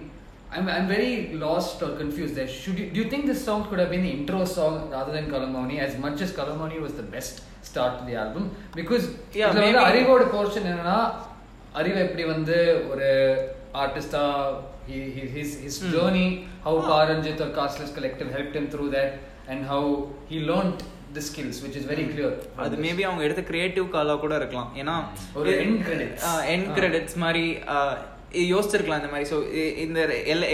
I'm, 0.53 0.67
I'm 0.69 0.89
very 0.89 1.11
lost 1.35 1.83
or 1.83 1.91
confused 1.97 2.35
there. 2.37 2.49
Should 2.49 2.79
you, 2.81 2.87
do 2.95 2.99
you 3.03 3.09
think 3.11 3.27
this 3.27 3.45
song 3.49 3.69
could 3.69 3.79
have 3.83 3.91
been 3.91 4.03
the 4.09 4.11
intro 4.11 4.45
song 4.45 4.91
rather 4.91 5.13
than 5.17 5.27
Kalamoni? 5.35 5.79
As 5.89 5.97
much 6.05 6.21
as 6.27 6.33
Kalamoni 6.33 6.81
was 6.87 6.95
the 6.95 7.03
best 7.17 7.43
start 7.63 7.93
to 8.01 8.05
the 8.11 8.17
album, 8.25 8.45
because 8.81 9.05
Yeah, 9.41 9.51
இதுல 9.51 9.61
வந்து 9.67 9.79
maybe- 9.79 9.87
அறிவோட 9.91 10.23
portion 10.37 10.67
என்னன்னா 10.73 10.99
அறிவு 11.81 11.99
எப்படி 12.07 12.25
வந்து 12.35 12.57
ஒரு 12.93 13.09
ஆர்டிஸ்டா 13.83 14.25
his 15.35 15.51
his 15.65 15.75
Hmm. 15.83 15.91
journey 15.95 16.29
how 16.65 16.73
Ah. 16.79 16.87
Paranjit 16.91 17.41
or 17.45 17.51
Castless 17.59 17.93
Collective 17.97 18.31
helped 18.37 18.55
him 18.59 18.67
through 18.73 18.89
that 18.97 19.11
and 19.51 19.61
how 19.73 19.83
he 20.31 20.39
learnt 20.51 20.81
the 21.18 21.24
skills 21.28 21.58
which 21.64 21.76
is 21.80 21.86
very 21.92 22.06
clear. 22.14 22.30
from 22.54 22.64
அது. 22.66 22.78
மேபி 22.86 23.04
அவங்க 23.08 23.22
எடுத்த 23.28 23.42
கிரியேட்டிவ் 23.50 23.86
காலா 23.96 24.16
கூட 24.24 24.34
இருக்கலாம். 24.42 24.70
ஏன்னா 24.82 24.96
ஒரு 25.40 25.52
end 25.66 25.78
credits. 25.88 26.24
என். 26.54 26.66
கிரெடிட்ஸ் 26.78 27.18
மாதிரி 27.24 27.44
யோசிச்சிருக்கலாம் 28.54 29.02
இந்த 29.02 29.12
மாதிரி. 29.14 29.28
ஸோ 29.34 29.38
இந்த 29.86 30.00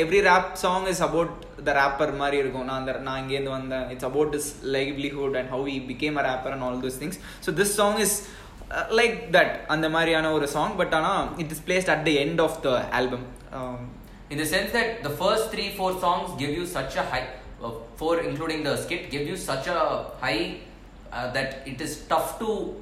every 0.03 0.21
rap 0.31 0.49
song 0.63 0.87
is 0.93 1.03
about 1.07 1.31
the 1.69 1.73
rapper 1.81 2.13
மாதிரி 2.21 2.37
இருக்கும். 2.43 2.65
நான் 2.69 2.79
அந்த 2.81 2.93
நான் 3.07 3.21
இங்கேருந்து 3.23 3.53
வந்தேன். 3.57 3.87
It's 3.95 4.09
about 4.09 4.33
this 4.35 4.49
livelihood 4.75 5.37
and 5.41 5.51
how 5.55 5.65
he 5.77 5.79
became 5.93 6.19
a 6.21 6.25
rapper 6.29 6.53
and 6.57 6.65
all 6.67 6.83
this 6.85 6.99
things 7.03 7.19
so 7.47 7.53
this 7.61 7.73
song 7.81 7.99
is 8.05 8.17
like 8.99 9.15
that 9.37 9.55
அந்த 9.75 9.87
மாதிரியான 9.95 10.33
ஒரு 10.39 10.49
சாங் 10.57 10.75
பட் 10.83 10.93
ஆனால் 10.99 11.23
it 11.43 11.53
is 11.55 11.63
placed 11.69 11.91
at 11.95 12.05
the 12.09 12.13
end 12.25 12.43
of 12.47 12.59
the 12.67 12.77
album 12.99 13.25
In 14.33 14.37
the 14.41 14.45
sense 14.51 14.69
that 14.75 14.89
the 15.05 15.11
first 15.21 15.45
three, 15.53 15.65
four 15.77 15.89
songs 16.03 16.27
give 16.41 16.51
you 16.57 16.65
such 16.75 16.93
a 17.01 17.03
high, 17.11 17.23
uh, 17.23 17.40
four 17.95 18.19
including 18.21 18.63
the 18.63 18.75
skit 18.77 19.09
give 19.09 19.27
you 19.27 19.35
such 19.35 19.67
a 19.67 20.05
high 20.19 20.57
uh, 21.11 21.31
that 21.31 21.67
it 21.67 21.79
is 21.81 22.05
tough 22.07 22.39
to 22.39 22.75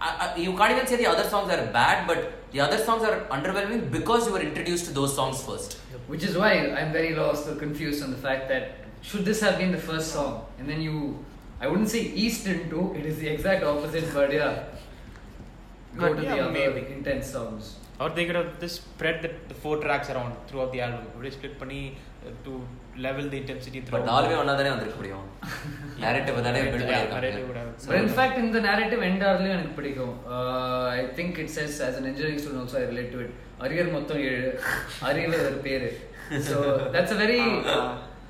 uh, 0.00 0.16
uh, 0.20 0.34
you 0.36 0.56
can't 0.56 0.72
even 0.72 0.86
say 0.86 0.96
the 0.96 1.06
other 1.06 1.24
songs 1.28 1.50
are 1.52 1.66
bad 1.66 2.06
but 2.06 2.32
the 2.52 2.60
other 2.60 2.78
songs 2.78 3.02
are 3.02 3.20
underwhelming 3.36 3.90
because 3.90 4.26
you 4.26 4.32
were 4.32 4.40
introduced 4.40 4.86
to 4.86 4.92
those 4.92 5.14
songs 5.14 5.42
first. 5.42 5.74
Which 6.08 6.24
is 6.24 6.36
why 6.36 6.52
i'm 6.80 6.92
very 6.92 7.14
lost 7.14 7.48
or 7.48 7.54
confused 7.54 8.02
on 8.02 8.10
the 8.10 8.16
fact 8.16 8.48
that 8.48 8.76
should 9.02 9.24
this 9.24 9.40
have 9.40 9.58
been 9.58 9.72
the 9.72 9.78
first 9.78 10.12
song? 10.12 10.46
And 10.58 10.68
then 10.68 10.80
you 10.80 11.24
i 11.60 11.68
wouldn't 11.68 11.90
say 11.90 12.00
east 12.00 12.46
into 12.46 12.94
it 12.94 13.04
is 13.06 13.18
the 13.18 13.28
exact 13.28 13.64
opposite 13.64 14.12
but 14.14 14.32
yeah. 14.32 14.64
Go 15.96 16.08
but 16.08 16.16
to 16.18 16.22
yeah, 16.22 16.34
the 16.36 16.42
other 16.42 16.52
maybe. 16.52 16.92
intense 16.92 17.30
songs. 17.32 17.76
Or 17.98 18.10
they 18.10 18.24
could 18.24 18.36
have 18.36 18.60
just 18.60 18.76
spread 18.76 19.22
the, 19.22 19.30
the 19.48 19.54
four 19.54 19.78
tracks 19.78 20.08
around 20.08 20.34
throughout 20.46 20.72
the 20.72 20.80
album. 20.80 21.06
Split 21.30 21.58
Pani 21.58 21.96
uh, 22.24 22.30
to 22.44 22.62
level 23.06 23.24
the 23.32 23.38
intensity 23.42 23.78
But 23.80 23.86
throughout. 23.88 24.08
நாலுமே 24.10 24.34
ஒன்னா 24.40 24.54
தானே 24.60 24.70
வந்திருக்க 24.74 24.98
முடியும் 25.00 25.26
narrative 26.04 26.36
தானே 26.46 26.60
would 26.62 26.72
பண்ணிருக்காங்க 26.74 27.14
have- 27.16 27.88
But 27.90 27.98
in 28.04 28.10
fact, 28.18 28.34
in 28.42 28.48
the 28.56 28.62
narrative 28.68 29.02
end 29.08 29.22
ஆர்லயும் 29.30 29.54
எனக்கு 29.56 29.76
பிடிக்கும் 29.80 30.14
Uh, 30.36 30.84
I 30.98 31.06
think 31.18 31.38
it 31.44 31.50
says 31.56 31.72
as 31.88 31.94
an 32.00 32.06
engineering 32.10 32.38
student 32.42 32.60
also 32.64 32.78
I 32.82 32.88
relate 32.92 33.10
to 33.16 33.20
it. 33.26 33.32
Arrear 33.64 33.92
மொத்தம் 33.96 34.20
ஏழு 34.28 34.50
அறிவு 35.08 35.38
ஒரு 35.48 35.58
பேரு 35.68 35.88
so 36.48 36.56
that's 36.94 37.12
a 37.14 37.20
very 37.22 37.40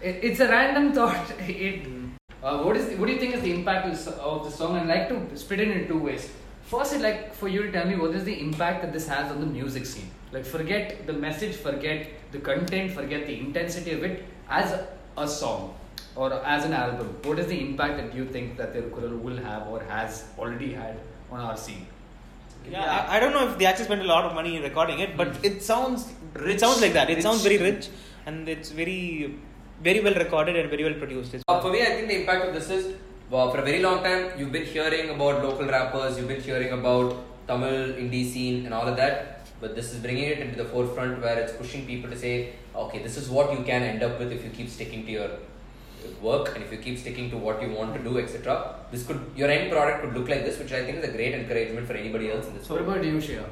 it, 0.09 0.15
it's 0.27 0.41
a 0.47 0.51
random 0.55 0.85
thought 0.99 1.27
it 1.65 1.81
uh, 2.45 2.55
what 2.65 2.75
is 2.81 2.87
what 2.99 3.07
do 3.09 3.15
you 3.15 3.21
think 3.23 3.35
is 3.39 3.43
the 3.47 3.53
impact 3.59 3.85
of 3.89 3.95
s- 4.01 4.19
of 4.31 4.39
the 4.47 4.53
song 4.59 4.71
I'd 4.79 4.91
like 4.93 5.07
to 5.11 5.17
split 5.43 5.61
it 5.65 5.71
in 5.77 5.83
two 5.91 6.01
ways 6.07 6.25
first 6.73 6.95
I'd 6.97 7.05
like 7.09 7.21
for 7.41 7.49
you 7.55 7.61
to 7.67 7.71
tell 7.77 7.87
me 7.91 7.97
what 8.03 8.15
is 8.19 8.25
the 8.31 8.37
impact 8.47 8.79
that 8.85 8.93
this 8.97 9.07
has 9.15 9.27
on 9.35 9.39
the 9.45 9.51
music 9.59 9.85
scene 9.93 10.09
like 10.35 10.47
forget 10.55 10.85
the 11.11 11.17
message 11.27 11.55
forget 11.67 12.01
the 12.35 12.43
content 12.51 12.89
forget 12.99 13.23
the 13.31 13.37
intensity 13.45 13.95
of 13.99 14.03
it 14.11 14.17
as 14.51 14.75
a 15.17 15.29
song 15.29 15.75
or 16.17 16.29
as 16.55 16.65
an 16.69 16.73
album 16.83 17.09
what 17.29 17.39
is 17.39 17.47
the 17.47 17.61
impact 17.67 17.97
that 18.01 18.15
you 18.19 18.25
think 18.35 18.57
that 18.61 18.75
Tirukural 18.75 19.17
will 19.27 19.37
have 19.49 19.69
or 19.69 19.81
has 19.95 20.25
already 20.39 20.73
had 20.73 20.97
on 21.31 21.41
our 21.49 21.57
scene 21.57 21.87
Yeah, 22.71 22.87
I, 22.95 23.17
I 23.17 23.21
don't 23.21 23.33
know 23.37 23.45
if 23.51 23.53
they 23.59 23.67
actually 23.69 23.87
spent 23.91 24.03
a 24.07 24.09
lot 24.15 24.25
of 24.29 24.33
money 24.39 24.51
recording 24.65 24.99
it, 25.05 25.13
but 25.21 25.29
it 25.49 25.55
sounds 25.69 26.01
it 26.55 26.61
sounds 26.65 26.81
like 26.85 26.93
that. 26.97 27.09
It 27.13 27.15
Rich. 27.19 27.25
sounds 27.27 27.43
very 27.47 27.59
rich, 27.69 27.85
and 28.27 28.49
it's 28.55 28.71
very 28.81 28.99
very 29.87 30.01
well 30.07 30.17
recorded 30.23 30.57
and 30.61 30.69
very 30.75 30.85
well 30.89 30.97
produced. 31.05 31.37
Uh, 31.49 31.61
for 31.65 31.71
me, 31.75 31.81
I 31.87 31.91
think 31.95 32.09
the 32.13 32.19
impact 32.21 32.45
of 32.49 32.53
this 32.59 32.69
is 32.79 32.85
uh, 33.33 33.51
for 33.51 33.59
a 33.63 33.65
very 33.71 33.81
long 33.87 33.99
time 34.09 34.23
you've 34.39 34.53
been 34.59 34.69
hearing 34.77 35.09
about 35.17 35.43
local 35.47 35.67
rappers, 35.77 36.19
you've 36.19 36.29
been 36.35 36.45
hearing 36.51 36.73
about 36.79 37.17
Tamil 37.49 37.79
indie 38.05 38.25
scene 38.33 38.59
and 38.67 38.75
all 38.75 38.87
of 38.93 38.97
that, 39.03 39.47
but 39.63 39.75
this 39.75 39.93
is 39.95 40.01
bringing 40.07 40.29
it 40.35 40.39
into 40.47 40.57
the 40.63 40.69
forefront 40.75 41.21
where 41.23 41.39
it's 41.39 41.55
pushing 41.63 41.87
people 41.93 42.11
to 42.11 42.19
say, 42.27 42.35
okay, 42.75 43.03
this 43.03 43.17
is 43.17 43.29
what 43.29 43.53
you 43.53 43.65
can 43.65 43.83
end 43.83 44.03
up 44.03 44.19
with 44.19 44.33
if 44.33 44.45
you 44.45 44.51
keep 44.51 44.69
sticking 44.69 45.05
to 45.07 45.13
your 45.13 45.31
work 46.23 46.55
and 46.55 46.65
if 46.65 46.73
you 46.73 46.79
keep 46.79 46.99
sticking 46.99 47.31
to 47.31 47.37
what 47.37 47.63
you 47.63 47.71
want 47.71 47.95
to 47.95 48.03
do, 48.03 48.19
etc. 48.19 48.77
This 48.91 49.07
could 49.07 49.21
your 49.37 49.51
end 49.51 49.71
product 49.71 50.03
could 50.03 50.15
look 50.15 50.29
like 50.29 50.45
this, 50.45 50.59
which 50.59 50.73
I 50.73 50.85
think 50.85 50.99
is 50.99 51.05
a 51.05 51.13
great 51.13 51.35
encouragement 51.35 51.87
for 51.87 51.95
anybody 51.95 52.31
else 52.31 52.47
in 52.49 52.55
this. 52.55 52.67
so 52.67 52.75
what 52.75 52.83
about 52.85 53.05
you 53.05 53.21
Shreya? 53.21 53.49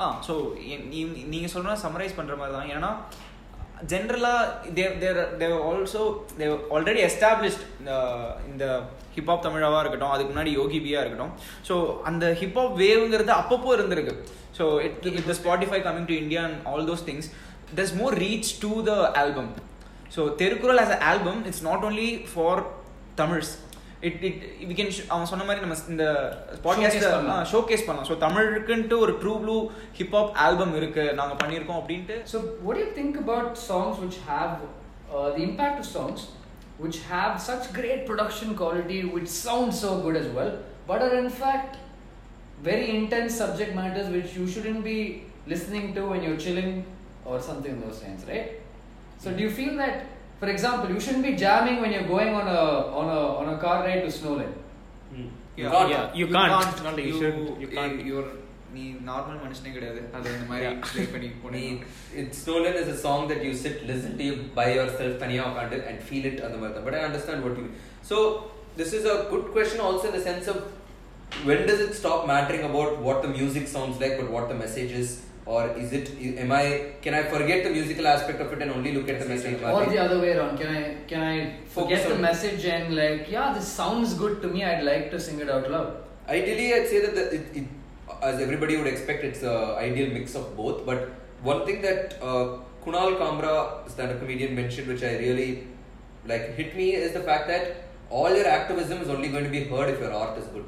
ah 0.00 0.06
so 0.26 0.34
நீங்கள் 1.30 1.52
சொல்கிற 1.54 1.72
summarise 1.84 2.18
பண்ணுற 2.18 2.34
மாதிரி 2.40 2.54
தான் 2.56 2.68
ஏன்னா 2.74 2.90
ஜென்ரலாக 3.92 4.70
there 4.76 4.94
there 5.02 5.18
there 5.40 5.54
also 5.68 6.02
they've 6.40 6.54
already 6.76 7.00
established 7.08 7.64
இந்த 8.50 8.64
hip hop 9.16 9.44
தமிழாவாக 9.46 9.80
இருக்கட்டும் 9.84 10.14
அதுக்கு 10.14 10.32
முன்னாடி 10.32 10.52
யோகி 10.60 10.78
பியா 10.84 11.02
இருக்கட்டும் 11.04 11.32
ஸோ 11.68 11.74
அந்த 12.10 12.24
ஹிப்ஹாப் 12.40 12.78
வேவ்ங்கிறது 12.82 13.32
அப்பப்போ 13.40 13.72
இருந்திருக்கு 13.78 14.14
so 14.58 14.66
it 14.86 15.06
it 15.18 15.28
the 15.32 15.36
Spotify 15.40 15.80
coming 15.86 16.08
to 16.10 16.16
India 16.24 16.42
and 16.48 16.60
all 16.72 16.88
those 16.90 17.04
things 17.08 17.28
there's 17.76 17.94
more 17.94 18.12
reach 18.24 18.48
to 18.60 18.70
the 18.82 18.98
album 19.22 19.46
so 20.08 20.20
Therukkural 20.40 20.82
as 20.84 20.90
an 20.96 21.02
album 21.12 21.38
it's 21.48 21.62
not 21.62 21.80
only 21.82 22.10
for 22.34 22.52
Tamils 23.16 23.52
it 24.00 24.18
it 24.24 24.42
we 24.68 24.74
can 24.74 24.88
sh- 24.96 25.06
அவன் 25.08 25.28
சொன்ன 25.30 25.44
மாதிரி 25.44 25.62
நம்ம 25.64 25.76
இந்த 25.88 26.04
Showcase 26.56 26.62
podcast. 26.64 27.48
Showcase 27.52 27.84
பண்ணலாம் 27.86 28.08
so 28.10 28.16
தமிழுக்குன்ட்டு 28.24 28.98
ஒரு 28.98 29.12
true 29.22 29.32
blue 29.42 29.56
hip hop 29.98 30.30
album 30.44 30.74
இருக்கு 30.76 31.04
நாங்க 31.14 31.34
பண்ணியிருக்கோம் 31.34 31.80
அப்படின்ட்டு 31.80 32.16
So, 32.24 32.38
what 32.64 32.74
do 32.76 32.82
you 32.84 32.92
think 32.92 33.16
about 33.24 33.48
songs 33.70 33.96
which 34.04 34.18
have 34.28 34.52
uh, 35.08 35.28
the 35.30 35.42
impact 35.42 35.78
of 35.78 35.86
songs 35.96 36.20
which 36.78 36.98
have 37.10 37.32
such 37.40 37.64
great 37.72 38.00
production 38.06 38.54
quality, 38.54 39.04
which 39.14 39.30
sound 39.38 39.70
so 39.74 39.90
good 39.98 40.16
as 40.16 40.28
well, 40.28 40.52
but 40.88 41.00
are 41.02 41.14
in 41.14 41.30
fact 41.40 41.72
very 42.62 42.86
intense 42.90 43.32
subject 43.34 43.72
matters 43.74 44.08
which 44.08 44.30
you 44.38 44.46
shouldn't 44.46 44.84
be 44.84 44.98
listening 45.46 45.86
to 45.94 46.02
when 46.12 46.22
you're 46.22 46.40
chilling 46.46 46.70
or 47.27 47.39
something 47.49 47.71
in 47.75 47.81
those 47.85 48.01
lines, 48.03 48.23
right? 48.31 48.49
So, 49.23 49.31
do 49.37 49.41
you 49.45 49.51
feel 49.59 49.73
that, 49.77 49.95
for 50.39 50.49
example, 50.49 50.89
you 50.93 50.99
shouldn't 50.99 51.25
be 51.31 51.35
jamming 51.43 51.77
when 51.81 51.91
you're 51.95 52.09
going 52.15 52.33
on 52.41 52.47
a 52.47 52.61
on 53.01 53.07
a 53.17 53.21
on 53.41 53.53
a 53.53 53.57
car 53.65 53.77
ride 53.87 54.01
to 54.05 54.11
Snowland? 54.19 54.53
You 55.55 55.69
can't. 55.69 55.89
Yeah, 55.95 56.13
you 56.21 56.27
can't. 56.27 56.83
Not 56.83 56.97
like 56.97 57.05
you 57.11 57.17
shouldn't. 57.21 57.61
You 57.63 57.69
can't. 57.77 57.97
You're 58.11 58.29
நீ 58.75 58.83
normal 59.09 59.41
மனுஷனே 59.41 59.71
கிடையாது 59.75 59.99
அது 60.17 60.27
இந்த 60.35 60.45
மாதிரி 60.51 60.65
Yeah. 60.67 60.77
Play 60.91 61.03
பண்ணி 61.13 61.27
Me, 61.31 61.39
போனீங்க 61.43 61.83
it's 62.21 62.37
Stolen 62.43 62.75
is 62.81 62.87
a 62.95 62.99
song 63.03 63.21
that 63.31 63.41
you 63.47 63.51
sit, 63.63 63.75
listen 63.91 64.13
to 64.19 64.23
you 64.29 64.35
by 64.59 64.65
yourself, 64.77 65.13
taniya 65.23 65.43
ukkand 65.49 65.73
and 65.89 65.97
feel 66.09 66.25
it 66.31 66.37
on 66.45 66.51
the 66.55 66.61
mother. 66.63 66.81
But 66.87 66.95
I 66.99 67.03
understand 67.09 67.39
what 67.45 67.53
you 67.59 67.65
mean. 67.67 67.75
So 68.09 68.17
this 68.79 68.91
is 68.99 69.05
a 69.13 69.17
good 69.33 69.45
question 69.57 69.79
also 69.87 70.07
in 70.11 70.15
the 70.19 70.23
sense 70.29 70.47
of 70.53 70.57
when 71.49 71.61
does 71.69 71.81
it 71.85 71.93
stop 72.01 72.21
mattering 72.33 72.63
about 72.71 72.91
what 73.07 73.19
the 73.25 73.31
music 73.37 73.67
sounds 73.75 73.95
like, 74.03 74.15
but 74.21 74.29
what 74.37 74.47
the 74.53 74.57
message 74.63 74.91
is, 75.01 75.09
or 75.48 75.62
is 75.82 75.92
it? 75.98 76.08
Am 76.44 76.50
I? 76.52 76.64
Can 77.04 77.14
I 77.18 77.22
forget 77.34 77.64
the 77.66 77.70
musical 77.76 78.06
aspect 78.14 78.40
of 78.44 78.52
it 78.54 78.60
and 78.64 78.70
only 78.78 78.92
look 78.96 79.08
at 79.12 79.18
the 79.20 79.28
message? 79.32 79.62
Or 79.62 79.86
the 79.92 79.98
other 80.06 80.18
way 80.24 80.32
around? 80.36 80.58
Can 80.62 80.74
I 80.78 80.82
can 81.12 81.22
I 81.28 81.36
forget 81.76 82.02
Focus 82.02 82.12
the 82.12 82.18
message 82.24 82.66
and 82.66 82.94
like, 82.94 83.30
yeah, 83.34 83.54
this 83.54 83.68
sounds 83.80 84.12
good 84.22 84.42
to 84.42 84.48
me. 84.48 84.64
I'd 84.70 84.84
like 84.84 85.10
to 85.12 85.20
sing 85.26 85.40
it 85.44 85.48
out 85.54 85.70
loud. 85.70 85.94
Ideally, 86.28 86.66
I'd 86.74 86.88
say 86.88 87.00
that 87.04 87.14
the, 87.18 87.24
it, 87.36 87.46
it, 87.60 87.66
as 88.30 88.42
everybody 88.46 88.76
would 88.76 88.86
expect, 88.86 89.24
it's 89.24 89.42
a 89.42 89.54
ideal 89.86 90.10
mix 90.16 90.34
of 90.34 90.54
both. 90.56 90.84
But 90.84 91.08
one 91.42 91.64
thing 91.64 91.80
that 91.80 92.18
uh, 92.22 92.58
Kunal 92.84 93.16
Kamra, 93.20 93.90
stand-up 93.90 94.18
comedian, 94.18 94.54
mentioned, 94.54 94.88
which 94.88 95.02
I 95.02 95.12
really 95.16 95.66
like 96.26 96.54
hit 96.56 96.76
me, 96.76 96.90
is 96.94 97.12
the 97.12 97.20
fact 97.30 97.48
that 97.48 97.84
all 98.10 98.34
your 98.40 98.46
activism 98.46 99.00
is 99.00 99.08
only 99.08 99.28
going 99.28 99.44
to 99.44 99.54
be 99.56 99.64
heard 99.64 99.88
if 99.94 99.98
your 99.98 100.12
art 100.12 100.36
is 100.38 100.46
good. 100.48 100.66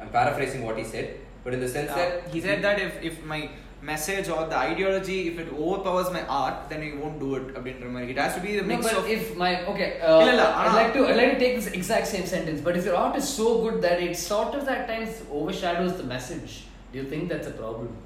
I'm 0.00 0.10
paraphrasing 0.10 0.64
what 0.64 0.78
he 0.78 0.84
said, 0.84 1.18
but 1.42 1.52
in 1.52 1.60
the 1.66 1.68
sense 1.68 1.92
that 1.94 2.28
he 2.28 2.40
said 2.40 2.62
that 2.62 2.80
if 2.86 3.02
if 3.10 3.24
my 3.24 3.40
message 3.82 4.28
or 4.28 4.46
the 4.46 4.56
ideology 4.56 5.28
if 5.28 5.38
it 5.38 5.52
overpowers 5.52 6.12
my 6.12 6.22
art 6.26 6.68
then 6.68 6.82
I 6.82 6.96
won't 7.02 7.18
do 7.18 7.36
it 7.36 7.56
it 7.56 8.18
has 8.18 8.34
to 8.34 8.40
be 8.40 8.56
the 8.56 8.62
mix 8.62 8.84
no, 8.84 8.92
but 8.92 8.98
of 8.98 9.08
if 9.08 9.36
my 9.36 9.64
okay 9.66 10.00
uh, 10.00 10.18
I'd, 10.18 10.38
I'd 10.38 10.74
like 10.74 10.92
to 10.92 11.06
I'd 11.08 11.16
like 11.16 11.32
to 11.32 11.38
take 11.38 11.56
this 11.56 11.68
exact 11.68 12.06
same 12.06 12.26
sentence 12.26 12.60
but 12.60 12.76
if 12.76 12.84
your 12.84 12.96
art 12.96 13.16
is 13.16 13.26
so 13.26 13.62
good 13.62 13.80
that 13.80 14.02
it 14.02 14.16
sort 14.16 14.54
of 14.54 14.68
at 14.68 14.86
times 14.86 15.22
overshadows 15.30 15.96
the 15.96 16.02
message 16.02 16.64
do 16.92 16.98
you 16.98 17.04
think 17.04 17.28
that's 17.28 17.46
a 17.46 17.52
problem? 17.52 17.96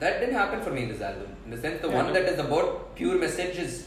That 0.00 0.18
didn't 0.20 0.34
happen 0.34 0.60
for 0.60 0.70
me 0.70 0.84
in 0.84 0.88
this 0.88 1.00
album. 1.00 1.36
In 1.44 1.52
the 1.52 1.56
sense 1.56 1.80
the 1.80 1.88
yeah, 1.88 2.02
one 2.02 2.12
that 2.12 2.24
is 2.24 2.38
about 2.38 2.96
pure 2.96 3.18
message 3.18 3.56
is 3.56 3.86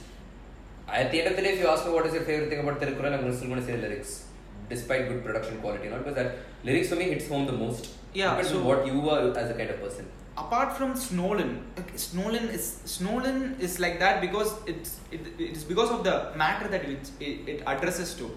at 0.87 1.11
the 1.11 1.19
end 1.21 1.31
of 1.31 1.35
the 1.35 1.41
day 1.41 1.53
if 1.53 1.59
you 1.59 1.67
ask 1.67 1.85
me 1.85 1.91
what 1.91 2.05
is 2.05 2.13
your 2.13 2.23
favorite 2.23 2.49
thing 2.49 2.59
about 2.59 2.79
Tirukkural 2.79 3.13
I'm 3.13 3.33
still 3.35 3.49
going 3.49 3.59
to 3.59 3.65
say 3.65 3.75
the 3.75 3.81
lyrics 3.81 4.27
despite 4.69 5.09
good 5.09 5.23
production 5.25 5.59
quality 5.59 5.89
not 5.89 5.99
because 5.99 6.15
that 6.15 6.37
lyrics 6.63 6.89
for 6.89 6.95
me 6.95 7.05
hits 7.05 7.27
home 7.27 7.45
the 7.45 7.53
most. 7.53 7.89
Yeah 8.13 8.41
so, 8.41 8.61
what 8.63 8.87
you 8.87 9.09
are 9.09 9.37
as 9.37 9.51
a 9.51 9.53
kind 9.53 9.69
of 9.69 9.81
person 9.81 10.07
apart 10.36 10.70
from 10.76 10.90
Snowden, 11.06 11.50
okay, 11.80 11.96
Snowden 11.98 12.44
is 12.50 12.66
Snowden 12.86 13.38
is 13.60 13.72
like 13.84 13.96
that 13.98 14.16
because 14.20 14.50
it's 14.66 14.92
it, 15.16 15.22
it's 15.48 15.64
because 15.64 15.90
of 15.90 16.00
the 16.04 16.14
matter 16.36 16.68
that 16.74 16.84
it, 16.94 17.04
it, 17.20 17.36
it 17.52 17.60
addresses 17.66 18.12
to. 18.20 18.28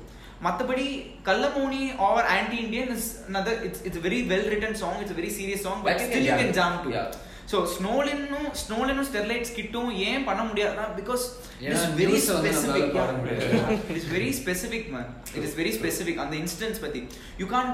மற்றபடி 0.46 0.88
கள்ளமோனி 1.28 1.84
or 2.06 2.16
anti-Indian 2.38 2.88
is 2.96 3.04
another 3.30 3.54
it's 3.68 3.82
it's 3.88 3.98
a 4.02 4.06
very 4.08 4.20
well 4.32 4.46
written 4.52 4.74
song 4.82 4.96
it's 5.04 5.14
a 5.16 5.20
very 5.20 5.30
serious 5.38 5.62
song 5.68 5.78
but 5.86 5.92
Like 5.92 6.02
you 6.02 6.10
still 6.10 6.26
you 6.26 6.34
can 6.34 6.42
can 6.44 6.58
jam. 6.60 6.74
jam 6.74 6.84
to 6.88 6.92
Yeah. 6.98 7.08
So 7.52 7.58
ஸ்னோலினும் 7.72 8.46
ஸ்னோலினும் 8.60 9.08
ஸ்டெர்லைட்ஸ் 9.08 9.54
கிட்டும் 9.56 9.90
ஏன் 10.10 10.24
பண்ண 10.28 10.42
முடியாதுன்னா 10.50 10.86
because 11.00 11.24
it 11.64 11.74
is 11.74 11.82
ஏன்னா 11.82 11.98
very 12.00 12.14
news 12.14 12.28
வந்து 12.36 12.52
நம்மளால 12.52 12.62
specific 12.62 12.94
பாட 12.98 13.10
முடியாது. 13.18 13.48
It 13.90 13.98
is 14.00 14.08
very 14.14 14.30
specific 14.40 14.88
man 14.94 15.10
it 15.38 15.46
is 15.48 15.56
very 15.60 15.72
specific 15.80 16.22
அந்த 16.26 16.36
இன்ஸ்டன்ஸ் 16.44 16.80
பத்தி 16.86 17.02
you 17.42 17.48
Khan 17.54 17.72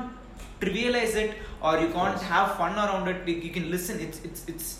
trivialise 0.62 1.16
it 1.24 1.34
or 1.68 1.80
you 1.84 1.88
can't 1.98 2.24
have 2.32 2.48
fun 2.58 2.78
around 2.84 3.10
it 3.12 3.44
you 3.46 3.50
can 3.56 3.70
listen 3.76 4.00
it's 4.06 4.22
it's 4.28 4.44
it's 4.52 4.72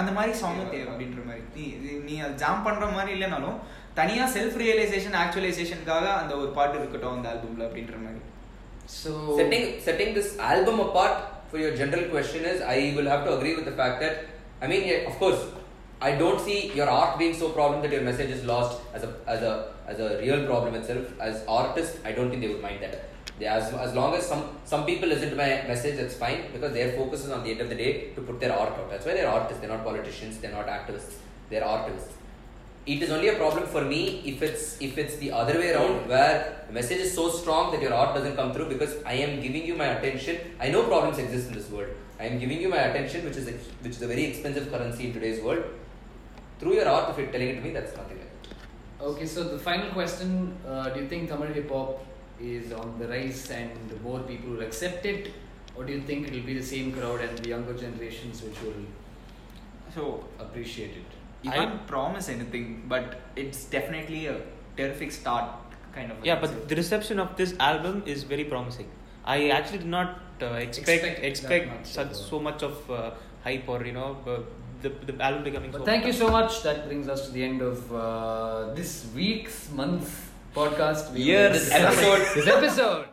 அந்த 0.00 0.10
மாதிரி 0.16 0.32
song 0.40 0.58
தேவை 0.72 0.86
அப்படின்ற 0.92 1.22
மாதிரி 1.28 1.44
நீ 1.56 1.64
நீ 2.08 2.16
அது 2.24 2.34
ஜாம் 2.44 2.64
பண்ற 2.66 2.86
மாதிரி 2.96 3.12
இல்லைனாலும் 3.16 3.58
தனியா 4.00 4.24
செல்ஃப் 4.36 4.58
ரியலைசேஷன் 4.64 5.16
ஆக்சுவலைசேஷனுக்காக 5.22 6.06
அந்த 6.22 6.32
ஒரு 6.42 6.50
பாட்டு 6.58 6.76
இருக்கட்டும் 6.80 7.16
அந்த 7.18 7.28
ஆல்பம்ல 7.34 7.68
அப்படின்ற 7.68 7.96
மாதிரி 8.06 8.24
So 8.90 9.10
setting 9.38 9.64
setting 9.86 10.10
this 10.14 10.28
album 10.50 10.76
apart 10.84 11.16
for 11.50 11.58
your 11.58 11.72
general 11.80 12.04
question 12.12 12.42
is 12.44 12.58
I 12.74 12.94
will 12.96 13.08
have 13.12 13.22
to 13.26 13.32
agree 13.34 13.52
with 13.58 13.66
the 13.66 13.74
fact 13.80 13.96
that 14.04 14.14
I 14.62 14.68
mean 14.70 14.84
yeah, 14.90 15.08
of 15.10 15.16
course 15.22 15.40
I 16.00 16.12
don't 16.22 16.40
see 16.40 16.72
your 16.78 16.88
art 16.88 17.18
being 17.18 17.34
so 17.34 17.50
problem 17.50 17.82
that 17.84 17.92
your 17.92 18.02
message 18.02 18.30
is 18.30 18.44
lost 18.44 18.74
as 18.94 19.02
a 19.02 19.10
as 19.26 19.42
a 19.42 19.52
as 19.86 19.98
a 19.98 20.18
real 20.18 20.46
problem 20.46 20.74
itself. 20.74 21.06
As 21.20 21.44
artists, 21.48 21.96
I 22.04 22.12
don't 22.12 22.30
think 22.30 22.42
they 22.42 22.48
would 22.48 22.62
mind 22.62 22.82
that. 22.82 22.94
They, 23.38 23.46
as 23.46 23.72
as 23.72 23.94
long 23.94 24.14
as 24.14 24.26
some 24.26 24.42
some 24.64 24.84
people 24.84 25.08
listen 25.08 25.30
to 25.30 25.36
my 25.36 25.48
message, 25.72 25.96
that's 25.96 26.14
fine 26.14 26.40
because 26.52 26.72
their 26.72 26.92
focus 26.92 27.24
is 27.24 27.30
on 27.30 27.44
the 27.44 27.50
end 27.52 27.60
of 27.60 27.68
the 27.68 27.76
day 27.76 28.10
to 28.14 28.20
put 28.20 28.40
their 28.40 28.52
art 28.52 28.72
out. 28.78 28.90
That's 28.90 29.06
why 29.06 29.14
they're 29.14 29.28
artists. 29.28 29.60
They're 29.60 29.74
not 29.76 29.84
politicians. 29.84 30.38
They're 30.38 30.56
not 30.60 30.66
activists. 30.66 31.14
They're 31.50 31.64
artists. 31.64 32.14
It 32.86 33.02
is 33.02 33.10
only 33.10 33.28
a 33.28 33.34
problem 33.34 33.66
for 33.66 33.82
me 33.84 34.22
if 34.24 34.42
it's 34.42 34.80
if 34.80 34.98
it's 34.98 35.16
the 35.16 35.30
other 35.30 35.54
way 35.62 35.72
around 35.72 36.08
where 36.08 36.64
the 36.66 36.72
message 36.72 37.00
is 37.06 37.14
so 37.14 37.28
strong 37.30 37.70
that 37.72 37.82
your 37.86 37.94
art 37.94 38.14
doesn't 38.14 38.34
come 38.34 38.52
through 38.52 38.68
because 38.74 38.94
I 39.04 39.14
am 39.24 39.40
giving 39.40 39.64
you 39.70 39.76
my 39.76 39.88
attention. 39.96 40.38
I 40.58 40.70
know 40.70 40.84
problems 40.84 41.18
exist 41.18 41.48
in 41.48 41.54
this 41.54 41.70
world. 41.70 41.90
I 42.18 42.24
am 42.24 42.38
giving 42.38 42.60
you 42.60 42.68
my 42.68 42.78
attention, 42.78 43.24
which 43.24 43.36
is 43.36 43.46
a, 43.46 43.52
which 43.82 43.92
is 43.92 44.02
a 44.02 44.08
very 44.08 44.24
expensive 44.24 44.72
currency 44.72 45.06
in 45.08 45.12
today's 45.12 45.40
world. 45.40 45.64
Through 46.58 46.74
your 46.74 46.88
art, 46.88 47.10
if 47.10 47.18
you're 47.18 47.32
telling 47.34 47.50
it 47.50 47.56
to 47.56 47.60
me, 47.60 47.70
that's 47.70 47.96
nothing. 47.96 48.18
Okay, 49.00 49.26
so 49.26 49.44
the 49.44 49.58
final 49.58 49.90
question: 49.90 50.56
uh, 50.66 50.88
Do 50.88 51.00
you 51.00 51.08
think 51.08 51.28
Tamil 51.28 51.52
hip 51.58 51.70
hop 51.70 52.04
is 52.40 52.72
on 52.72 52.98
the 52.98 53.08
rise 53.08 53.50
and 53.50 54.02
more 54.02 54.20
people 54.20 54.50
will 54.50 54.62
accept 54.62 55.06
it, 55.06 55.32
or 55.76 55.84
do 55.84 55.92
you 55.92 56.00
think 56.02 56.28
it 56.28 56.32
will 56.34 56.42
be 56.42 56.54
the 56.54 56.62
same 56.64 56.92
crowd 56.92 57.20
and 57.20 57.38
the 57.38 57.48
younger 57.48 57.74
generations 57.74 58.42
which 58.42 58.60
will 58.62 58.82
so 59.94 60.24
appreciate 60.38 60.90
it? 60.90 61.04
you 61.42 61.50
I- 61.52 61.56
can't 61.56 61.86
promise 61.86 62.28
anything 62.28 62.82
but 62.88 63.20
it's 63.36 63.64
definitely 63.66 64.26
a 64.26 64.40
terrific 64.76 65.12
start 65.12 65.50
kind 65.94 66.10
of 66.12 66.24
yeah, 66.24 66.40
thing. 66.40 66.50
but 66.58 66.68
the 66.68 66.74
reception 66.76 67.18
of 67.20 67.36
this 67.36 67.54
album 67.60 68.02
is 68.06 68.24
very 68.24 68.44
promising. 68.44 68.88
I 69.24 69.50
actually 69.50 69.78
did 69.78 69.86
not 69.88 70.18
uh, 70.42 70.46
expect 70.54 70.88
Expect 70.88 71.24
expect, 71.24 71.66
much 71.68 71.86
such 71.86 72.14
so 72.14 72.40
much 72.40 72.62
of 72.62 72.90
uh, 72.90 73.10
hype 73.44 73.68
or 73.68 73.84
you 73.84 73.92
know 73.92 74.16
uh, 74.26 74.38
the 74.82 74.90
the 75.10 75.22
album 75.22 75.44
becoming 75.44 75.70
But 75.70 75.80
so. 75.80 75.84
thank 75.84 76.06
you 76.06 76.12
so 76.12 76.28
much. 76.28 76.62
That 76.62 76.86
brings 76.86 77.08
us 77.08 77.26
to 77.26 77.32
the 77.32 77.42
end 77.44 77.62
of 77.62 77.92
uh, 77.92 78.74
this 78.74 79.06
week's 79.14 79.70
month 79.70 80.27
podcast. 80.58 81.12
We 81.12 81.22
this 81.32 81.70
Episode. 81.70 82.34
This 82.34 82.46
episode. 82.48 83.08